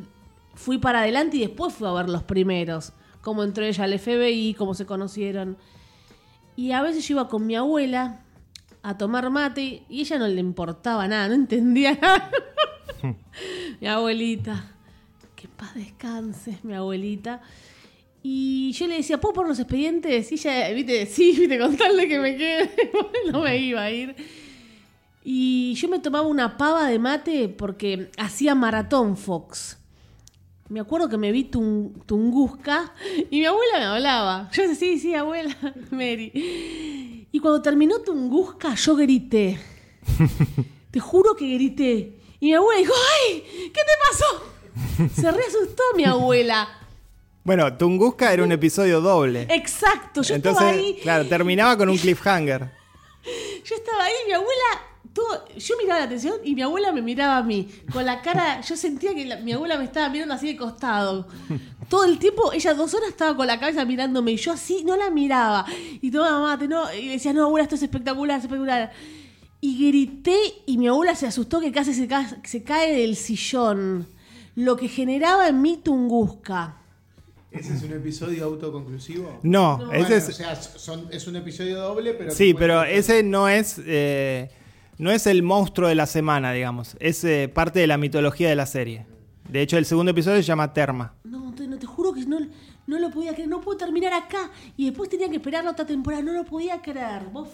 fui 0.55 0.79
para 0.79 1.01
adelante 1.01 1.39
y 1.39 1.41
después 1.41 1.75
fui 1.75 1.89
a 1.89 1.93
ver 1.93 2.09
los 2.09 2.23
primeros. 2.23 2.93
Cómo 3.29 3.45
entró 3.45 3.63
ella 3.63 3.85
al 3.85 3.99
FBI, 3.99 4.55
cómo 4.55 4.73
se 4.73 4.87
conocieron. 4.87 5.59
Y 6.57 6.73
a 6.73 6.81
veces 6.81 7.07
yo 7.07 7.17
iba 7.17 7.29
con 7.29 7.47
mi 7.47 7.57
abuela 7.57 8.23
a 8.83 8.97
tomar 8.97 9.29
mate 9.29 9.83
y 9.87 10.01
ella 10.01 10.19
no 10.19 10.27
le 10.27 10.41
importaba 10.41 11.07
nada, 11.07 11.29
no 11.29 11.35
entendía 11.35 11.93
nada. 11.93 12.31
mi 13.83 13.87
abuelita. 13.87 14.73
Que 15.37 15.47
paz 15.47 15.75
descanses, 15.75 16.65
mi 16.65 16.73
abuelita. 16.73 17.43
Y 18.23 18.73
yo 18.73 18.87
le 18.87 18.97
decía, 18.97 19.21
¿puedo 19.21 19.35
poner 19.35 19.51
los 19.51 19.59
expedientes? 19.59 20.33
Y 20.33 20.37
ella, 20.37 20.71
viste, 20.71 21.05
sí, 21.13 21.37
viste, 21.39 21.59
contarle 21.59 22.09
que 22.09 22.19
me 22.19 22.35
quede. 22.35 22.71
no 23.31 23.43
me 23.43 23.59
iba 23.59 23.83
a 23.83 23.91
ir. 23.91 24.17
Y 25.23 25.75
yo 25.75 25.87
me 25.89 25.99
tomaba 25.99 26.27
una 26.27 26.57
pava 26.57 26.89
de 26.89 26.99
mate 26.99 27.51
porque 27.51 28.11
hacía 28.17 28.55
maratón 28.55 29.19
Fox. 29.19 29.78
Me 30.69 30.81
acuerdo 30.81 31.09
que 31.09 31.17
me 31.17 31.33
vi 31.33 31.45
Tung- 31.51 32.05
Tunguska 32.05 32.93
y 33.31 33.41
mi 33.41 33.47
abuela 33.47 33.79
me 33.79 33.85
hablaba. 33.87 34.51
Yo 34.53 34.63
decía, 34.69 34.75
sí, 34.75 34.99
sí, 34.99 35.15
abuela, 35.15 35.57
Mary. 35.91 37.27
Y 37.33 37.41
cuando 37.41 37.63
terminó 37.63 38.01
Tunguska, 38.01 38.75
yo 38.75 38.97
grité. 38.97 39.59
Te 40.91 41.01
juro 41.01 41.35
que 41.37 41.47
grité. 41.55 42.13
Y 42.41 42.47
mi 42.47 42.55
abuela 42.55 42.81
dijo, 42.81 42.93
¡ay! 43.27 43.45
¿Qué 43.73 43.81
te 43.81 45.07
pasó? 45.07 45.11
Se 45.21 45.31
reasustó 45.31 45.83
mi 45.97 46.05
abuela. 46.05 46.69
Bueno, 47.45 47.75
Tunguska 47.77 48.33
era 48.33 48.43
un 48.45 48.53
episodio 48.53 49.01
doble. 49.01 49.47
Exacto, 49.51 50.21
yo 50.23 50.35
Entonces, 50.35 50.63
estaba 50.63 50.71
ahí. 50.79 50.99
claro, 51.03 51.27
terminaba 51.27 51.77
con 51.79 51.89
un 51.89 51.97
cliffhanger. 51.97 52.71
Yo 53.65 53.75
estaba 53.75 54.05
ahí, 54.05 54.13
mi 54.27 54.33
abuela 54.35 54.83
todo, 55.19 55.45
yo 55.57 55.75
miraba 55.83 56.01
la 56.01 56.07
televisión 56.07 56.37
y 56.45 56.55
mi 56.55 56.63
abuela 56.63 56.93
me 56.93 57.03
miraba 57.03 57.39
a 57.39 57.43
mí. 57.43 57.69
Con 57.93 58.05
la 58.07 58.23
cara, 58.23 58.61
yo 58.61 58.77
sentía 58.77 59.15
que 59.15 59.25
la- 59.25 59.37
mi 59.39 59.53
abuela 59.53 59.77
me 59.77 59.85
estaba 59.85 60.09
mirando 60.09 60.35
así 60.35 60.47
de 60.49 60.57
costado. 60.57 61.27
Todo 61.89 62.05
el 62.05 62.19
tiempo, 62.19 62.53
ella 62.53 62.75
dos 62.75 62.93
horas 62.95 63.09
estaba 63.09 63.35
con 63.37 63.47
la 63.47 63.59
cabeza 63.59 63.85
mirándome 63.85 64.33
y 64.33 64.37
yo 64.37 64.53
así 64.53 64.85
no 64.85 64.97
la 64.97 65.11
miraba. 65.11 65.65
Y 66.01 66.11
tomaba 66.11 66.41
mate, 66.41 66.69
no, 66.69 66.93
y 66.95 67.09
decía, 67.09 67.33
no, 67.33 67.45
abuela, 67.47 67.63
esto 67.65 67.75
es 67.77 67.83
espectacular, 67.83 68.37
espectacular. 68.39 68.93
Y 69.61 69.87
grité 69.89 70.37
y 70.67 70.79
mi 70.79 70.87
abuela 70.87 71.15
se 71.15 71.27
asustó 71.27 71.61
que 71.61 71.73
casi 71.73 71.95
se 71.95 72.07
cae, 72.07 72.27
se 72.45 72.63
cae 72.63 72.95
del 73.01 73.17
sillón. 73.17 74.07
Lo 74.55 74.77
que 74.77 74.89
generaba 74.89 75.49
en 75.49 75.61
mí 75.63 75.81
Tunguska. 75.83 76.77
¿Ese 77.51 77.75
es 77.75 77.83
un 77.83 77.93
episodio 77.95 78.45
autoconclusivo? 78.45 79.41
No, 79.43 79.79
No. 79.79 79.91
ese 79.93 80.01
Bueno, 80.03 80.15
es. 80.17 80.29
o 80.29 80.33
sea, 80.33 80.55
son- 80.55 81.09
es 81.11 81.27
un 81.27 81.37
episodio 81.37 81.79
doble, 81.81 82.13
pero... 82.13 82.31
Sí, 82.31 82.53
pero 82.53 82.83
ese 82.85 83.23
no 83.23 83.49
es. 83.49 83.81
eh, 83.87 84.51
no 84.99 85.11
es 85.11 85.27
el 85.27 85.43
monstruo 85.43 85.89
de 85.89 85.95
la 85.95 86.07
semana, 86.07 86.53
digamos. 86.53 86.97
Es 87.01 87.23
eh, 87.25 87.49
parte 87.53 87.81
de 87.81 87.87
la 87.87 87.97
mitología 87.97 88.49
de 88.49 88.57
la 88.57 88.67
serie. 88.67 89.07
De 89.49 89.63
hecho, 89.63 89.79
el 89.79 89.87
segundo 89.87 90.11
episodio 90.11 90.37
se 90.37 90.43
llama 90.43 90.73
Terma. 90.73 91.15
No, 91.25 91.55
te, 91.55 91.67
no, 91.67 91.79
te 91.79 91.87
juro 91.87 92.13
que 92.13 92.27
no, 92.27 92.39
no 92.87 92.99
lo 92.99 93.11
podía 93.11 93.33
creer. 93.33 93.49
No 93.49 93.61
puedo 93.61 93.79
terminar 93.79 94.13
acá. 94.13 94.51
Y 94.77 94.87
después 94.87 95.09
tenía 95.09 95.29
que 95.29 95.37
esperar 95.37 95.65
la 95.65 95.71
otra 95.71 95.87
temporada. 95.87 96.23
No 96.23 96.33
lo 96.33 96.45
podía 96.45 96.83
creer. 96.83 97.23
¿Vos. 97.33 97.49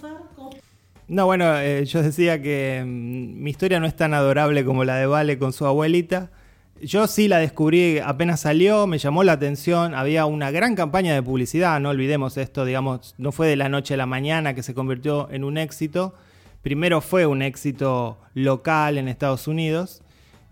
No, 1.06 1.26
bueno, 1.26 1.56
eh, 1.58 1.84
yo 1.84 2.02
decía 2.02 2.40
que 2.40 2.82
mm, 2.84 3.42
mi 3.42 3.50
historia 3.50 3.78
no 3.78 3.86
es 3.86 3.94
tan 3.94 4.14
adorable 4.14 4.64
como 4.64 4.84
la 4.84 4.96
de 4.96 5.06
Vale 5.06 5.38
con 5.38 5.52
su 5.52 5.66
abuelita. 5.66 6.30
Yo 6.80 7.06
sí 7.06 7.28
la 7.28 7.38
descubrí 7.38 7.98
apenas 7.98 8.40
salió, 8.40 8.86
me 8.86 8.98
llamó 8.98 9.22
la 9.22 9.32
atención, 9.32 9.94
había 9.94 10.26
una 10.26 10.50
gran 10.50 10.74
campaña 10.74 11.14
de 11.14 11.22
publicidad, 11.22 11.78
no 11.78 11.90
olvidemos 11.90 12.36
esto, 12.36 12.64
digamos, 12.64 13.14
no 13.16 13.30
fue 13.30 13.46
de 13.46 13.56
la 13.56 13.68
noche 13.68 13.94
a 13.94 13.96
la 13.96 14.06
mañana 14.06 14.54
que 14.54 14.62
se 14.62 14.74
convirtió 14.74 15.30
en 15.30 15.44
un 15.44 15.56
éxito. 15.56 16.14
Primero 16.64 17.02
fue 17.02 17.26
un 17.26 17.42
éxito 17.42 18.16
local 18.32 18.96
en 18.96 19.06
Estados 19.06 19.48
Unidos. 19.48 20.00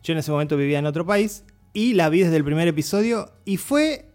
Yo 0.03 0.13
en 0.13 0.19
ese 0.19 0.31
momento 0.31 0.59
vivía 0.59 0.79
en 0.79 0.85
otro 0.85 1.07
país 1.07 1.43
y 1.73 1.95
la 1.95 2.11
vi 2.11 2.21
desde 2.21 2.37
el 2.37 2.45
primer 2.45 2.69
episodio 2.69 3.33
y 3.47 3.57
fue 3.57 4.11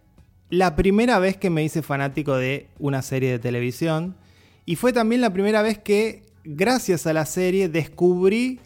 la 0.51 0.75
primera 0.75 1.17
vez 1.17 1.37
que 1.37 1.49
me 1.49 1.63
hice 1.63 1.81
fanático 1.81 2.35
de 2.35 2.69
una 2.77 3.01
serie 3.01 3.31
de 3.31 3.39
televisión 3.39 4.15
y 4.63 4.75
fue 4.75 4.93
también 4.93 5.21
la 5.21 5.33
primera 5.33 5.63
vez 5.63 5.79
que 5.79 6.21
gracias 6.43 7.07
a 7.07 7.13
la 7.13 7.25
serie 7.25 7.67
descubrí 7.67 8.59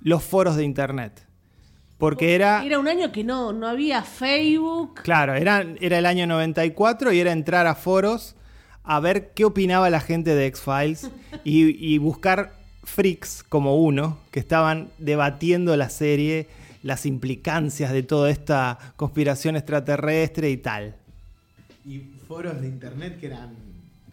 los 0.00 0.22
foros 0.22 0.56
de 0.56 0.64
internet. 0.64 1.26
Porque 1.98 2.34
era, 2.34 2.64
Era 2.64 2.78
un 2.78 2.88
año 2.88 3.12
que 3.12 3.22
no, 3.22 3.52
no 3.52 3.68
había 3.68 4.02
Facebook. 4.02 5.02
claro, 5.02 5.34
era, 5.34 5.62
era 5.78 5.98
el 5.98 6.06
año 6.06 6.26
94 6.26 7.12
y 7.12 7.20
era 7.20 7.32
entrar 7.32 7.66
a 7.66 7.74
foros 7.74 8.34
a 8.82 8.98
ver 8.98 9.32
qué 9.34 9.44
opinaba 9.44 9.90
la 9.90 10.00
gente 10.00 10.34
de 10.34 10.46
X-Files 10.46 11.10
y, 11.44 11.94
y 11.94 11.98
buscar 11.98 12.61
freaks 12.84 13.42
como 13.48 13.76
uno 13.76 14.18
que 14.30 14.40
estaban 14.40 14.88
debatiendo 14.98 15.76
la 15.76 15.88
serie, 15.88 16.48
las 16.82 17.06
implicancias 17.06 17.92
de 17.92 18.02
toda 18.02 18.30
esta 18.30 18.78
conspiración 18.96 19.56
extraterrestre 19.56 20.50
y 20.50 20.56
tal. 20.56 20.94
Y 21.86 22.00
foros 22.28 22.60
de 22.60 22.68
internet 22.68 23.18
que 23.20 23.26
eran 23.26 23.50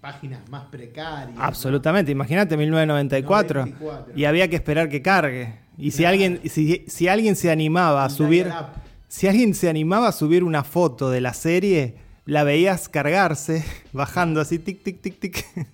páginas 0.02 0.48
más 0.50 0.66
precarias. 0.66 1.36
¿no? 1.36 1.44
Absolutamente, 1.44 2.12
imagínate 2.12 2.56
1994 2.58 3.66
94. 3.66 4.14
y 4.16 4.26
había 4.26 4.48
que 4.48 4.56
esperar 4.56 4.90
que 4.90 5.02
cargue. 5.02 5.54
Y 5.78 5.92
si 5.92 6.00
Claro. 6.00 6.12
alguien 6.14 6.42
si, 6.50 6.86
si 6.88 7.08
alguien 7.08 7.36
se 7.36 7.52
animaba 7.52 8.04
a 8.04 8.08
El 8.08 8.12
subir 8.12 8.52
si 9.08 9.28
alguien 9.28 9.56
se 9.56 9.70
animaba 9.70 10.10
a 10.10 10.12
subir 10.12 10.44
una 10.44 10.64
foto 10.64 11.10
de 11.10 11.20
la 11.20 11.34
serie, 11.34 11.96
la 12.26 12.44
veías 12.44 12.88
cargarse 12.90 13.66
bajando 13.94 14.40
así 14.40 14.60
tic 14.60 14.84
tic 14.84 15.02
tic 15.02 15.20
tic. 15.20 15.46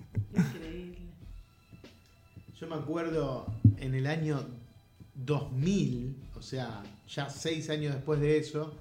Yo 2.66 2.74
me 2.74 2.82
acuerdo 2.82 3.46
en 3.76 3.94
el 3.94 4.08
año 4.08 4.44
2000, 5.14 6.16
o 6.34 6.42
sea, 6.42 6.82
ya 7.06 7.30
seis 7.30 7.70
años 7.70 7.94
después 7.94 8.18
de 8.18 8.38
eso, 8.38 8.74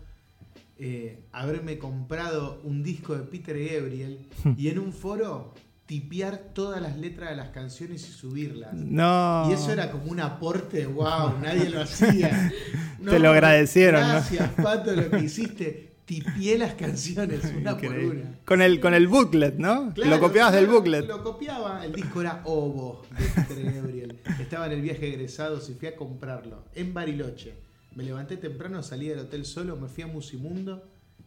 eh, 0.79 1.19
haberme 1.31 1.77
comprado 1.77 2.61
un 2.63 2.81
disco 2.81 3.15
de 3.15 3.21
Peter 3.21 3.55
Gabriel 3.55 4.27
y 4.57 4.69
en 4.69 4.79
un 4.79 4.91
foro 4.91 5.53
tipear 5.86 6.49
todas 6.55 6.81
las 6.81 6.97
letras 6.97 7.29
de 7.29 7.36
las 7.36 7.49
canciones 7.49 8.09
y 8.09 8.11
subirlas. 8.11 8.73
No. 8.73 9.47
Y 9.51 9.53
eso 9.53 9.71
era 9.71 9.91
como 9.91 10.05
un 10.05 10.19
aporte, 10.19 10.88
wow, 10.88 11.38
nadie 11.39 11.69
lo 11.69 11.81
hacía. 11.81 12.51
Te 13.07 13.19
lo 13.19 13.29
agradecieron, 13.29 14.01
¿no? 14.01 14.07
Gracias, 14.07 14.49
Pato, 14.53 14.93
lo 14.93 15.11
que 15.11 15.19
hiciste. 15.19 15.94
Tipié 16.05 16.57
las 16.57 16.75
canciones 16.75 17.41
una 17.57 17.77
por 17.77 17.97
una. 17.97 18.39
Con 18.45 18.61
el 18.61 18.79
con 18.79 18.93
el 18.93 19.07
booklet, 19.07 19.57
¿no? 19.57 19.91
Claro, 19.93 20.11
lo 20.11 20.19
copiabas 20.19 20.53
del 20.53 20.67
booklet. 20.67 21.07
Lo 21.07 21.23
copiaba. 21.23 21.83
El 21.83 21.93
disco 21.93 22.21
era 22.21 22.41
Ovo 22.45 23.01
de 23.17 23.41
Peter 23.41 23.73
Gabriel. 23.73 24.19
Estaba 24.39 24.67
en 24.67 24.73
el 24.73 24.81
viaje 24.81 25.01
de 25.01 25.13
egresados 25.13 25.69
y 25.69 25.73
fui 25.73 25.87
a 25.87 25.95
comprarlo 25.95 26.65
en 26.75 26.93
Bariloche. 26.93 27.55
Me 27.95 28.03
levanté 28.03 28.37
temprano, 28.37 28.83
salí 28.83 29.07
del 29.07 29.19
hotel 29.19 29.45
solo, 29.45 29.77
me 29.77 29.87
fui 29.87 30.03
a 30.03 30.07
Musimundo 30.07 30.83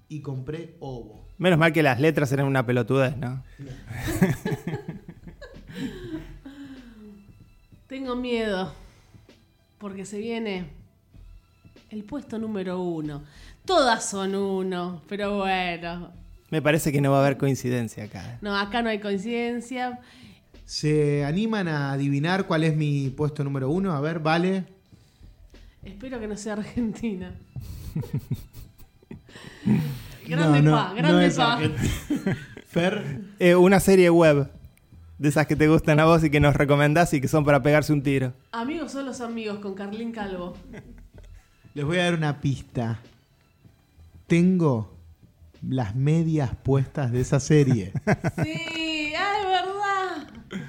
y 0.08 0.20
compré 0.20 0.76
Ovo. 0.80 1.26
Menos 1.38 1.58
mal 1.58 1.72
que 1.72 1.82
las 1.82 1.98
letras 1.98 2.30
eran 2.30 2.46
una 2.46 2.64
pelotudez, 2.64 3.16
¿no? 3.16 3.42
Tengo 7.88 8.16
miedo. 8.16 8.72
Porque 9.78 10.04
se 10.04 10.18
viene 10.18 10.66
el 11.90 12.04
puesto 12.04 12.38
número 12.38 12.80
uno. 12.80 13.22
Todas 13.68 14.08
son 14.08 14.34
uno, 14.34 15.02
pero 15.10 15.36
bueno. 15.36 16.10
Me 16.48 16.62
parece 16.62 16.90
que 16.90 17.02
no 17.02 17.10
va 17.10 17.18
a 17.18 17.26
haber 17.26 17.36
coincidencia 17.36 18.04
acá. 18.04 18.38
No, 18.40 18.56
acá 18.56 18.80
no 18.80 18.88
hay 18.88 18.98
coincidencia. 18.98 20.00
¿Se 20.64 21.22
animan 21.22 21.68
a 21.68 21.92
adivinar 21.92 22.46
cuál 22.46 22.64
es 22.64 22.74
mi 22.74 23.10
puesto 23.10 23.44
número 23.44 23.68
uno? 23.68 23.92
A 23.92 24.00
ver, 24.00 24.20
vale. 24.20 24.64
Espero 25.84 26.18
que 26.18 26.26
no 26.26 26.34
sea 26.38 26.54
Argentina. 26.54 27.34
grande 30.26 30.62
No, 30.62 30.70
no, 30.70 30.76
pa, 30.76 30.88
no 30.88 30.94
grande 30.94 31.26
es 31.26 31.36
pa. 31.36 31.58
Fer, 32.68 33.20
Eh, 33.38 33.54
una 33.54 33.80
serie 33.80 34.08
web 34.08 34.50
de 35.18 35.28
esas 35.28 35.46
que 35.46 35.56
te 35.56 35.68
gustan 35.68 36.00
a 36.00 36.06
vos 36.06 36.24
y 36.24 36.30
que 36.30 36.40
nos 36.40 36.56
recomendás 36.56 37.12
y 37.12 37.20
que 37.20 37.28
son 37.28 37.44
para 37.44 37.62
pegarse 37.62 37.92
un 37.92 38.02
tiro. 38.02 38.32
Amigos 38.50 38.92
son 38.92 39.04
los 39.04 39.20
amigos 39.20 39.58
con 39.58 39.74
Carlín 39.74 40.12
Calvo. 40.12 40.56
les 41.74 41.84
voy 41.84 41.98
a 41.98 42.04
dar 42.04 42.14
una 42.14 42.40
pista. 42.40 42.98
Tengo 44.28 44.96
las 45.62 45.96
medias 45.96 46.54
puestas 46.62 47.10
de 47.10 47.20
esa 47.20 47.40
serie. 47.40 47.92
Sí, 48.44 49.12
ah, 49.16 49.34
es 49.40 49.46
verdad. 50.52 50.62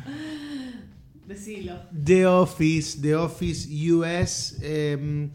Decilo. 1.28 1.76
The 2.04 2.26
Office, 2.26 3.00
The 3.00 3.16
Office 3.16 3.68
US. 3.94 4.58
eh, 4.62 5.30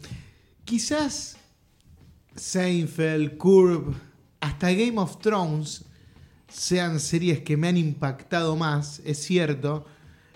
quizás 0.65 1.37
Seinfeld, 2.35 3.37
Curb, 3.37 3.95
hasta 4.41 4.71
Game 4.73 4.97
of 4.99 5.19
Thrones 5.21 5.85
sean 6.49 6.99
series 6.99 7.39
que 7.39 7.55
me 7.57 7.69
han 7.69 7.77
impactado 7.77 8.55
más, 8.57 9.01
es 9.05 9.19
cierto. 9.23 9.85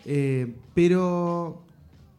eh, 0.05 0.55
pero 0.73 1.65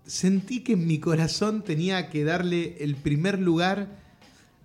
sentí 0.07 0.63
que 0.63 0.73
en 0.75 0.87
mi 0.87 0.99
corazón 0.99 1.63
tenía 1.65 2.11
que 2.11 2.25
darle 2.25 2.77
el 2.81 2.97
primer 2.97 3.39
lugar 3.39 3.99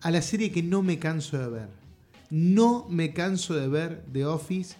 a 0.05 0.11
la 0.11 0.21
serie 0.21 0.51
que 0.51 0.61
no 0.61 0.83
me 0.83 0.99
canso 0.99 1.35
de 1.39 1.47
ver. 1.47 1.69
No 2.29 2.85
me 2.89 3.11
canso 3.11 3.55
de 3.55 3.67
ver 3.67 4.03
The 4.13 4.27
Office. 4.27 4.75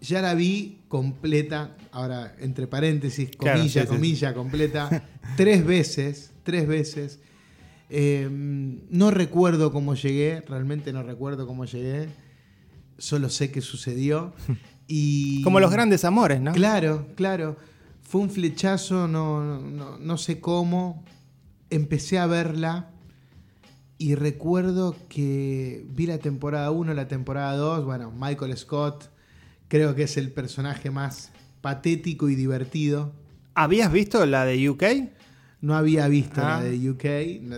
Ya 0.00 0.22
la 0.22 0.34
vi 0.34 0.78
completa, 0.88 1.76
ahora 1.92 2.34
entre 2.40 2.66
paréntesis, 2.66 3.28
comilla, 3.36 3.82
sí. 3.82 3.86
comilla, 3.86 4.32
completa, 4.32 5.04
tres 5.36 5.62
veces, 5.62 6.30
tres 6.42 6.66
veces. 6.66 7.18
Eh, 7.90 8.30
no 8.30 9.10
recuerdo 9.10 9.72
cómo 9.72 9.94
llegué, 9.94 10.40
realmente 10.48 10.90
no 10.90 11.02
recuerdo 11.02 11.46
cómo 11.46 11.66
llegué, 11.66 12.08
solo 12.96 13.28
sé 13.28 13.50
que 13.50 13.60
sucedió. 13.60 14.32
Y 14.88 15.42
Como 15.42 15.58
los 15.58 15.72
grandes 15.72 16.04
amores, 16.04 16.40
¿no? 16.40 16.52
Claro, 16.52 17.08
claro. 17.16 17.56
Fue 18.02 18.20
un 18.20 18.30
flechazo, 18.30 19.08
no, 19.08 19.60
no, 19.60 19.98
no 19.98 20.16
sé 20.16 20.38
cómo. 20.38 21.04
Empecé 21.70 22.20
a 22.20 22.26
verla 22.26 22.92
y 23.98 24.14
recuerdo 24.14 24.94
que 25.08 25.84
vi 25.90 26.06
la 26.06 26.18
temporada 26.18 26.70
1, 26.70 26.92
la 26.94 27.08
temporada 27.08 27.56
2. 27.56 27.84
Bueno, 27.84 28.12
Michael 28.18 28.56
Scott 28.56 29.10
creo 29.68 29.94
que 29.94 30.02
es 30.04 30.16
el 30.16 30.30
personaje 30.32 30.90
más 30.90 31.30
patético 31.60 32.28
y 32.28 32.34
divertido. 32.34 33.12
¿Habías 33.54 33.90
visto 33.90 34.24
la 34.26 34.44
de 34.44 34.68
UK? 34.68 34.82
No 35.62 35.74
había 35.74 36.06
visto 36.08 36.42
Ah. 36.44 36.60
la 36.60 36.64
de 36.64 36.90
UK, 36.90 37.04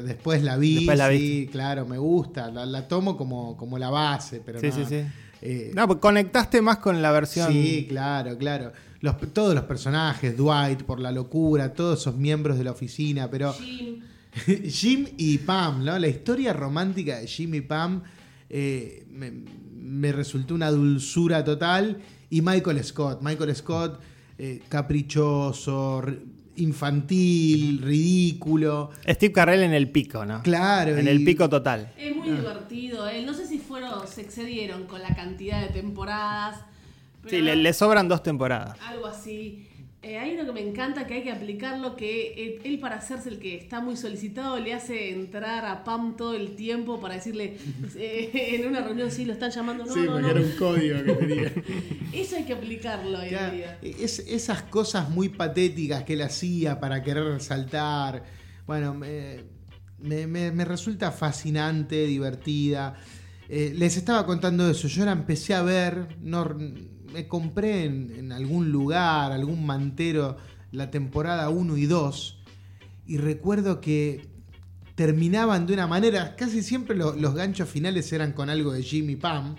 después 0.07 0.43
la 0.45 0.57
vi, 0.57 0.76
Después 0.76 0.97
la 0.99 1.11
sí, 1.11 1.18
viste. 1.18 1.53
claro, 1.53 1.84
me 1.86 1.99
gusta, 1.99 2.51
la, 2.51 2.64
la 2.64 2.86
tomo 2.86 3.16
como, 3.16 3.57
como 3.57 3.76
la 3.76 3.91
base, 3.91 4.41
pero 4.45 4.61
Sí, 4.61 4.68
no, 4.68 4.74
sí, 4.74 4.84
sí. 4.89 5.03
eh, 5.43 5.72
No, 5.74 5.86
pues 5.89 5.99
conectaste 5.99 6.62
más 6.62 6.78
con 6.78 7.03
la 7.03 7.11
versión. 7.11 7.53
Sí, 7.53 7.86
claro, 7.89 8.39
claro. 8.39 8.72
Los, 9.01 9.16
todos 9.32 9.55
los 9.55 9.64
personajes, 9.64 10.36
Dwight 10.36 10.82
por 10.84 11.01
la 11.01 11.11
locura, 11.12 11.74
todos 11.74 12.01
esos 12.01 12.16
miembros 12.16 12.57
de 12.57 12.64
la 12.64 12.70
oficina, 12.70 13.28
pero 13.28 13.53
Jim. 13.53 14.01
Jim 14.68 15.07
y 15.16 15.39
Pam, 15.39 15.85
¿no? 15.85 15.99
La 15.99 16.09
historia 16.09 16.53
romántica 16.53 17.18
de 17.18 17.26
Jim 17.26 17.55
y 17.55 17.61
Pam 17.61 18.03
eh, 18.51 19.07
me, 19.11 19.33
me 19.74 20.12
resultó 20.12 20.55
una 20.55 20.70
dulzura 20.70 21.43
total. 21.45 21.99
Y 22.31 22.43
Michael 22.43 22.83
Scott, 22.85 23.20
Michael 23.22 23.55
Scott, 23.57 24.01
eh, 24.39 24.61
caprichoso, 24.68 26.03
infantil, 26.57 27.81
ridículo. 27.83 28.91
Steve 29.09 29.33
Carrell 29.33 29.62
en 29.62 29.72
el 29.74 29.91
pico, 29.91 30.24
¿no? 30.24 30.43
Claro. 30.43 30.97
En 30.97 31.07
y- 31.07 31.11
el 31.11 31.24
pico 31.24 31.49
total. 31.49 31.93
Es 31.99 32.14
muy 32.14 32.31
divertido. 32.31 33.09
eh. 33.09 33.22
No 33.24 33.35
sé 33.35 33.47
si 33.47 33.59
fueron, 33.59 34.07
se 34.07 34.20
excedieron 34.22 34.85
con 34.87 35.03
la 35.03 35.14
cantidad 35.14 35.61
de 35.62 35.68
temporadas. 35.68 36.61
pero 37.22 37.31
Sí, 37.37 37.43
le, 37.43 37.57
le 37.57 37.72
sobran 37.72 38.09
dos 38.09 38.22
temporadas. 38.22 38.76
Algo 38.87 39.07
así. 39.07 39.68
Eh, 40.01 40.16
hay 40.16 40.34
uno 40.34 40.46
que 40.46 40.53
me 40.53 40.61
encanta 40.68 41.09
que 41.09 41.14
hay 41.14 41.22
que 41.24 41.32
aplicarlo, 41.32 41.96
que 41.96 42.32
él, 42.34 42.61
él 42.62 42.78
para 42.78 42.96
hacerse 42.96 43.30
el 43.30 43.40
que 43.40 43.57
está 43.57 43.80
muy 43.80 43.96
solicitado 43.96 44.57
le 44.61 44.72
hace 44.72 45.11
entrar 45.11 45.64
a 45.66 45.82
Pam 45.82 46.16
todo 46.16 46.34
el 46.34 46.55
tiempo 46.55 47.01
para 47.01 47.14
decirle 47.14 47.57
eh, 47.96 48.30
en 48.55 48.68
una 48.68 48.80
reunión 48.80 49.11
sí 49.11 49.24
lo 49.24 49.32
están 49.32 49.51
llamando. 49.51 49.84
No, 49.86 49.96
no, 49.96 50.20
no. 50.20 50.40
un 50.40 50.51
código 50.53 51.03
que 51.03 51.12
tenía. 51.14 51.53
Eso 52.12 52.36
hay 52.36 52.44
que 52.44 52.53
aplicarlo 52.53 53.18
hoy 53.18 53.34
en 53.34 53.51
día. 53.57 53.78
es- 53.82 54.20
esas 54.20 54.62
cosas 54.62 55.11
muy 55.11 55.30
patéticas 55.30 56.05
que 56.05 56.12
él 56.12 56.22
hacía 56.22 56.78
para 56.78 57.03
querer 57.03 57.24
resaltar. 57.24 58.22
Bueno, 58.68 58.94
me, 58.94 59.38
me- 59.99 60.28
me- 60.28 60.53
me 60.53 60.64
resulta 60.64 61.11
fascinante, 61.11 62.07
divertida. 62.07 62.94
Eh, 63.49 63.72
les 63.74 63.96
estaba 63.96 64.24
contando 64.26 64.70
eso. 64.70 64.86
Yo 64.86 65.05
la 65.05 65.11
empecé 65.12 65.55
a 65.55 65.62
ver. 65.62 66.16
No, 66.20 66.44
me 67.13 67.27
compré 67.29 67.85
en, 67.85 68.13
en 68.17 68.33
algún 68.33 68.71
lugar, 68.73 69.33
algún 69.33 69.65
mantero, 69.67 70.37
la 70.73 70.91
temporada 70.91 71.49
1 71.51 71.77
y 71.77 71.87
2. 71.87 72.39
Y 73.07 73.17
recuerdo 73.19 73.81
que 73.81 74.27
terminaban 74.95 75.67
de 75.67 75.75
una 75.75 75.87
manera. 75.87 76.37
Casi 76.37 76.63
siempre 76.63 76.97
lo- 76.97 77.15
los 77.17 77.35
ganchos 77.35 77.69
finales 77.69 78.13
eran 78.13 78.33
con 78.33 78.51
algo 78.51 78.73
de 78.73 78.83
Jimmy 78.83 79.17
Pam. 79.17 79.57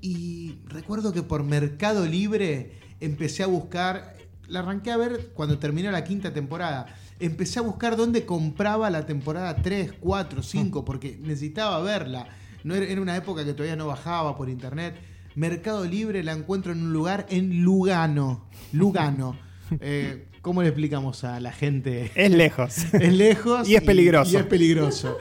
Y 0.00 0.56
recuerdo 0.66 1.12
que 1.12 1.22
por 1.22 1.42
Mercado 1.44 2.06
Libre 2.06 2.72
empecé 3.00 3.42
a 3.42 3.46
buscar, 3.46 4.16
la 4.48 4.60
arranqué 4.60 4.90
a 4.90 4.96
ver 4.96 5.30
cuando 5.34 5.58
terminó 5.58 5.90
la 5.90 6.04
quinta 6.04 6.32
temporada. 6.32 6.86
Empecé 7.20 7.58
a 7.60 7.62
buscar 7.62 7.96
dónde 7.96 8.26
compraba 8.26 8.90
la 8.90 9.06
temporada 9.06 9.56
3, 9.56 9.92
4, 10.00 10.42
5, 10.42 10.84
porque 10.84 11.18
necesitaba 11.22 11.80
verla. 11.82 12.28
No 12.64 12.74
era, 12.74 12.86
era 12.86 13.00
una 13.00 13.16
época 13.16 13.44
que 13.44 13.52
todavía 13.54 13.76
no 13.76 13.86
bajaba 13.86 14.36
por 14.36 14.48
internet. 14.48 14.94
Mercado 15.34 15.84
Libre 15.84 16.22
la 16.22 16.32
encuentro 16.32 16.72
en 16.72 16.82
un 16.82 16.92
lugar 16.92 17.26
en 17.30 17.62
Lugano. 17.62 18.48
Lugano. 18.72 19.36
Eh, 19.80 20.26
¿Cómo 20.42 20.60
le 20.60 20.68
explicamos 20.68 21.24
a 21.24 21.40
la 21.40 21.50
gente? 21.50 22.12
Es 22.14 22.30
lejos. 22.30 22.84
Es 22.92 23.14
lejos 23.14 23.66
Y 23.66 23.74
es 23.74 23.82
peligroso. 23.82 24.30
Y, 24.30 24.36
es 24.36 24.44
peligroso. 24.44 25.16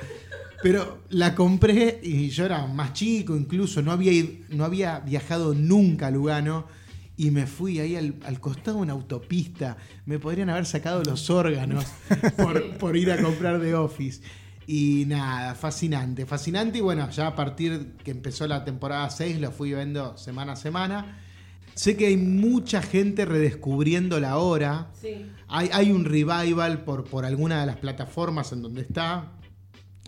Pero 0.62 1.03
la 1.09 1.36
compré 1.36 2.01
y 2.03 2.28
yo 2.30 2.45
era 2.45 2.68
más 2.68 2.91
chico, 2.91 3.38
incluso 3.38 3.82
no 3.82 3.93
había, 3.93 4.12
no 4.49 4.66
había 4.66 4.99
viajado 4.99 5.55
nunca 5.55 6.07
a 6.07 6.12
Lugano 6.12 6.68
y 7.16 7.32
me 7.32 7.47
fui 7.47 7.80
ahí 7.80 7.95
al, 7.95 8.16
al 8.26 8.39
costado 8.39 8.78
de 8.78 8.84
una 8.84 8.93
autopista. 8.93 9.78
Me 10.05 10.20
podrían 10.20 10.49
haber 10.49 10.66
sacado 10.66 11.01
los 11.03 11.30
órganos 11.30 11.86
por, 12.38 12.78
por 12.78 12.97
ir 12.97 13.12
a 13.12 13.22
comprar 13.22 13.62
The 13.62 13.76
Office. 13.76 14.22
Y 14.68 15.05
nada, 15.07 15.55
fascinante, 15.55 16.26
fascinante. 16.26 16.78
Y 16.78 16.82
bueno, 16.82 17.09
ya 17.09 17.28
a 17.28 17.36
partir 17.36 17.93
que 18.03 18.12
empezó 18.12 18.47
la 18.47 18.64
temporada 18.64 19.09
6 19.09 19.39
lo 19.41 19.51
fui 19.51 19.74
viendo 19.74 20.18
semana 20.18 20.53
a 20.53 20.55
semana. 20.55 21.18
Sé 21.74 21.95
que 21.97 22.07
hay 22.07 22.18
mucha 22.18 22.82
gente 22.82 23.26
redescubriéndola 23.26 24.32
ahora. 24.32 24.91
Sí. 25.01 25.26
Hay, 25.47 25.70
hay 25.74 25.91
un 25.91 26.05
revival 26.05 26.84
por, 26.84 27.05
por 27.05 27.26
alguna 27.26 27.62
de 27.62 27.66
las 27.66 27.78
plataformas 27.78 28.51
en 28.51 28.62
donde 28.62 28.82
está. 28.82 29.32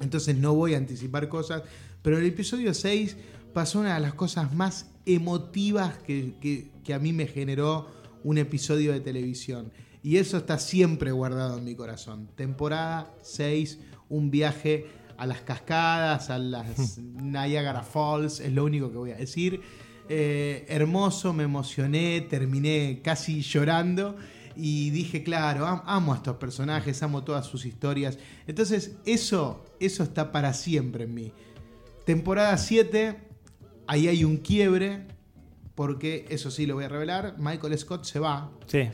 Entonces 0.01 0.37
no 0.37 0.53
voy 0.53 0.75
a 0.75 0.77
anticipar 0.77 1.29
cosas. 1.29 1.63
Pero 2.01 2.17
el 2.17 2.25
episodio 2.25 2.73
6 2.73 3.17
pasó 3.53 3.79
una 3.79 3.95
de 3.95 3.99
las 4.01 4.13
cosas 4.13 4.53
más 4.53 4.87
emotivas 5.05 5.97
que, 5.99 6.35
que- 6.41 6.71
que 6.83 6.93
a 6.93 6.99
mí 6.99 7.13
me 7.13 7.27
generó 7.27 7.87
un 8.25 8.37
episodio 8.37 8.91
de 8.91 8.99
televisión. 8.99 9.71
Y 10.01 10.17
eso 10.17 10.35
está 10.37 10.59
siempre 10.59 11.11
guardado 11.13 11.57
en 11.57 11.63
mi 11.63 11.75
corazón. 11.75 12.27
Temporada 12.35 13.09
6, 13.21 13.79
un 14.09 14.29
viaje 14.31 14.85
a 15.17 15.25
las 15.25 15.41
cascadas, 15.41 16.29
a 16.29 16.37
las 16.37 16.97
Niagara 16.99 17.83
Falls, 17.83 18.39
es 18.39 18.51
lo 18.51 18.65
único 18.65 18.91
que 18.91 18.97
voy 18.97 19.11
a 19.11 19.15
decir. 19.17 19.61
Eh, 20.09 20.65
hermoso, 20.67 21.31
me 21.33 21.43
emocioné, 21.43 22.21
terminé 22.21 22.99
casi 23.03 23.41
llorando 23.41 24.15
y 24.55 24.89
dije, 24.89 25.23
claro, 25.23 25.65
am- 25.65 25.81
amo 25.85 26.13
a 26.13 26.17
estos 26.17 26.35
personajes, 26.37 27.01
amo 27.03 27.23
todas 27.23 27.45
sus 27.45 27.65
historias. 27.65 28.17
Entonces, 28.45 28.97
eso, 29.05 29.63
eso 29.79 30.03
está 30.03 30.31
para 30.31 30.53
siempre 30.53 31.05
en 31.05 31.13
mí. 31.13 31.31
Temporada 32.05 32.57
7, 32.57 33.17
ahí 33.87 34.07
hay 34.09 34.23
un 34.25 34.37
quiebre, 34.37 35.07
porque 35.73 36.25
eso 36.29 36.51
sí 36.51 36.65
lo 36.65 36.75
voy 36.75 36.83
a 36.83 36.89
revelar, 36.89 37.35
Michael 37.39 37.77
Scott 37.77 38.03
se 38.03 38.19
va. 38.19 38.51
Sí. 38.67 38.89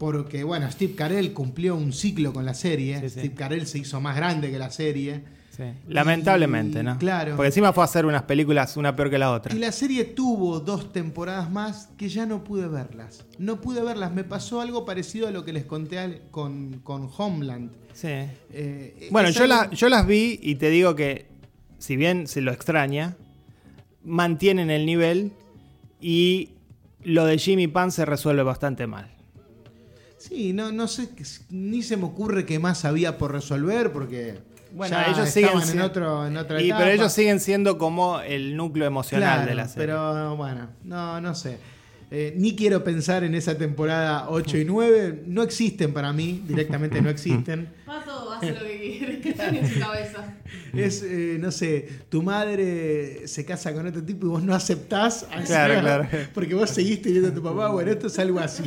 Porque, 0.00 0.44
bueno, 0.44 0.70
Steve 0.72 0.94
Carell 0.94 1.34
cumplió 1.34 1.76
un 1.76 1.92
ciclo 1.92 2.32
con 2.32 2.46
la 2.46 2.54
serie. 2.54 2.98
Sí, 3.00 3.10
sí. 3.10 3.18
Steve 3.20 3.34
Carell 3.34 3.66
se 3.66 3.78
hizo 3.80 4.00
más 4.00 4.16
grande 4.16 4.50
que 4.50 4.58
la 4.58 4.70
serie. 4.70 5.22
sí. 5.54 5.64
Lamentablemente, 5.88 6.80
Y, 6.80 6.82
¿no? 6.82 6.96
claro. 6.98 7.36
Porque 7.36 7.48
encima 7.48 7.74
fue 7.74 7.84
a 7.84 7.84
hacer 7.84 8.06
unas 8.06 8.22
películas 8.22 8.78
una 8.78 8.96
peor 8.96 9.10
que 9.10 9.18
la 9.18 9.30
otra. 9.30 9.54
Y 9.54 9.58
la 9.58 9.70
serie 9.72 10.04
tuvo 10.06 10.60
dos 10.60 10.90
temporadas 10.90 11.50
más 11.50 11.90
que 11.98 12.08
ya 12.08 12.24
no 12.24 12.42
pude 12.44 12.66
verlas. 12.66 13.26
No 13.38 13.60
pude 13.60 13.82
verlas. 13.82 14.10
Me 14.10 14.24
pasó 14.24 14.62
algo 14.62 14.86
parecido 14.86 15.28
a 15.28 15.32
lo 15.32 15.44
que 15.44 15.52
les 15.52 15.66
conté 15.66 16.22
con, 16.30 16.80
con 16.82 17.10
Homeland. 17.18 17.70
Sí. 17.92 18.08
Eh, 18.08 19.08
Bueno, 19.10 19.28
yo, 19.28 19.44
algo- 19.44 19.54
la- 19.54 19.70
yo 19.70 19.90
las 19.90 20.06
vi 20.06 20.40
y 20.42 20.54
te 20.54 20.70
digo 20.70 20.94
que, 20.96 21.26
si 21.78 21.96
bien 21.96 22.26
se 22.26 22.40
lo 22.40 22.52
extraña, 22.52 23.16
mantienen 24.02 24.70
el 24.70 24.86
nivel 24.86 25.32
y 26.00 26.52
lo 27.04 27.26
de 27.26 27.36
Jimmy 27.36 27.66
Pan 27.66 27.92
se 27.92 28.06
resuelve 28.06 28.42
bastante 28.42 28.86
mal. 28.86 29.10
Sí, 30.20 30.52
no, 30.52 30.70
no 30.70 30.86
sé, 30.86 31.08
ni 31.48 31.82
se 31.82 31.96
me 31.96 32.04
ocurre 32.04 32.44
qué 32.44 32.58
más 32.58 32.84
había 32.84 33.16
por 33.16 33.32
resolver 33.32 33.90
porque 33.90 34.38
Bueno, 34.72 34.94
ya 34.94 35.06
ellos 35.10 35.30
siguen 35.30 35.52
en, 35.54 35.62
siendo- 35.62 35.86
otro, 35.86 36.26
en 36.26 36.36
otra 36.36 36.60
Y, 36.60 36.66
etapa. 36.66 36.80
pero 36.80 36.90
ellos 36.92 37.12
siguen 37.12 37.40
siendo 37.40 37.78
como 37.78 38.20
el 38.20 38.54
núcleo 38.54 38.86
emocional 38.86 39.36
Claro, 39.38 39.48
de 39.48 39.54
la 39.54 39.66
serie. 39.66 39.86
Pero 39.86 40.36
bueno, 40.36 40.68
no, 40.84 41.20
no 41.22 41.34
sé. 41.34 41.58
Eh, 42.12 42.34
ni 42.36 42.56
quiero 42.56 42.82
pensar 42.82 43.22
en 43.22 43.36
esa 43.36 43.56
temporada 43.56 44.28
8 44.30 44.58
y 44.58 44.64
9. 44.64 45.22
No 45.26 45.44
existen 45.44 45.92
para 45.92 46.12
mí, 46.12 46.42
directamente 46.46 47.00
no 47.00 47.08
existen. 47.08 47.68
Pato 47.86 48.32
hace 48.32 48.52
lo 48.52 48.60
que 48.60 48.98
quiere, 48.98 49.20
que 49.20 49.28
están 49.28 49.54
en 49.54 49.72
su 49.72 49.78
cabeza. 49.78 50.34
Es, 50.74 51.04
eh, 51.04 51.36
no 51.38 51.52
sé, 51.52 51.88
tu 52.08 52.22
madre 52.22 53.28
se 53.28 53.44
casa 53.44 53.72
con 53.72 53.86
otro 53.86 54.02
tipo 54.02 54.26
y 54.26 54.28
vos 54.28 54.42
no 54.42 54.54
aceptás. 54.54 55.24
a 55.30 55.42
Claro, 55.42 55.80
claro. 55.80 56.08
Porque 56.34 56.54
vos 56.54 56.70
seguís 56.70 57.00
teniendo 57.00 57.28
a 57.28 57.34
tu 57.34 57.42
papá. 57.42 57.68
Bueno, 57.68 57.92
esto 57.92 58.08
es 58.08 58.18
algo 58.18 58.40
así. 58.40 58.64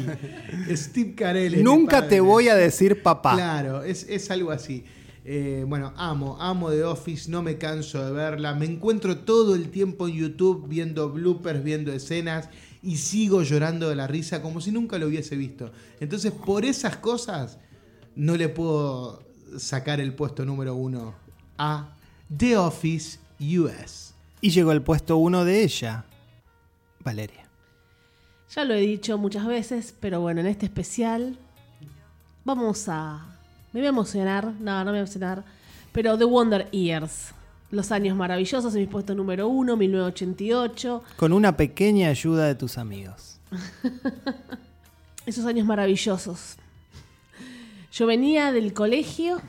Steve 0.71 1.13
Carell. 1.13 1.61
Nunca 1.61 2.07
te 2.07 2.21
voy 2.21 2.47
a 2.47 2.55
decir 2.55 3.03
papá. 3.03 3.33
Claro, 3.33 3.83
es, 3.83 4.05
es 4.07 4.31
algo 4.31 4.51
así. 4.51 4.85
Eh, 5.25 5.63
bueno, 5.67 5.93
amo, 5.95 6.37
amo 6.39 6.69
The 6.69 6.83
Office, 6.83 7.31
no 7.31 7.41
me 7.41 7.57
canso 7.57 8.05
de 8.05 8.11
verla. 8.11 8.55
Me 8.55 8.65
encuentro 8.65 9.19
todo 9.19 9.55
el 9.55 9.69
tiempo 9.69 10.07
en 10.07 10.15
YouTube 10.15 10.67
viendo 10.67 11.09
bloopers, 11.09 11.63
viendo 11.63 11.93
escenas 11.93 12.49
y 12.83 12.97
sigo 12.97 13.41
llorando 13.43 13.89
de 13.89 13.95
la 13.95 14.07
risa 14.07 14.41
como 14.41 14.59
si 14.59 14.71
nunca 14.71 14.97
lo 14.97 15.07
hubiese 15.07 15.35
visto. 15.35 15.71
Entonces, 15.99 16.31
por 16.31 16.65
esas 16.65 16.97
cosas, 16.97 17.57
no 18.15 18.35
le 18.35 18.49
puedo 18.49 19.23
sacar 19.57 20.01
el 20.01 20.13
puesto 20.13 20.45
número 20.45 20.75
uno 20.75 21.15
a 21.57 21.95
The 22.35 22.57
Office 22.57 23.19
US. 23.39 24.13
Y 24.41 24.49
llegó 24.49 24.73
el 24.73 24.81
puesto 24.81 25.17
uno 25.17 25.45
de 25.45 25.63
ella, 25.63 26.05
Valeria. 26.99 27.47
Ya 28.53 28.65
lo 28.65 28.73
he 28.73 28.81
dicho 28.81 29.17
muchas 29.17 29.47
veces, 29.47 29.95
pero 29.99 30.19
bueno, 30.21 30.41
en 30.41 30.47
este 30.47 30.65
especial 30.65 31.37
vamos 32.43 32.87
a... 32.89 33.25
Me 33.71 33.79
voy 33.79 33.87
a 33.87 33.89
emocionar, 33.89 34.45
no, 34.59 34.79
no 34.79 34.85
me 34.85 34.91
voy 34.91 34.97
a 34.97 35.01
emocionar, 35.01 35.43
pero 35.91 36.17
The 36.17 36.25
Wonder 36.25 36.69
Years. 36.69 37.32
Los 37.73 37.91
años 37.91 38.15
maravillosos 38.15 38.75
en 38.75 38.81
mi 38.81 38.85
puesto 38.85 39.15
número 39.15 39.47
uno, 39.47 39.75
1988. 39.75 41.03
Con 41.15 41.33
una 41.33 41.57
pequeña 41.57 42.09
ayuda 42.09 42.45
de 42.45 42.53
tus 42.53 42.77
amigos. 42.77 43.39
Esos 45.25 45.43
años 45.47 45.65
maravillosos. 45.65 46.57
Yo 47.91 48.05
venía 48.05 48.51
del 48.51 48.73
colegio 48.73 49.41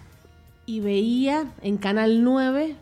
y 0.65 0.81
veía 0.81 1.53
en 1.61 1.77
Canal 1.77 2.25
9 2.25 2.77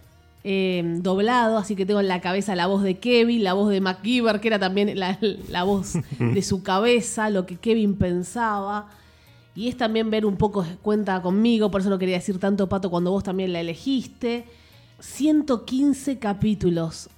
eh, 0.45 0.84
doblado, 0.99 1.59
así 1.59 1.74
que 1.74 1.86
tengo 1.86 1.99
en 1.99 2.07
la 2.07 2.20
cabeza 2.20 2.55
la 2.55 2.68
voz 2.68 2.84
de 2.84 3.01
Kevin, 3.01 3.43
la 3.43 3.55
voz 3.55 3.68
de 3.70 3.80
MacGyver, 3.80 4.40
que 4.40 4.47
era 4.47 4.61
también 4.61 4.97
la, 4.97 5.18
la 5.49 5.64
voz 5.64 5.95
de 6.20 6.43
su 6.43 6.62
cabeza, 6.62 7.30
lo 7.30 7.47
que 7.47 7.57
Kevin 7.57 7.97
pensaba. 7.97 8.90
Y 9.57 9.66
es 9.66 9.76
también 9.76 10.09
ver 10.09 10.24
un 10.24 10.36
poco 10.36 10.64
cuenta 10.82 11.20
conmigo, 11.20 11.68
por 11.68 11.80
eso 11.80 11.90
no 11.90 11.99
quería 11.99 12.18
decir 12.18 12.38
tanto 12.38 12.68
pato 12.68 12.90
cuando 12.90 13.11
vos 13.11 13.24
también 13.24 13.53
la 13.53 13.59
elegiste. 13.59 14.62
115 15.03 16.19
capítulos, 16.19 17.11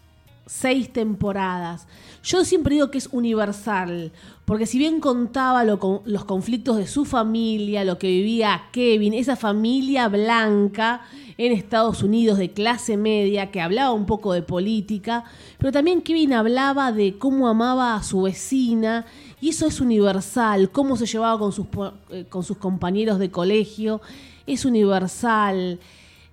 seis 0.46 0.90
temporadas. 0.90 1.86
Yo 2.22 2.42
siempre 2.46 2.76
digo 2.76 2.90
que 2.90 2.96
es 2.96 3.10
universal, 3.12 4.10
porque 4.46 4.64
si 4.64 4.78
bien 4.78 5.00
contaba 5.00 5.64
lo 5.64 6.02
los 6.06 6.24
conflictos 6.24 6.78
de 6.78 6.86
su 6.86 7.04
familia, 7.04 7.84
lo 7.84 7.98
que 7.98 8.06
vivía 8.08 8.62
Kevin, 8.72 9.12
esa 9.12 9.36
familia 9.36 10.08
blanca 10.08 11.02
en 11.36 11.52
Estados 11.52 12.02
Unidos 12.02 12.38
de 12.38 12.52
clase 12.52 12.96
media, 12.96 13.50
que 13.50 13.60
hablaba 13.60 13.92
un 13.92 14.06
poco 14.06 14.32
de 14.32 14.40
política, 14.40 15.24
pero 15.58 15.70
también 15.70 16.00
Kevin 16.00 16.32
hablaba 16.32 16.90
de 16.90 17.18
cómo 17.18 17.48
amaba 17.48 17.96
a 17.96 18.02
su 18.02 18.22
vecina, 18.22 19.04
Y 19.42 19.50
eso 19.50 19.66
es 19.66 19.78
universal, 19.82 20.70
cómo 20.70 20.96
se 20.96 21.04
llevaba 21.04 21.38
con 21.38 21.52
sus, 21.52 21.66
eh, 22.08 22.24
con 22.30 22.44
sus 22.44 22.56
compañeros 22.56 23.18
de 23.18 23.30
colegio, 23.30 24.00
es 24.46 24.64
universal. 24.64 25.78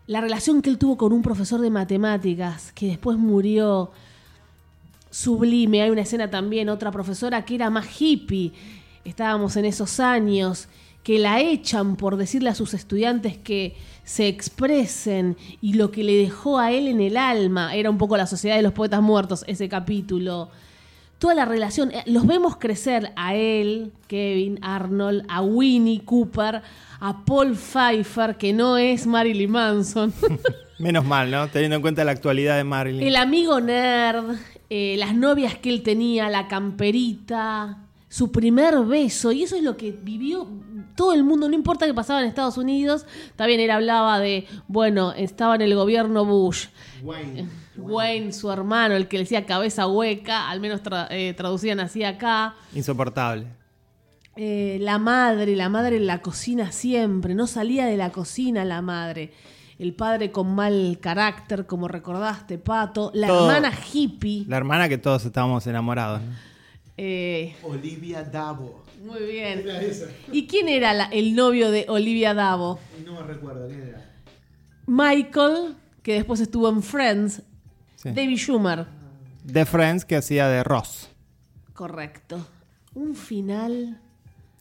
La 0.08 0.22
relación 0.22 0.62
que 0.62 0.70
él 0.70 0.78
tuvo 0.78 0.98
con 0.98 1.14
un 1.14 1.22
profesor 1.22 1.62
de 1.62 1.70
matemáticas, 1.70 2.72
que 2.74 2.88
después 2.88 3.18
murió 3.18 3.92
sublime. 5.12 5.84
Hay 5.84 5.92
una 5.92 6.02
escena 6.02 6.30
también, 6.30 6.70
otra 6.70 6.92
profesora 6.92 7.46
que 7.46 7.56
era 7.56 7.70
más 7.70 8.02
hippie. 8.02 8.54
Estábamos 9.06 9.56
en 9.58 9.66
esos 9.66 10.00
años 10.00 10.68
que 11.04 11.20
la 11.20 11.42
echan 11.42 11.96
por 11.96 12.16
decirle 12.16 12.50
a 12.50 12.56
sus 12.56 12.74
estudiantes 12.74 13.38
que 13.38 13.76
se 14.04 14.28
expresen 14.28 15.36
y 15.62 15.74
lo 15.74 15.92
que 15.92 16.04
le 16.04 16.16
dejó 16.16 16.60
a 16.60 16.72
él 16.72 16.88
en 16.88 17.02
el 17.02 17.18
alma 17.18 17.76
era 17.76 17.90
un 17.90 17.98
poco 17.98 18.18
la 18.18 18.28
sociedad 18.28 18.56
de 18.56 18.62
los 18.62 18.74
poetas 18.74 19.02
muertos, 19.02 19.44
ese 19.48 19.68
capítulo. 19.68 20.50
Toda 21.18 21.36
la 21.36 21.46
relación, 21.46 21.92
eh, 21.92 22.04
los 22.08 22.26
vemos 22.26 22.58
crecer 22.58 23.12
a 23.16 23.36
él, 23.36 23.92
Kevin, 24.08 24.60
Arnold, 24.62 25.26
a 25.28 25.42
Winnie 25.42 26.02
Cooper, 26.04 26.62
a 27.02 27.26
Paul 27.26 27.56
Pfeiffer, 27.56 28.38
que 28.38 28.54
no 28.54 28.78
es 28.78 29.06
Marilyn 29.06 29.52
Manson. 29.52 30.14
Menos 30.80 31.04
mal, 31.06 31.30
¿no? 31.30 31.48
Teniendo 31.50 31.76
en 31.76 31.82
cuenta 31.82 32.04
la 32.06 32.12
actualidad 32.12 32.56
de 32.58 32.64
Marilyn. 32.64 33.06
El 33.06 33.16
amigo 33.18 33.60
nerd, 33.60 34.36
eh, 34.70 34.96
las 34.98 35.14
novias 35.14 35.56
que 35.58 35.70
él 35.70 35.84
tenía, 35.84 36.30
la 36.30 36.48
camperita, 36.48 37.78
su 38.08 38.32
primer 38.32 38.80
beso, 38.86 39.32
y 39.32 39.44
eso 39.44 39.56
es 39.56 39.64
lo 39.64 39.78
que 39.78 39.92
vivió 39.92 40.48
todo 40.96 41.14
el 41.14 41.24
mundo, 41.24 41.48
no 41.48 41.56
importa 41.56 41.86
qué 41.86 41.94
pasaba 41.94 42.22
en 42.22 42.28
Estados 42.28 42.58
Unidos, 42.58 43.06
también 43.36 43.60
él 43.60 43.72
hablaba 43.72 44.20
de, 44.20 44.46
bueno, 44.68 45.14
estaba 45.14 45.56
en 45.56 45.62
el 45.62 45.74
gobierno 45.76 46.26
Bush, 46.26 46.68
Wayne. 47.02 47.48
Wayne, 47.78 48.34
su 48.34 48.52
hermano, 48.52 48.96
el 48.96 49.08
que 49.08 49.18
le 49.18 49.24
decía 49.24 49.46
cabeza 49.46 49.88
hueca, 49.88 50.50
al 50.50 50.60
menos 50.60 50.84
tra- 50.84 51.08
eh, 51.10 51.34
traducían 51.34 51.80
así 51.80 52.04
acá, 52.04 52.54
Insoportable. 52.76 53.48
Eh, 54.44 54.80
la 54.82 54.98
madre, 54.98 55.56
la 55.56 55.70
madre 55.70 55.98
en 55.98 56.08
la 56.08 56.24
cocina 56.24 56.72
siempre, 56.72 57.36
no 57.36 57.46
salía 57.46 57.86
de 57.86 57.96
la 57.96 58.10
cocina 58.12 58.66
la 58.66 58.82
madre. 58.82 59.32
El 59.78 59.94
padre 59.94 60.32
con 60.32 60.56
mal 60.56 60.98
carácter, 61.00 61.68
como 61.68 61.88
recordaste, 61.88 62.58
Pato. 62.58 63.12
La 63.14 63.28
Todo. 63.28 63.52
hermana 63.52 63.72
hippie. 63.94 64.46
La 64.48 64.58
hermana 64.58 64.90
que 64.90 64.98
todos 64.98 65.24
estábamos 65.26 65.68
enamorados. 65.68 66.22
¿no? 66.24 66.28
Eh, 66.98 67.56
Olivia 67.62 68.24
Davo. 68.24 68.84
muy 69.06 69.22
bien. 69.32 69.60
Era 69.60 69.80
esa. 69.80 70.06
¿Y 70.32 70.48
quién 70.48 70.70
era 70.70 70.94
la- 70.94 71.06
el 71.12 71.36
novio 71.36 71.70
de 71.70 71.86
Olivia 71.88 72.34
Davo? 72.34 72.80
No 73.06 73.14
me 73.14 73.22
recuerdo 73.22 73.68
quién 73.68 73.90
era. 73.90 74.10
Michael, 74.88 75.76
que 76.02 76.14
después 76.14 76.40
estuvo 76.40 76.68
en 76.70 76.82
Friends. 76.82 77.44
Sí. 77.96 78.10
David 78.12 78.38
Schumer. 78.38 78.88
De 79.44 79.66
Friends 79.66 80.04
que 80.04 80.16
hacía 80.16 80.48
de 80.48 80.64
Ross. 80.64 81.10
Correcto. 81.74 82.44
Un 82.96 83.14
final 83.16 84.02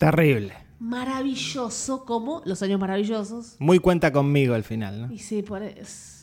Terrible. 0.00 0.54
maravilloso 0.80 2.06
como 2.06 2.40
Los 2.46 2.62
Años 2.62 2.80
Maravillosos. 2.80 3.56
Muy 3.58 3.78
cuenta 3.78 4.10
conmigo 4.10 4.54
al 4.54 4.64
final, 4.64 5.02
¿no? 5.02 5.12
Y 5.12 5.18
sí, 5.18 5.42
por 5.42 5.62
es- 5.62 6.16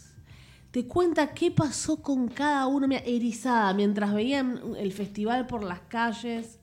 Te 0.71 0.85
cuenta 0.87 1.31
qué 1.33 1.51
pasó 1.51 2.01
con 2.01 2.27
cada 2.27 2.65
uno, 2.67 2.87
mira, 2.87 3.01
erizada, 3.05 3.73
mientras 3.73 4.13
veían 4.13 4.59
el 4.77 4.91
festival 4.93 5.45
por 5.47 5.63
las 5.63 5.79
calles. 5.81 6.59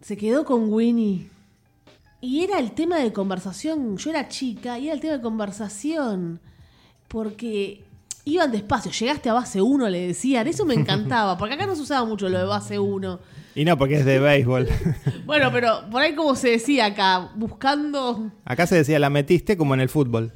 Se 0.00 0.16
quedó 0.16 0.44
con 0.44 0.72
Winnie. 0.72 1.28
Y 2.20 2.42
era 2.44 2.58
el 2.58 2.72
tema 2.72 2.96
de 2.98 3.12
conversación. 3.12 3.96
Yo 3.96 4.10
era 4.10 4.28
chica 4.28 4.78
y 4.78 4.86
era 4.86 4.94
el 4.94 5.00
tema 5.00 5.14
de 5.14 5.20
conversación. 5.22 6.40
Porque 7.08 7.84
iban 8.24 8.50
despacio. 8.52 8.90
Llegaste 8.92 9.30
a 9.30 9.34
base 9.34 9.62
1, 9.62 9.88
le 9.88 10.08
decían. 10.08 10.46
Eso 10.48 10.64
me 10.66 10.74
encantaba. 10.74 11.38
Porque 11.38 11.54
acá 11.54 11.66
no 11.66 11.74
se 11.76 11.82
usaba 11.82 12.04
mucho 12.04 12.28
lo 12.28 12.38
de 12.38 12.44
base 12.44 12.78
1. 12.78 13.18
Y 13.58 13.64
no, 13.64 13.76
porque 13.76 13.96
es 13.96 14.04
de 14.04 14.20
béisbol. 14.20 14.68
Bueno, 15.26 15.50
pero 15.52 15.90
por 15.90 16.00
ahí 16.00 16.14
como 16.14 16.36
se 16.36 16.50
decía 16.50 16.86
acá, 16.86 17.32
buscando 17.34 18.30
Acá 18.44 18.68
se 18.68 18.76
decía 18.76 19.00
la 19.00 19.10
metiste 19.10 19.56
como 19.56 19.74
en 19.74 19.80
el 19.80 19.88
fútbol. 19.88 20.32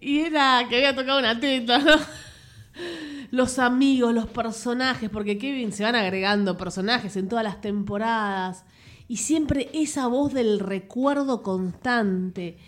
Y 0.00 0.20
era 0.20 0.64
que 0.68 0.76
había 0.76 0.94
tocado 0.94 1.18
una 1.18 1.40
teta, 1.40 1.78
¿no? 1.80 1.96
Los 3.32 3.58
amigos, 3.58 4.14
los 4.14 4.26
personajes, 4.26 5.10
porque 5.10 5.38
Kevin 5.38 5.72
se 5.72 5.82
van 5.82 5.96
agregando 5.96 6.56
personajes 6.56 7.16
en 7.16 7.28
todas 7.28 7.44
las 7.44 7.60
temporadas. 7.60 8.64
Y 9.08 9.16
siempre 9.16 9.68
esa 9.74 10.06
voz 10.06 10.32
del 10.32 10.60
recuerdo 10.60 11.42
constante. 11.42 12.58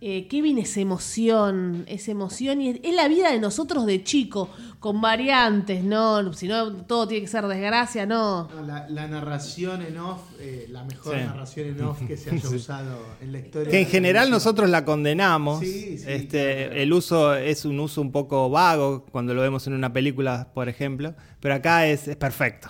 Eh, 0.00 0.28
Kevin 0.28 0.58
es 0.58 0.76
emoción, 0.76 1.84
es 1.88 2.08
emoción 2.08 2.60
y 2.60 2.68
es, 2.68 2.80
es 2.82 2.94
la 2.94 3.08
vida 3.08 3.30
de 3.32 3.38
nosotros 3.40 3.86
de 3.86 4.04
chico, 4.04 4.50
con 4.78 5.00
variantes, 5.00 5.82
¿no? 5.82 6.32
Si 6.34 6.46
no, 6.48 6.72
todo 6.84 7.08
tiene 7.08 7.22
que 7.22 7.28
ser 7.28 7.46
desgracia, 7.46 8.04
no. 8.04 8.46
No, 8.48 8.62
la, 8.62 8.86
la 8.90 9.08
narración 9.08 9.80
en 9.82 9.96
off, 9.98 10.20
eh, 10.38 10.66
la 10.70 10.84
mejor 10.84 11.14
Sí. 11.14 11.20
narración 11.24 11.68
en 11.68 11.82
off 11.82 11.98
que 12.06 12.16
se 12.18 12.30
haya 12.30 12.40
Sí. 12.48 12.56
usado 12.56 12.98
en 13.22 13.32
la 13.32 13.38
historia. 13.38 13.70
Que 13.70 13.80
en 13.80 13.86
general 13.86 14.30
nosotros 14.30 14.68
la 14.68 14.84
condenamos. 14.84 15.60
Sí, 15.60 15.96
sí, 15.98 16.04
este, 16.06 16.66
claro. 16.66 16.72
El 16.82 16.92
uso 16.92 17.34
es 17.34 17.64
un 17.64 17.80
uso 17.80 18.02
un 18.02 18.12
poco 18.12 18.50
vago 18.50 19.06
cuando 19.10 19.32
lo 19.32 19.40
vemos 19.40 19.66
en 19.66 19.72
una 19.72 19.92
película, 19.94 20.50
por 20.52 20.68
ejemplo. 20.68 21.14
Pero 21.40 21.54
acá 21.54 21.86
es, 21.86 22.06
es 22.06 22.16
perfecto. 22.16 22.68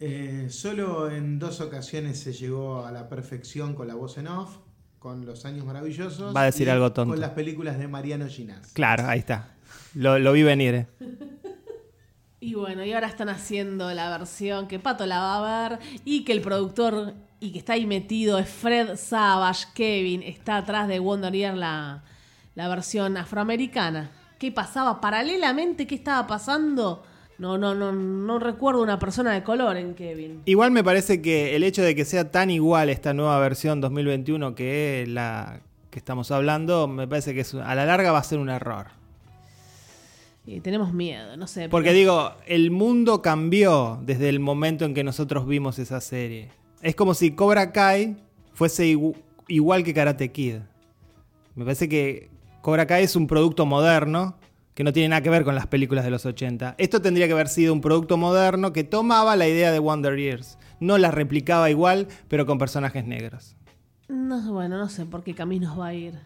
Eh, 0.00 0.46
solo 0.50 1.10
en 1.10 1.38
dos 1.38 1.60
ocasiones 1.60 2.18
se 2.18 2.32
llegó 2.32 2.84
a 2.84 2.90
la 2.90 3.08
perfección 3.08 3.74
con 3.74 3.86
la 3.86 3.94
voz 3.94 4.18
en 4.18 4.26
off, 4.28 4.56
con 5.02 5.26
Los 5.26 5.44
Años 5.44 5.66
Maravillosos. 5.66 6.34
Va 6.34 6.42
a 6.42 6.44
decir 6.44 6.68
y 6.68 6.70
algo 6.70 6.92
tonto. 6.92 7.12
Con 7.12 7.20
las 7.20 7.30
películas 7.32 7.76
de 7.76 7.88
Mariano 7.88 8.28
Ginás. 8.28 8.68
Claro, 8.72 9.08
ahí 9.08 9.18
está. 9.18 9.48
Lo, 9.94 10.18
lo 10.20 10.32
vi 10.32 10.44
venir. 10.44 10.74
eh. 10.74 10.86
Y 12.38 12.54
bueno, 12.54 12.84
y 12.84 12.92
ahora 12.92 13.06
están 13.06 13.28
haciendo 13.28 13.92
la 13.94 14.10
versión 14.18 14.66
que 14.66 14.80
Pato 14.80 15.06
la 15.06 15.20
va 15.20 15.36
a 15.68 15.68
ver 15.68 15.78
y 16.04 16.24
que 16.24 16.32
el 16.32 16.40
productor 16.40 17.14
y 17.38 17.52
que 17.52 17.58
está 17.60 17.74
ahí 17.74 17.86
metido 17.86 18.36
es 18.36 18.48
Fred 18.48 18.96
Savage, 18.96 19.66
Kevin, 19.74 20.24
está 20.24 20.56
atrás 20.56 20.88
de 20.88 20.98
Wonder 20.98 21.32
Year 21.32 21.56
la, 21.56 22.02
la 22.56 22.66
versión 22.68 23.16
afroamericana. 23.16 24.10
¿Qué 24.40 24.50
pasaba? 24.50 25.00
Paralelamente, 25.00 25.86
¿qué 25.86 25.94
estaba 25.94 26.26
pasando? 26.26 27.04
No, 27.42 27.58
no, 27.58 27.74
no, 27.74 27.90
no 27.90 28.38
recuerdo 28.38 28.82
una 28.84 29.00
persona 29.00 29.32
de 29.32 29.42
color 29.42 29.76
en 29.76 29.94
Kevin. 29.96 30.42
Igual 30.44 30.70
me 30.70 30.84
parece 30.84 31.20
que 31.20 31.56
el 31.56 31.64
hecho 31.64 31.82
de 31.82 31.96
que 31.96 32.04
sea 32.04 32.30
tan 32.30 32.50
igual 32.52 32.88
esta 32.88 33.14
nueva 33.14 33.36
versión 33.40 33.80
2021 33.80 34.54
que 34.54 35.06
la 35.08 35.60
que 35.90 35.98
estamos 35.98 36.30
hablando, 36.30 36.86
me 36.86 37.08
parece 37.08 37.34
que 37.34 37.40
es- 37.40 37.52
a 37.54 37.74
la 37.74 37.84
larga 37.84 38.12
va 38.12 38.18
a 38.18 38.22
ser 38.22 38.38
un 38.38 38.48
error. 38.48 38.86
Y 40.46 40.60
tenemos 40.60 40.92
miedo, 40.92 41.36
no 41.36 41.48
sé. 41.48 41.68
Porque 41.68 41.88
pero- 41.88 41.98
digo, 41.98 42.32
el 42.46 42.70
mundo 42.70 43.22
cambió 43.22 43.98
desde 44.04 44.28
el 44.28 44.38
momento 44.38 44.84
en 44.84 44.94
que 44.94 45.02
nosotros 45.02 45.44
vimos 45.44 45.80
esa 45.80 46.00
serie. 46.00 46.48
Es 46.80 46.94
como 46.94 47.12
si 47.12 47.32
Cobra 47.32 47.72
Kai 47.72 48.16
fuese 48.54 48.86
igu- 48.86 49.16
igual 49.48 49.82
que 49.82 49.92
Karate 49.94 50.30
Kid. 50.30 50.58
Me 51.56 51.64
parece 51.64 51.88
que 51.88 52.30
Cobra 52.60 52.86
Kai 52.86 53.02
es 53.02 53.16
un 53.16 53.26
producto 53.26 53.66
moderno 53.66 54.36
que 54.74 54.84
no 54.84 54.92
tiene 54.92 55.10
nada 55.10 55.22
que 55.22 55.30
ver 55.30 55.44
con 55.44 55.54
las 55.54 55.66
películas 55.66 56.04
de 56.04 56.10
los 56.10 56.24
80. 56.24 56.76
Esto 56.78 57.02
tendría 57.02 57.26
que 57.26 57.32
haber 57.34 57.48
sido 57.48 57.72
un 57.72 57.80
producto 57.80 58.16
moderno 58.16 58.72
que 58.72 58.84
tomaba 58.84 59.36
la 59.36 59.46
idea 59.46 59.70
de 59.72 59.78
Wonder 59.78 60.16
Years. 60.16 60.58
No 60.80 60.98
la 60.98 61.10
replicaba 61.10 61.70
igual, 61.70 62.08
pero 62.28 62.46
con 62.46 62.58
personajes 62.58 63.06
negros. 63.06 63.56
No, 64.08 64.52
bueno, 64.52 64.78
no 64.78 64.88
sé 64.88 65.06
por 65.06 65.22
qué 65.22 65.34
caminos 65.34 65.78
va 65.78 65.88
a 65.88 65.94
ir. 65.94 66.18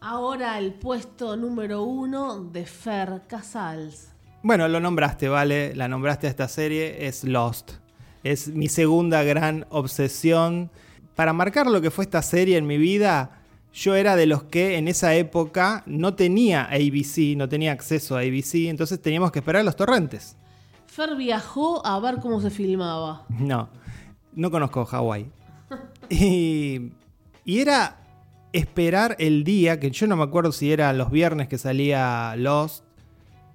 Ahora 0.00 0.58
el 0.58 0.72
puesto 0.72 1.36
número 1.36 1.82
uno 1.82 2.42
de 2.42 2.64
Fer 2.64 3.22
Casals. 3.26 4.08
Bueno, 4.42 4.66
lo 4.68 4.80
nombraste, 4.80 5.28
¿vale? 5.28 5.74
La 5.74 5.86
nombraste 5.86 6.26
a 6.26 6.30
esta 6.30 6.48
serie, 6.48 7.06
es 7.06 7.24
Lost. 7.24 7.72
Es 8.24 8.48
mi 8.48 8.68
segunda 8.68 9.22
gran 9.22 9.66
obsesión. 9.68 10.70
Para 11.14 11.34
marcar 11.34 11.66
lo 11.66 11.82
que 11.82 11.90
fue 11.90 12.04
esta 12.04 12.22
serie 12.22 12.56
en 12.56 12.66
mi 12.66 12.78
vida, 12.78 13.39
yo 13.72 13.94
era 13.94 14.16
de 14.16 14.26
los 14.26 14.44
que 14.44 14.76
en 14.76 14.88
esa 14.88 15.14
época 15.14 15.82
no 15.86 16.14
tenía 16.14 16.64
ABC, 16.64 17.36
no 17.36 17.48
tenía 17.48 17.72
acceso 17.72 18.16
a 18.16 18.20
ABC, 18.20 18.68
entonces 18.68 19.00
teníamos 19.00 19.32
que 19.32 19.38
esperar 19.38 19.64
los 19.64 19.76
torrentes. 19.76 20.36
Fer 20.86 21.16
viajó 21.16 21.86
a 21.86 21.98
ver 22.00 22.16
cómo 22.16 22.40
se 22.40 22.50
filmaba. 22.50 23.24
No, 23.28 23.68
no 24.34 24.50
conozco 24.50 24.84
Hawái. 24.84 25.30
Y, 26.12 26.90
y 27.44 27.60
era 27.60 28.00
esperar 28.52 29.14
el 29.20 29.44
día, 29.44 29.78
que 29.78 29.92
yo 29.92 30.08
no 30.08 30.16
me 30.16 30.24
acuerdo 30.24 30.50
si 30.50 30.72
era 30.72 30.92
los 30.92 31.12
viernes 31.12 31.46
que 31.46 31.56
salía 31.56 32.34
Lost, 32.36 32.84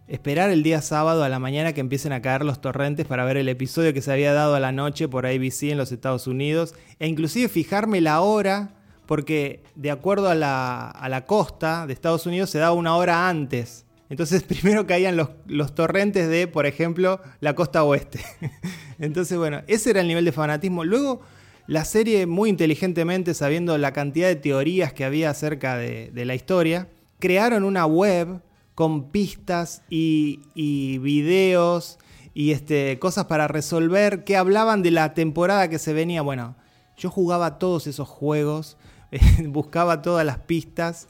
esperar 0.08 0.50
el 0.50 0.64
día 0.64 0.82
sábado 0.82 1.24
a 1.24 1.30
la 1.30 1.40
mañana 1.40 1.74
que 1.74 1.82
empiecen 1.82 2.14
a 2.14 2.22
caer 2.22 2.46
los 2.46 2.62
torrentes 2.62 3.06
para 3.06 3.26
ver 3.26 3.38
el 3.38 3.50
episodio 3.50 3.94
que 3.94 4.02
se 4.02 4.12
había 4.12 4.34
dado 4.34 4.56
a 4.56 4.60
la 4.60 4.72
noche 4.72 5.08
por 5.08 5.26
ABC 5.26 5.64
en 5.64 5.78
los 5.78 5.92
Estados 5.92 6.28
Unidos, 6.28 6.76
e 7.00 7.08
inclusive 7.08 7.50
fijarme 7.50 8.02
la 8.02 8.22
hora, 8.22 8.70
porque 9.06 9.64
de 9.76 9.92
acuerdo 9.92 10.30
a 10.30 10.36
la, 10.36 10.90
a 10.90 11.10
la 11.10 11.26
costa 11.26 11.88
de 11.88 11.94
Estados 11.94 12.26
Unidos 12.26 12.50
se 12.50 12.60
daba 12.60 12.74
una 12.74 12.96
hora 12.96 13.28
antes. 13.30 13.86
Entonces 14.10 14.44
primero 14.48 14.86
caían 14.88 15.16
los, 15.18 15.30
los 15.48 15.76
torrentes 15.76 16.28
de, 16.30 16.48
por 16.48 16.66
ejemplo, 16.66 17.22
la 17.40 17.56
costa 17.56 17.84
oeste. 17.84 18.20
Entonces, 19.00 19.38
bueno, 19.38 19.62
ese 19.68 19.92
era 19.92 20.02
el 20.02 20.08
nivel 20.08 20.26
de 20.26 20.32
fanatismo. 20.32 20.84
Luego, 20.84 21.22
la 21.68 21.84
serie, 21.86 22.26
muy 22.26 22.50
inteligentemente, 22.50 23.34
sabiendo 23.34 23.78
la 23.78 23.92
cantidad 23.94 24.28
de 24.28 24.36
teorías 24.36 24.94
que 24.94 25.04
había 25.04 25.30
acerca 25.32 25.78
de, 25.78 26.12
de 26.14 26.26
la 26.26 26.36
historia, 26.36 26.88
crearon 27.20 27.64
una 27.64 27.86
web 27.86 28.42
con 28.76 29.10
pistas 29.10 29.82
y, 29.90 30.42
y 30.54 31.00
videos 31.00 31.98
y 32.34 32.52
este, 32.52 33.00
cosas 33.00 33.26
para 33.26 33.48
resolver 33.48 34.26
que 34.26 34.36
hablaban 34.36 34.84
de 34.84 34.92
la 34.92 35.14
temporada 35.14 35.70
que 35.70 35.80
se 35.80 35.94
venía. 35.94 36.22
Bueno, 36.22 36.56
yo 36.98 37.10
jugaba 37.10 37.58
todos 37.58 37.88
esos 37.88 38.08
juegos, 38.10 38.78
buscaba 39.48 40.02
todas 40.02 40.26
las 40.26 40.40
pistas. 40.40 41.08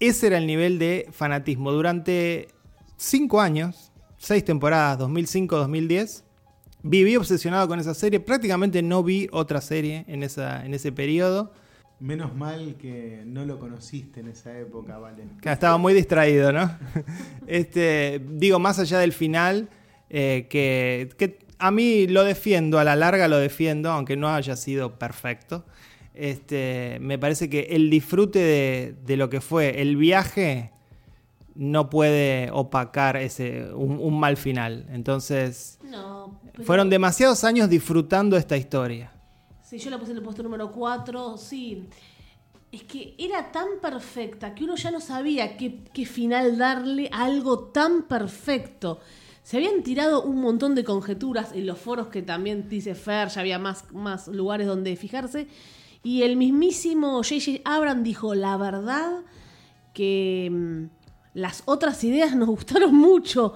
Ese 0.00 0.26
era 0.28 0.38
el 0.38 0.46
nivel 0.46 0.78
de 0.78 1.08
fanatismo. 1.12 1.72
Durante 1.72 2.48
cinco 2.96 3.40
años, 3.40 3.92
seis 4.18 4.44
temporadas, 4.44 4.98
2005-2010, 4.98 6.22
viví 6.82 7.16
obsesionado 7.16 7.66
con 7.68 7.80
esa 7.80 7.94
serie. 7.94 8.20
Prácticamente 8.20 8.82
no 8.82 9.02
vi 9.02 9.28
otra 9.32 9.60
serie 9.60 10.04
en, 10.08 10.22
esa, 10.22 10.64
en 10.64 10.74
ese 10.74 10.92
periodo. 10.92 11.52
Menos 12.00 12.34
mal 12.34 12.76
que 12.76 13.22
no 13.24 13.44
lo 13.44 13.58
conociste 13.58 14.20
en 14.20 14.28
esa 14.28 14.58
época, 14.58 14.98
Vale. 14.98 15.24
estaba 15.42 15.78
muy 15.78 15.94
distraído, 15.94 16.52
¿no? 16.52 16.76
este, 17.46 18.20
digo, 18.30 18.58
más 18.58 18.78
allá 18.78 18.98
del 18.98 19.12
final, 19.12 19.70
eh, 20.10 20.46
que, 20.50 21.08
que, 21.16 21.38
a 21.58 21.70
mí 21.70 22.06
lo 22.08 22.24
defiendo, 22.24 22.78
a 22.78 22.84
la 22.84 22.96
larga 22.96 23.28
lo 23.28 23.38
defiendo, 23.38 23.90
aunque 23.90 24.16
no 24.16 24.28
haya 24.28 24.56
sido 24.56 24.98
perfecto. 24.98 25.64
Este, 26.14 26.98
me 27.00 27.18
parece 27.18 27.50
que 27.50 27.60
el 27.70 27.90
disfrute 27.90 28.38
de, 28.38 28.96
de 29.04 29.16
lo 29.16 29.28
que 29.28 29.40
fue 29.40 29.82
el 29.82 29.96
viaje 29.96 30.70
no 31.56 31.90
puede 31.90 32.50
opacar 32.52 33.16
ese, 33.16 33.72
un, 33.74 33.98
un 34.00 34.18
mal 34.18 34.36
final. 34.36 34.86
Entonces, 34.90 35.78
No, 35.82 36.40
fueron 36.64 36.90
demasiados 36.90 37.44
años 37.44 37.68
disfrutando 37.68 38.36
esta 38.36 38.56
historia. 38.56 39.12
Sí, 39.62 39.78
yo 39.78 39.90
la 39.90 39.98
puse 39.98 40.12
en 40.12 40.18
el 40.18 40.22
puesto 40.22 40.42
número 40.42 40.70
4, 40.70 41.36
sí. 41.36 41.88
Es 42.70 42.82
que 42.84 43.14
era 43.18 43.52
tan 43.52 43.66
perfecta 43.80 44.54
que 44.54 44.64
uno 44.64 44.74
ya 44.76 44.90
no 44.90 45.00
sabía 45.00 45.56
qué, 45.56 45.84
qué 45.92 46.06
final 46.06 46.58
darle 46.58 47.08
a 47.12 47.24
algo 47.24 47.58
tan 47.68 48.02
perfecto. 48.08 49.00
Se 49.44 49.58
habían 49.58 49.82
tirado 49.82 50.22
un 50.22 50.40
montón 50.40 50.74
de 50.74 50.84
conjeturas 50.84 51.52
en 51.52 51.66
los 51.66 51.78
foros 51.78 52.08
que 52.08 52.22
también 52.22 52.68
dice 52.68 52.94
Fer, 52.94 53.28
ya 53.28 53.40
había 53.42 53.58
más, 53.58 53.92
más 53.92 54.26
lugares 54.26 54.66
donde 54.66 54.96
fijarse. 54.96 55.46
Y 56.04 56.22
el 56.22 56.36
mismísimo 56.36 57.16
J.J. 57.22 57.60
Abrams 57.64 58.04
dijo, 58.04 58.34
la 58.34 58.56
verdad 58.56 59.22
que 59.92 60.48
mm, 60.52 60.84
las 61.34 61.62
otras 61.64 62.02
ideas 62.04 62.36
nos 62.36 62.48
gustaron 62.48 62.94
mucho. 62.94 63.54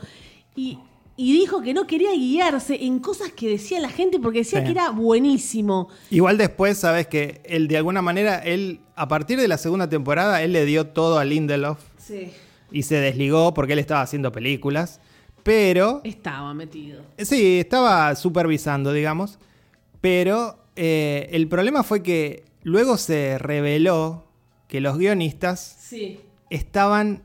Y, 0.56 0.78
y 1.16 1.32
dijo 1.32 1.60
que 1.60 1.74
no 1.74 1.86
quería 1.86 2.12
guiarse 2.12 2.84
en 2.84 3.00
cosas 3.00 3.32
que 3.32 3.48
decía 3.48 3.80
la 3.80 3.90
gente 3.90 4.18
porque 4.18 4.38
decía 4.40 4.60
Sí. 4.60 4.64
que 4.66 4.70
era 4.72 4.90
buenísimo. 4.90 5.88
Igual 6.10 6.38
después, 6.38 6.78
sabes 6.78 7.06
que 7.06 7.42
él 7.44 7.68
de 7.68 7.76
alguna 7.76 8.02
manera, 8.02 8.38
él, 8.38 8.80
a 8.96 9.06
partir 9.08 9.38
de 9.38 9.46
la 9.48 9.58
segunda 9.58 9.88
temporada, 9.88 10.42
él 10.42 10.52
le 10.52 10.64
dio 10.64 10.86
todo 10.88 11.18
a 11.18 11.24
Lindelof 11.24 11.78
Sí. 11.98 12.30
y 12.72 12.82
se 12.84 12.96
desligó 12.96 13.52
porque 13.52 13.74
él 13.74 13.78
estaba 13.78 14.00
haciendo 14.02 14.32
películas. 14.32 15.00
Pero, 15.42 16.00
Estaba 16.04 16.52
metido. 16.54 17.02
sí, 17.18 17.58
estaba 17.60 18.14
supervisando, 18.16 18.92
digamos. 18.92 19.38
Pero 20.00 20.58
eh, 20.80 21.28
el 21.32 21.48
problema 21.48 21.82
fue 21.82 22.02
que 22.02 22.44
luego 22.62 22.96
se 22.96 23.36
reveló 23.38 24.24
que 24.68 24.80
los 24.80 24.96
guionistas 24.98 25.76
Sí. 25.80 26.20
estaban 26.50 27.22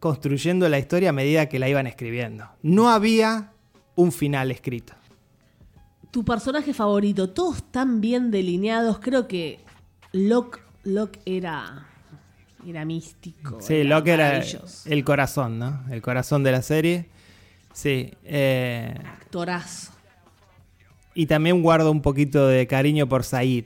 construyendo 0.00 0.68
la 0.68 0.78
historia 0.78 1.10
a 1.10 1.12
medida 1.12 1.48
que 1.48 1.58
la 1.58 1.68
iban 1.68 1.86
escribiendo. 1.86 2.48
No 2.62 2.88
había 2.90 3.52
un 3.94 4.10
final 4.12 4.50
escrito. 4.50 4.94
Tu 6.10 6.24
personaje 6.24 6.72
favorito, 6.74 7.30
todos 7.30 7.62
tan 7.70 8.00
bien 8.00 8.30
delineados. 8.30 8.98
Creo 8.98 9.28
que 9.28 9.60
Locke, 10.12 10.60
Locke 10.84 11.20
era, 11.26 11.86
era 12.66 12.84
místico. 12.84 13.60
Sí, 13.60 13.84
Locke 13.84 14.08
era 14.12 14.42
el 14.86 15.04
corazón, 15.04 15.58
¿no? 15.58 15.84
El 15.90 16.00
corazón 16.00 16.42
de 16.42 16.52
la 16.52 16.62
serie. 16.62 17.08
Sí. 17.74 18.10
eh, 18.24 18.94
Actorazo. 19.04 19.92
Y 21.18 21.26
también 21.26 21.62
guardo 21.62 21.90
un 21.90 22.00
poquito 22.00 22.46
de 22.46 22.68
cariño 22.68 23.08
por 23.08 23.24
Said. 23.24 23.64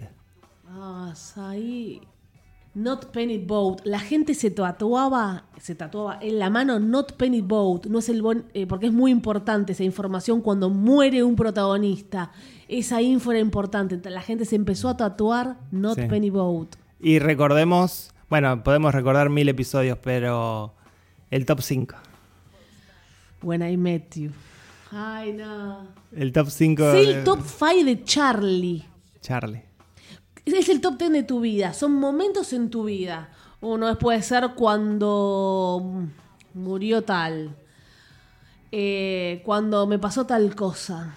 Ah, 0.66 1.12
ahí. 1.36 2.00
Not 2.74 3.10
Penny 3.10 3.36
Boat. 3.36 3.82
La 3.84 3.98
gente 3.98 4.32
se 4.32 4.50
tatuaba, 4.50 5.44
se 5.60 5.74
tatuaba 5.74 6.18
en 6.22 6.38
la 6.38 6.48
mano 6.48 6.80
Not 6.80 7.12
Penny 7.18 7.42
Boat. 7.42 7.84
No 7.88 7.98
es 7.98 8.08
el 8.08 8.22
bon- 8.22 8.44
eh, 8.54 8.66
porque 8.66 8.86
es 8.86 8.92
muy 8.94 9.10
importante 9.10 9.72
esa 9.72 9.84
información 9.84 10.40
cuando 10.40 10.70
muere 10.70 11.22
un 11.22 11.36
protagonista. 11.36 12.32
Esa 12.68 13.02
info 13.02 13.32
era 13.32 13.40
importante. 13.40 14.00
La 14.08 14.22
gente 14.22 14.46
se 14.46 14.56
empezó 14.56 14.88
a 14.88 14.96
tatuar 14.96 15.58
Not 15.70 15.98
Sí. 15.98 16.06
Penny 16.08 16.30
Boat. 16.30 16.76
Y 17.00 17.18
recordemos, 17.18 18.14
bueno, 18.30 18.62
podemos 18.64 18.94
recordar 18.94 19.28
mil 19.28 19.46
episodios, 19.50 19.98
pero 20.02 20.72
el 21.30 21.44
top 21.44 21.60
5. 21.60 21.96
When 23.42 23.60
I 23.60 23.76
Met 23.76 24.14
You. 24.16 24.30
Ay, 24.94 25.32
no. 25.32 25.88
El 26.14 26.32
top 26.32 26.50
5 26.50 26.92
Sí, 26.92 26.98
el 27.08 27.24
top 27.24 27.40
5 27.40 27.84
de 27.84 28.04
Charlie. 28.04 28.84
Charlie. 29.22 29.62
Es 30.44 30.68
el 30.68 30.82
top 30.82 30.98
10 30.98 31.12
de 31.12 31.22
tu 31.22 31.40
vida. 31.40 31.72
Son 31.72 31.92
momentos 31.94 32.52
en 32.52 32.68
tu 32.68 32.84
vida. 32.84 33.30
Uno 33.62 33.96
puede 33.98 34.20
ser 34.22 34.50
cuando 34.54 36.08
murió 36.52 37.02
tal. 37.02 37.56
Eh, 38.70 39.40
cuando 39.46 39.86
me 39.86 39.98
pasó 39.98 40.26
tal 40.26 40.54
cosa. 40.54 41.14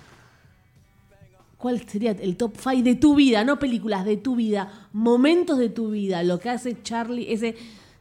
¿Cuál 1.58 1.86
sería 1.86 2.12
el 2.12 2.38
top 2.38 2.56
5 2.58 2.82
de 2.82 2.96
tu 2.96 3.16
vida? 3.16 3.44
No 3.44 3.60
películas, 3.60 4.06
de 4.06 4.16
tu 4.16 4.38
vida. 4.38 4.88
Momentos 4.94 5.58
de 5.58 5.68
tu 5.68 5.92
vida. 5.92 6.24
Lo 6.24 6.40
que 6.40 6.50
hace 6.50 6.82
Charlie, 6.82 7.34
ese 7.34 7.58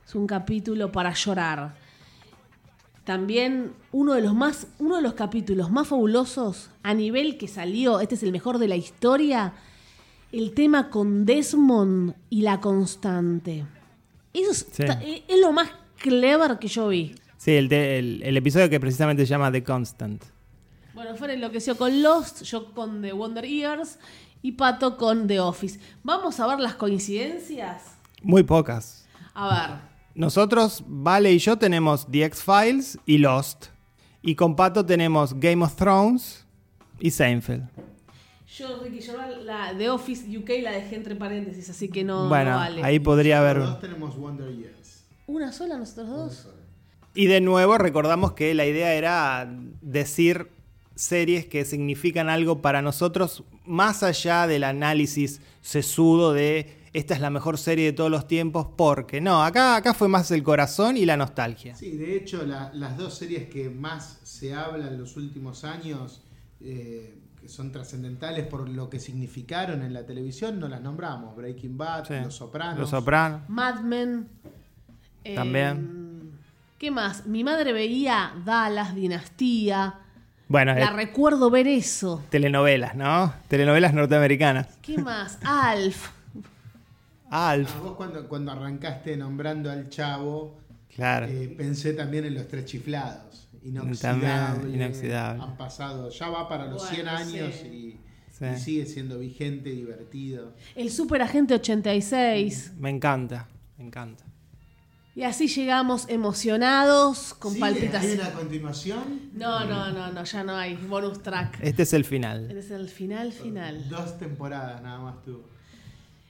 es 0.07 0.15
un 0.15 0.29
capítulo 0.29 0.93
para 0.93 1.13
llorar. 1.15 1.84
También 3.05 3.73
uno 3.93 4.15
de 4.15 4.23
los 4.23 4.35
más, 4.35 4.67
uno 4.79 4.97
de 4.97 5.03
los 5.03 5.13
capítulos 5.15 5.71
más 5.71 5.89
fabulosos 5.89 6.71
a 6.83 6.95
nivel 6.95 7.37
que 7.37 7.49
salió, 7.49 8.01
este 8.01 8.15
es 8.15 8.23
el 8.23 8.33
mejor 8.33 8.59
de 8.59 8.69
la 8.69 8.77
historia, 8.77 9.53
el 10.33 10.53
tema 10.55 10.89
con 10.89 11.27
Desmond 11.27 12.15
y 12.31 12.41
la 12.43 12.61
constante. 12.61 13.67
Eso 14.33 14.51
es, 14.53 14.67
Sí. 14.73 14.85
ta- 14.87 15.03
es- 15.03 15.23
es 15.29 15.41
lo 15.41 15.53
más 15.53 15.69
clever 15.99 16.59
que 16.59 16.69
yo 16.69 16.89
vi. 16.89 17.15
Sí, 17.37 17.53
el- 17.53 17.71
el 18.23 18.37
episodio 18.37 18.71
que 18.71 18.81
precisamente 18.81 19.25
se 19.27 19.31
llama 19.31 19.53
The 19.53 19.63
Constant. 19.63 20.25
Bueno, 20.95 21.15
Fer 21.15 21.31
enloqueció 21.31 21.77
con 21.77 22.03
Lost, 22.03 22.43
yo 22.43 22.73
con 22.73 23.03
The 23.03 23.13
Wonder 23.13 23.45
Years 23.47 23.99
y 24.43 24.53
Pato 24.53 24.97
con 24.97 25.27
The 25.27 25.41
Office. 25.41 25.79
Vamos 26.03 26.41
a 26.41 26.47
ver 26.47 26.59
las 26.61 26.75
coincidencias. 26.75 27.83
Muy 28.23 28.45
pocas. 28.45 29.07
A 29.35 29.49
ver. 29.69 29.94
Nosotros, 30.15 30.85
Vale 30.87 31.33
y 31.33 31.39
yo, 31.39 31.59
tenemos 31.59 32.07
The 32.11 32.25
X-Files 32.25 32.99
y 33.05 33.19
Lost. 33.19 33.67
Y 34.23 34.37
con 34.37 34.55
Pato 34.55 34.87
tenemos 34.87 35.39
Game 35.39 35.65
of 35.65 35.75
Thrones 35.75 36.47
y 37.01 37.11
Seinfeld. 37.11 37.69
Yo, 38.57 38.81
Ricky 38.83 39.03
Gervais, 39.03 39.45
la 39.45 39.77
The 39.77 39.91
Office 39.91 40.39
UK 40.39 40.63
la 40.63 40.71
dejé 40.71 40.95
entre 40.95 41.17
paréntesis, 41.17 41.69
así 41.69 41.89
que 41.89 42.05
no, 42.05 42.29
bueno, 42.29 42.53
no 42.53 42.57
vale. 42.59 42.85
ahí 42.85 43.01
podría 43.01 43.41
haber... 43.41 43.59
Dos 43.59 43.81
tenemos 43.81 44.17
Wonder 44.17 44.55
Years. 44.55 45.05
¿Una 45.27 45.51
sola 45.53 45.77
nosotros 45.77 46.09
dos? 46.09 46.49
Y 47.15 47.27
de 47.27 47.41
nuevo 47.41 47.77
recordamos 47.79 48.33
que 48.33 48.55
la 48.55 48.67
idea 48.67 48.95
era 48.95 49.53
decir 49.81 50.49
series 50.95 51.47
que 51.47 51.65
significan 51.65 52.29
algo 52.29 52.63
para 52.63 52.83
nosotros 52.83 53.43
más 53.65 54.05
allá 54.05 54.47
del 54.47 54.63
análisis 54.63 55.41
sesudo 55.61 56.33
de 56.33 56.84
esta 56.95 57.13
es 57.15 57.21
la 57.21 57.29
mejor 57.31 57.59
serie 57.59 57.85
de 57.87 57.93
todos 57.93 58.11
los 58.11 58.27
tiempos, 58.27 58.67
porque 58.77 59.21
no, 59.21 59.45
acá, 59.45 59.77
acá 59.77 59.93
fue 59.93 60.09
más 60.09 60.31
el 60.31 60.43
corazón 60.43 60.97
y 60.97 61.05
la 61.05 61.17
nostalgia. 61.17 61.75
Sí, 61.77 61.97
de 61.97 62.17
hecho, 62.17 62.47
la- 62.47 62.71
las 62.73 62.97
dos 62.97 63.15
series 63.19 63.49
que 63.51 63.69
más 63.69 64.21
se 64.23 64.55
hablan 64.55 64.89
en 64.95 65.01
los 65.01 65.17
últimos 65.17 65.65
años, 65.65 66.23
eh, 66.61 67.19
que 67.41 67.49
son 67.49 67.71
trascendentales 67.73 68.47
por 68.47 68.67
lo 68.69 68.89
que 68.89 68.99
significaron 68.99 69.83
en 69.83 69.93
la 69.93 70.07
televisión, 70.07 70.59
no 70.59 70.67
las 70.69 70.81
nombramos. 70.81 71.37
Breaking 71.37 71.77
Bad, 71.77 72.07
Sí. 72.07 72.15
Los 72.23 72.37
Sopranos. 72.37 72.79
Los 72.79 72.91
Sopranos. 72.91 73.43
Mad 73.51 73.81
Men. 73.81 74.29
eh, 75.25 75.35
También. 75.35 76.31
¿Qué 76.79 76.91
más? 76.91 77.27
Mi 77.27 77.45
madre 77.45 77.73
veía 77.73 78.35
Dallas, 78.45 78.95
Dinastía. 78.95 80.01
Bueno, 80.49 80.75
La 80.75 80.87
eh, 80.89 80.91
recuerdo 80.93 81.51
ver 81.51 81.67
eso. 81.67 82.23
telenovelas, 82.31 82.95
¿no? 82.95 83.33
Telenovelas 83.49 83.95
norteamericanas. 83.95 84.69
¿Qué 84.83 84.99
más? 84.99 85.39
Alf. 85.45 86.11
Alf, 87.37 87.71
Ah, 87.77 87.81
vos 87.83 87.97
cuando, 87.97 88.29
cuando 88.29 88.53
arrancaste 88.53 89.17
nombrando 89.17 89.71
al 89.71 89.89
chavo, 89.89 90.57
claro. 90.95 91.27
eh, 91.27 91.53
pensé 91.57 91.93
también 91.93 92.25
en 92.27 92.35
los 92.35 92.47
tres 92.47 92.65
chiflados. 92.65 93.49
Inoxidable. 93.65 94.27
También, 94.27 94.75
inoxidable. 94.83 95.43
Han 95.43 95.57
pasado, 95.57 96.11
ya 96.11 96.29
va 96.29 96.49
para 96.49 96.67
los 96.67 96.83
Bueno, 96.83 96.95
100 96.95 97.09
años 97.09 97.55
sí. 97.61 97.67
y, 97.67 98.01
Sí. 98.31 98.45
y 98.53 98.59
sigue 98.59 98.87
siendo 98.87 99.19
vigente, 99.21 99.71
divertido. 99.71 100.55
El 100.75 100.91
Super 100.91 101.23
Agente 101.23 101.55
86. 101.55 102.73
Me 102.79 102.91
encanta, 102.91 103.49
me 103.79 103.85
encanta. 103.87 104.25
Y 105.17 105.23
así 105.23 105.47
llegamos 105.47 106.07
emocionados, 106.09 107.35
con 107.35 107.53
¿Sigue? 107.53 107.65
¿Hay 107.65 107.73
palpitaciones. 107.75 108.19
una 108.19 108.33
continuación? 108.33 109.31
No, 109.35 109.65
no, 109.65 109.93
no, 109.93 110.11
no, 110.13 110.25
ya 110.25 110.43
no 110.45 110.57
hay 110.57 110.75
bonus 110.75 111.23
track. 111.23 111.59
Este 111.63 111.85
es 111.85 111.93
el 111.93 112.05
final. 112.05 112.51
Es 112.51 112.71
el 112.73 112.89
final, 112.89 113.33
final. 113.33 113.89
Dos 113.89 114.19
temporadas 114.19 114.83
nada 114.83 114.99
más 114.99 115.23
tuvo. 115.23 115.49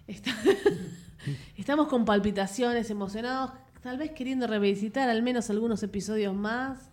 Estamos 1.57 1.88
con 1.88 2.05
palpitaciones, 2.05 2.90
emocionados, 2.90 3.52
tal 3.82 3.98
vez 3.98 4.11
queriendo 4.12 4.46
revisitar 4.46 5.09
al 5.09 5.22
menos 5.22 5.50
algunos 5.50 5.82
episodios 5.82 6.34
más. 6.34 6.90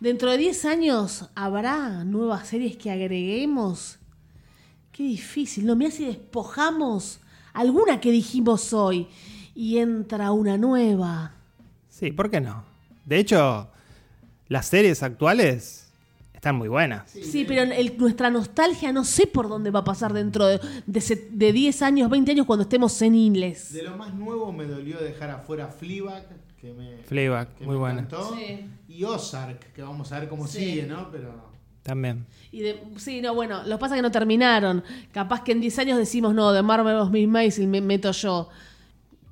Dentro 0.00 0.30
de 0.30 0.38
10 0.38 0.64
años, 0.66 1.30
¿habrá 1.34 2.04
nuevas 2.04 2.48
series 2.48 2.76
que 2.76 2.90
agreguemos? 2.90 3.98
Qué 4.92 5.04
difícil, 5.04 5.66
¿no? 5.66 5.76
Mira 5.76 5.90
si 5.90 6.04
despojamos 6.04 7.20
alguna 7.52 8.00
que 8.00 8.10
dijimos 8.10 8.72
hoy 8.72 9.08
y 9.54 9.78
entra 9.78 10.32
una 10.32 10.58
nueva. 10.58 11.32
Sí, 11.88 12.10
¿por 12.12 12.30
qué 12.30 12.40
no? 12.40 12.64
De 13.06 13.18
hecho, 13.18 13.70
las 14.48 14.66
series 14.66 15.02
actuales 15.02 15.83
están 16.44 16.56
muy 16.56 16.68
buenas. 16.68 17.10
Sí, 17.10 17.44
pero 17.48 17.62
el- 17.62 17.96
nuestra 17.96 18.28
nostalgia 18.30 18.92
no 18.92 19.04
sé 19.04 19.26
por 19.26 19.48
dónde 19.48 19.70
va 19.70 19.80
a 19.80 19.84
pasar 19.84 20.12
dentro 20.12 20.46
de, 20.46 20.60
de, 20.86 21.00
se- 21.00 21.28
de 21.30 21.52
10 21.52 21.80
años, 21.82 22.10
20 22.10 22.32
años 22.32 22.46
cuando 22.46 22.64
estemos 22.64 22.92
seniles. 22.92 23.72
De 23.72 23.82
lo 23.82 23.96
más 23.96 24.12
nuevo 24.14 24.52
me 24.52 24.66
dolió 24.66 24.98
dejar 24.98 25.30
afuera 25.30 25.68
Fleabag, 25.68 26.26
que 26.60 26.72
me, 26.74 26.98
Fleabag, 27.04 27.54
que 27.54 27.64
muy 27.64 27.74
me 27.74 27.80
buena. 27.80 28.00
encantó, 28.02 28.34
Sí. 28.36 28.66
y 28.88 29.04
Ozark, 29.04 29.72
que 29.72 29.82
vamos 29.82 30.12
a 30.12 30.20
ver 30.20 30.28
cómo 30.28 30.46
Sí. 30.46 30.58
sigue, 30.58 30.86
¿no? 30.86 31.10
Pero 31.10 31.54
También. 31.82 32.24
Y 32.50 32.60
de, 32.60 32.82
sí, 32.96 33.20
no, 33.20 33.34
bueno, 33.34 33.62
lo 33.64 33.76
que 33.76 33.80
pasa 33.80 33.94
es 33.94 33.98
que 33.98 34.02
no 34.02 34.10
terminaron. 34.10 34.82
Capaz 35.12 35.42
que 35.44 35.52
en 35.52 35.60
10 35.60 35.78
años 35.80 35.98
decimos, 35.98 36.34
no, 36.34 36.50
de 36.52 36.62
Marvelous 36.62 37.10
Miss 37.10 37.28
Maisel 37.28 37.66
me 37.68 37.82
meto 37.82 38.10
yo. 38.12 38.48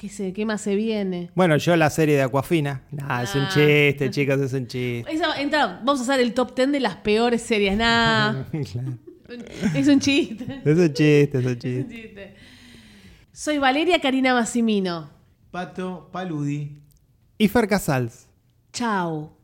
¿Qué, 0.02 0.08
sé, 0.08 0.32
¿Qué 0.32 0.44
más 0.44 0.60
se 0.60 0.74
viene? 0.74 1.30
Bueno, 1.36 1.56
yo 1.58 1.76
la 1.76 1.88
serie 1.88 2.16
de 2.16 2.22
Aquafina. 2.22 2.82
Nah, 2.90 3.22
es 3.22 3.36
un 3.36 3.42
Ah. 3.42 3.50
chiste, 3.54 4.10
chicos, 4.10 4.40
es 4.40 4.52
un 4.52 4.66
chiste. 4.66 5.04
Esa- 5.08 5.40
entra, 5.40 5.80
vamos 5.84 6.00
a 6.00 6.02
hacer 6.02 6.18
el 6.18 6.34
top 6.34 6.56
10 6.56 6.72
de 6.72 6.80
las 6.80 6.96
peores 6.96 7.40
series. 7.40 7.76
Nah, 7.76 8.42
Claro. 8.50 8.98
es 9.76 9.86
un 9.86 10.00
chiste. 10.00 10.60
Es 10.64 10.76
un 10.76 10.92
chiste, 10.92 11.28
es 11.28 11.34
un 11.34 11.40
Es 11.40 11.46
un 11.46 11.58
chiste. 11.60 11.86
chiste. 11.88 12.34
Soy 13.30 13.58
Valeria 13.58 14.00
Karina 14.00 14.34
Massimino. 14.34 15.08
Pato 15.52 16.08
Paludi. 16.10 16.82
Y 17.38 17.46
Fer 17.46 17.68
Casals. 17.68 18.26
Chao. 18.72 19.36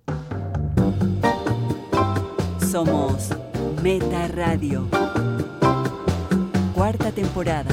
Somos 2.69 3.31
Meta 3.81 4.27
Radio. 4.27 4.89
Cuarta 6.75 7.13
temporada. 7.13 7.71